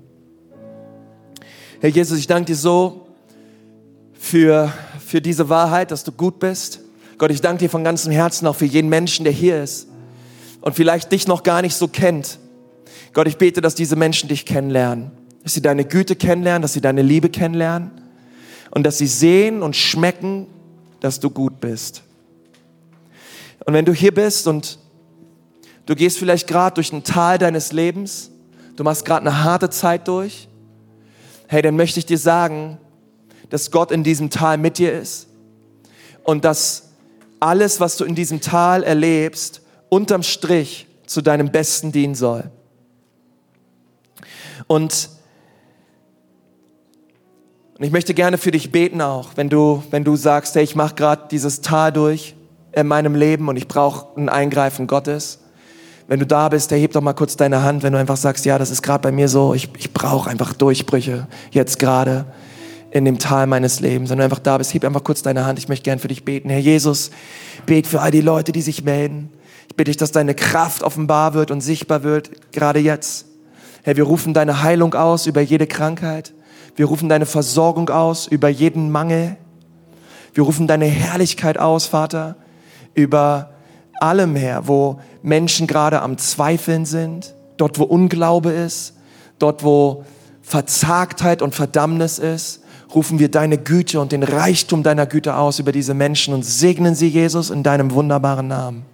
Herr 1.80 1.88
Jesus, 1.88 2.18
ich 2.18 2.26
danke 2.26 2.52
dir 2.52 2.56
so 2.56 3.06
für, 4.12 4.70
für 5.02 5.22
diese 5.22 5.48
Wahrheit, 5.48 5.92
dass 5.92 6.04
du 6.04 6.12
gut 6.12 6.40
bist. 6.40 6.80
Gott, 7.16 7.30
ich 7.30 7.40
danke 7.40 7.60
dir 7.60 7.70
von 7.70 7.84
ganzem 7.84 8.12
Herzen 8.12 8.46
auch 8.46 8.56
für 8.56 8.66
jeden 8.66 8.90
Menschen, 8.90 9.24
der 9.24 9.32
hier 9.32 9.62
ist 9.62 9.88
und 10.60 10.74
vielleicht 10.74 11.10
dich 11.12 11.26
noch 11.26 11.42
gar 11.42 11.62
nicht 11.62 11.74
so 11.74 11.88
kennt. 11.88 12.38
Gott, 13.14 13.28
ich 13.28 13.38
bete, 13.38 13.62
dass 13.62 13.74
diese 13.74 13.96
Menschen 13.96 14.28
dich 14.28 14.44
kennenlernen, 14.44 15.10
dass 15.42 15.54
sie 15.54 15.62
deine 15.62 15.86
Güte 15.86 16.16
kennenlernen, 16.16 16.60
dass 16.60 16.74
sie 16.74 16.82
deine 16.82 17.00
Liebe 17.00 17.30
kennenlernen 17.30 17.92
und 18.72 18.84
dass 18.84 18.98
sie 18.98 19.06
sehen 19.06 19.62
und 19.62 19.74
schmecken, 19.74 20.48
dass 21.00 21.18
du 21.18 21.30
gut 21.30 21.62
bist. 21.62 22.02
Und 23.66 23.74
wenn 23.74 23.84
du 23.84 23.92
hier 23.92 24.12
bist 24.12 24.46
und 24.46 24.78
du 25.86 25.94
gehst 25.94 26.18
vielleicht 26.18 26.46
gerade 26.46 26.74
durch 26.74 26.92
ein 26.92 27.04
Tal 27.04 27.38
deines 27.38 27.72
Lebens, 27.72 28.30
du 28.76 28.84
machst 28.84 29.04
gerade 29.04 29.26
eine 29.26 29.44
harte 29.44 29.70
Zeit 29.70 30.08
durch, 30.08 30.48
hey, 31.48 31.62
dann 31.62 31.76
möchte 31.76 31.98
ich 31.98 32.06
dir 32.06 32.18
sagen, 32.18 32.78
dass 33.50 33.70
Gott 33.70 33.90
in 33.90 34.04
diesem 34.04 34.30
Tal 34.30 34.56
mit 34.56 34.78
dir 34.78 34.92
ist 34.92 35.28
und 36.24 36.44
dass 36.44 36.90
alles, 37.40 37.80
was 37.80 37.96
du 37.96 38.04
in 38.04 38.14
diesem 38.14 38.40
Tal 38.40 38.82
erlebst, 38.82 39.62
unterm 39.88 40.22
Strich 40.22 40.86
zu 41.06 41.20
deinem 41.20 41.50
Besten 41.50 41.92
dienen 41.92 42.14
soll. 42.14 42.50
Und 44.66 45.10
und 47.80 47.86
ich 47.86 47.92
möchte 47.92 48.12
gerne 48.12 48.36
für 48.36 48.50
dich 48.50 48.70
beten 48.70 49.00
auch, 49.00 49.30
wenn 49.36 49.48
du, 49.48 49.82
wenn 49.90 50.04
du 50.04 50.14
sagst, 50.14 50.54
hey, 50.54 50.62
ich 50.62 50.76
mache 50.76 50.94
gerade 50.94 51.28
dieses 51.30 51.62
Tal 51.62 51.90
durch 51.90 52.34
in 52.72 52.86
meinem 52.86 53.14
Leben 53.14 53.48
und 53.48 53.56
ich 53.56 53.68
brauche 53.68 54.18
ein 54.18 54.28
Eingreifen 54.28 54.86
Gottes. 54.86 55.40
Wenn 56.08 56.18
du 56.18 56.26
da 56.26 56.48
bist, 56.48 56.70
hey, 56.70 56.80
heb 56.80 56.92
doch 56.92 57.00
mal 57.00 57.12
kurz 57.12 57.36
deine 57.36 57.62
Hand, 57.62 57.82
wenn 57.82 57.92
du 57.92 57.98
einfach 57.98 58.16
sagst, 58.16 58.44
ja, 58.44 58.58
das 58.58 58.70
ist 58.70 58.82
gerade 58.82 59.02
bei 59.02 59.12
mir 59.12 59.28
so, 59.28 59.54
ich, 59.54 59.68
ich 59.78 59.92
brauche 59.92 60.28
einfach 60.28 60.52
Durchbrüche 60.52 61.28
jetzt 61.52 61.78
gerade 61.78 62.26
in 62.90 63.04
dem 63.04 63.18
Tal 63.18 63.46
meines 63.46 63.80
Lebens. 63.80 64.10
Wenn 64.10 64.18
du 64.18 64.24
einfach 64.24 64.40
da 64.40 64.58
bist, 64.58 64.74
heb 64.74 64.84
einfach 64.84 65.04
kurz 65.04 65.22
deine 65.22 65.44
Hand, 65.44 65.58
ich 65.58 65.68
möchte 65.68 65.84
gern 65.84 65.98
für 65.98 66.08
dich 66.08 66.24
beten. 66.24 66.50
Herr 66.50 66.58
Jesus, 66.58 67.10
bet 67.66 67.86
für 67.86 68.00
all 68.00 68.10
die 68.10 68.20
Leute, 68.20 68.52
die 68.52 68.62
sich 68.62 68.82
melden. 68.82 69.30
Ich 69.68 69.76
bitte 69.76 69.90
dich, 69.90 69.96
dass 69.96 70.10
deine 70.10 70.34
Kraft 70.34 70.82
offenbar 70.82 71.34
wird 71.34 71.52
und 71.52 71.60
sichtbar 71.60 72.02
wird, 72.02 72.52
gerade 72.52 72.80
jetzt. 72.80 73.26
Herr, 73.82 73.96
wir 73.96 74.04
rufen 74.04 74.34
deine 74.34 74.62
Heilung 74.62 74.94
aus 74.94 75.26
über 75.26 75.40
jede 75.40 75.66
Krankheit. 75.66 76.34
Wir 76.74 76.86
rufen 76.86 77.08
deine 77.08 77.26
Versorgung 77.26 77.88
aus 77.88 78.26
über 78.26 78.48
jeden 78.48 78.90
Mangel. 78.90 79.36
Wir 80.34 80.44
rufen 80.44 80.66
deine 80.66 80.86
Herrlichkeit 80.86 81.58
aus, 81.58 81.86
Vater, 81.86 82.36
über 82.94 83.50
allem 84.00 84.34
her, 84.34 84.62
wo 84.66 85.00
Menschen 85.22 85.66
gerade 85.66 86.00
am 86.02 86.18
Zweifeln 86.18 86.86
sind, 86.86 87.34
dort 87.56 87.78
wo 87.78 87.84
Unglaube 87.84 88.50
ist, 88.50 88.94
dort 89.38 89.62
wo 89.62 90.04
Verzagtheit 90.42 91.42
und 91.42 91.54
Verdammnis 91.54 92.18
ist, 92.18 92.62
rufen 92.94 93.18
wir 93.18 93.30
deine 93.30 93.58
Güte 93.58 94.00
und 94.00 94.12
den 94.12 94.22
Reichtum 94.22 94.82
deiner 94.82 95.06
Güte 95.06 95.36
aus 95.36 95.58
über 95.58 95.70
diese 95.70 95.94
Menschen 95.94 96.34
und 96.34 96.44
segnen 96.44 96.94
sie, 96.94 97.08
Jesus, 97.08 97.50
in 97.50 97.62
deinem 97.62 97.92
wunderbaren 97.92 98.48
Namen. 98.48 98.84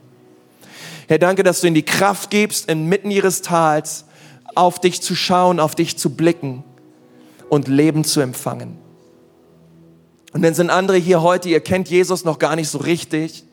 Herr, 1.08 1.18
danke, 1.18 1.42
dass 1.42 1.60
du 1.60 1.68
ihnen 1.68 1.74
die 1.74 1.84
Kraft 1.84 2.30
gibst, 2.30 2.68
inmitten 2.68 3.10
ihres 3.10 3.40
Tals 3.40 4.04
auf 4.54 4.80
dich 4.80 5.00
zu 5.00 5.14
schauen, 5.14 5.60
auf 5.60 5.74
dich 5.74 5.96
zu 5.96 6.10
blicken 6.10 6.64
und 7.48 7.68
Leben 7.68 8.04
zu 8.04 8.20
empfangen. 8.20 8.76
Und 10.32 10.42
dann 10.42 10.54
sind 10.54 10.68
andere 10.68 10.96
hier 10.98 11.22
heute, 11.22 11.48
ihr 11.48 11.60
kennt 11.60 11.88
Jesus 11.88 12.24
noch 12.24 12.38
gar 12.38 12.56
nicht 12.56 12.68
so 12.68 12.78
richtig 12.78 13.45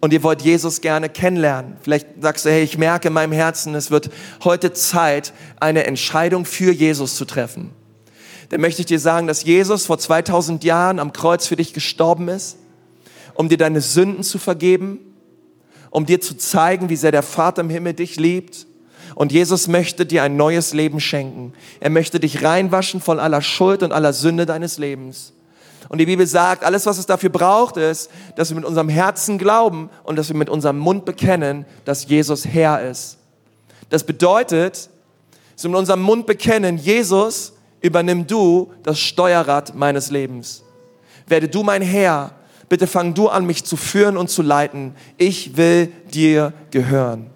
und 0.00 0.12
ihr 0.12 0.22
wollt 0.22 0.42
Jesus 0.42 0.80
gerne 0.80 1.08
kennenlernen. 1.08 1.76
Vielleicht 1.82 2.06
sagst 2.20 2.44
du, 2.44 2.50
hey, 2.50 2.62
ich 2.62 2.78
merke 2.78 3.08
in 3.08 3.14
meinem 3.14 3.32
Herzen, 3.32 3.74
es 3.74 3.90
wird 3.90 4.10
heute 4.44 4.72
Zeit, 4.72 5.32
eine 5.58 5.84
Entscheidung 5.84 6.44
für 6.44 6.72
Jesus 6.72 7.16
zu 7.16 7.24
treffen. 7.24 7.70
Dann 8.50 8.60
möchte 8.60 8.82
ich 8.82 8.86
dir 8.86 9.00
sagen, 9.00 9.26
dass 9.26 9.44
Jesus 9.44 9.86
vor 9.86 9.98
2000 9.98 10.62
Jahren 10.62 10.98
am 10.98 11.12
Kreuz 11.12 11.46
für 11.46 11.56
dich 11.56 11.72
gestorben 11.72 12.28
ist, 12.28 12.58
um 13.34 13.48
dir 13.48 13.58
deine 13.58 13.80
Sünden 13.80 14.22
zu 14.22 14.38
vergeben, 14.38 15.00
um 15.90 16.06
dir 16.06 16.20
zu 16.20 16.36
zeigen, 16.36 16.88
wie 16.88 16.96
sehr 16.96 17.12
der 17.12 17.22
Vater 17.22 17.62
im 17.62 17.70
Himmel 17.70 17.94
dich 17.94 18.16
liebt 18.16 18.66
und 19.16 19.32
Jesus 19.32 19.66
möchte 19.66 20.04
dir 20.04 20.22
ein 20.22 20.36
neues 20.36 20.74
Leben 20.74 21.00
schenken. 21.00 21.54
Er 21.80 21.88
möchte 21.88 22.20
dich 22.20 22.44
reinwaschen 22.44 23.00
von 23.00 23.18
aller 23.18 23.40
Schuld 23.40 23.82
und 23.82 23.90
aller 23.90 24.12
Sünde 24.12 24.44
deines 24.44 24.76
Lebens. 24.76 25.32
Und 25.88 25.98
die 25.98 26.06
Bibel 26.06 26.26
sagt, 26.26 26.64
alles, 26.64 26.86
was 26.86 26.98
es 26.98 27.06
dafür 27.06 27.30
braucht, 27.30 27.76
ist, 27.76 28.10
dass 28.34 28.50
wir 28.50 28.56
mit 28.56 28.64
unserem 28.64 28.88
Herzen 28.88 29.38
glauben 29.38 29.90
und 30.04 30.16
dass 30.16 30.28
wir 30.28 30.36
mit 30.36 30.48
unserem 30.48 30.78
Mund 30.78 31.04
bekennen, 31.04 31.64
dass 31.84 32.06
Jesus 32.06 32.46
Herr 32.46 32.82
ist. 32.82 33.18
Das 33.88 34.04
bedeutet, 34.04 34.90
dass 35.54 35.64
wir 35.64 35.70
mit 35.70 35.78
unserem 35.78 36.02
Mund 36.02 36.26
bekennen, 36.26 36.76
Jesus, 36.76 37.52
übernimm 37.80 38.26
du 38.26 38.72
das 38.82 38.98
Steuerrad 38.98 39.74
meines 39.74 40.10
Lebens. 40.10 40.62
Werde 41.26 41.48
du 41.48 41.62
mein 41.62 41.82
Herr. 41.82 42.32
Bitte 42.68 42.86
fang 42.86 43.14
du 43.14 43.28
an, 43.28 43.46
mich 43.46 43.64
zu 43.64 43.76
führen 43.76 44.16
und 44.16 44.28
zu 44.28 44.42
leiten. 44.42 44.94
Ich 45.18 45.56
will 45.56 45.92
dir 46.12 46.52
gehören. 46.72 47.30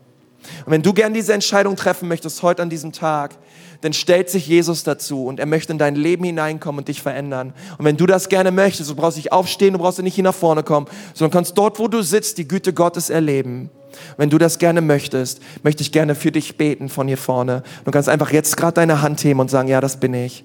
Und 0.65 0.73
wenn 0.73 0.83
du 0.83 0.93
gern 0.93 1.15
diese 1.15 1.33
Entscheidung 1.33 1.77
treffen 1.77 2.09
möchtest 2.09 2.43
heute 2.43 2.63
an 2.63 2.71
diesem 2.71 2.93
Tag, 2.93 3.37
dann 3.81 3.93
stellt 3.93 4.29
sich 4.29 4.47
Jesus 4.47 4.85
dazu 4.85 5.25
und 5.25 5.41
er 5.41 5.47
möchte 5.47 5.73
in 5.73 5.79
dein 5.79 5.95
Leben 5.95 6.25
hineinkommen 6.25 6.81
und 6.81 6.89
dich 6.89 7.01
verändern. 7.01 7.55
Und 7.79 7.85
wenn 7.85 7.97
du 7.97 8.07
das 8.07 8.29
gerne 8.29 8.51
möchtest, 8.51 8.91
du 8.91 8.95
brauchst 8.95 9.17
nicht 9.17 9.33
aufstehen, 9.33 9.73
du 9.73 9.79
brauchst 9.79 10.03
nicht 10.03 10.15
hier 10.15 10.25
nach 10.25 10.35
vorne 10.35 10.63
kommen, 10.63 10.87
sondern 11.15 11.33
kannst 11.33 11.57
dort, 11.57 11.79
wo 11.79 11.89
du 11.89 12.03
sitzt, 12.03 12.39
die 12.39 12.47
Güte 12.47 12.73
Gottes 12.73 13.11
erleben. 13.11 13.71
Wenn 14.17 14.31
du 14.31 14.39
das 14.39 14.59
gerne 14.59 14.81
möchtest, 14.81 15.41
möchte 15.63 15.83
ich 15.83 15.93
gerne 15.93 16.15
für 16.15 16.31
dich 16.31 16.57
beten 16.57 16.89
von 16.89 17.09
hier 17.09 17.17
vorne. 17.17 17.63
Du 17.85 17.91
kannst 17.91 18.09
einfach 18.09 18.33
jetzt 18.33 18.57
gerade 18.57 18.75
deine 18.75 19.03
Hand 19.03 19.23
heben 19.25 19.41
und 19.41 19.51
sagen, 19.51 19.69
ja, 19.69 19.81
das 19.81 19.99
bin 19.99 20.15
ich. 20.15 20.45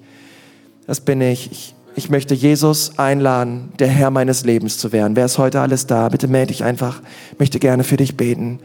Das 0.86 1.00
bin 1.00 1.20
ich. 1.20 1.52
ich. 1.52 1.74
Ich 1.94 2.10
möchte 2.10 2.34
Jesus 2.34 2.98
einladen, 2.98 3.72
der 3.78 3.88
Herr 3.88 4.10
meines 4.10 4.44
Lebens 4.44 4.76
zu 4.76 4.92
werden. 4.92 5.16
Wer 5.16 5.24
ist 5.24 5.38
heute 5.38 5.62
alles 5.62 5.86
da? 5.86 6.10
Bitte 6.10 6.28
melde 6.28 6.48
dich 6.48 6.62
einfach. 6.62 7.00
Ich 7.32 7.38
möchte 7.38 7.58
gerne 7.58 7.84
für 7.84 7.96
dich 7.96 8.18
beten. 8.18 8.60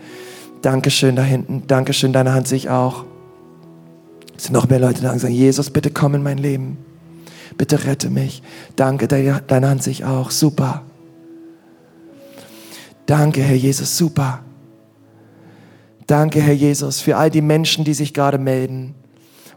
Dankeschön 0.62 1.16
da 1.16 1.24
hinten. 1.24 1.64
Dankeschön, 1.66 2.12
deine 2.12 2.34
Hand 2.34 2.50
sehe 2.50 2.58
ich 2.58 2.70
auch. 2.70 3.06
Es 4.42 4.46
sind 4.46 4.54
noch 4.54 4.68
mehr 4.68 4.80
Leute 4.80 5.04
da 5.04 5.12
und 5.12 5.20
sagen, 5.20 5.36
Jesus, 5.36 5.70
bitte 5.70 5.92
komm 5.92 6.16
in 6.16 6.24
mein 6.24 6.40
Leben. 6.40 6.80
Bitte 7.60 7.86
rette 7.86 8.10
mich. 8.10 8.42
Danke, 8.76 9.08
deine 9.08 9.70
Hand 9.70 9.84
sehe 9.84 9.92
ich 9.92 10.04
auch. 10.04 10.32
Super. 10.32 10.82
Danke, 13.06 13.44
Herr 13.44 13.56
Jesus, 13.56 13.96
super. 14.00 14.40
Danke, 16.08 16.42
Herr 16.42 16.56
Jesus, 16.56 17.02
für 17.02 17.18
all 17.18 17.30
die 17.30 17.44
Menschen, 17.44 17.84
die 17.84 17.94
sich 17.94 18.16
gerade 18.16 18.40
melden. 18.40 18.96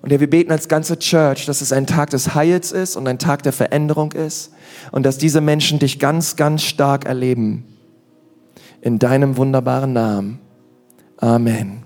Und 0.02 0.12
ja, 0.12 0.20
wir 0.20 0.28
beten 0.28 0.52
als 0.52 0.68
ganze 0.68 0.98
Church, 0.98 1.46
dass 1.46 1.62
es 1.62 1.72
ein 1.72 1.86
Tag 1.86 2.10
des 2.10 2.34
Heils 2.34 2.70
ist 2.70 2.96
und 2.96 3.08
ein 3.08 3.18
Tag 3.18 3.42
der 3.42 3.54
Veränderung 3.54 4.12
ist 4.12 4.52
und 4.92 5.06
dass 5.06 5.16
diese 5.16 5.40
Menschen 5.40 5.78
dich 5.78 5.98
ganz, 5.98 6.36
ganz 6.36 6.62
stark 6.62 7.06
erleben. 7.06 7.64
In 8.82 8.98
deinem 8.98 9.38
wunderbaren 9.38 9.94
Namen. 9.94 10.40
Amen. 11.16 11.83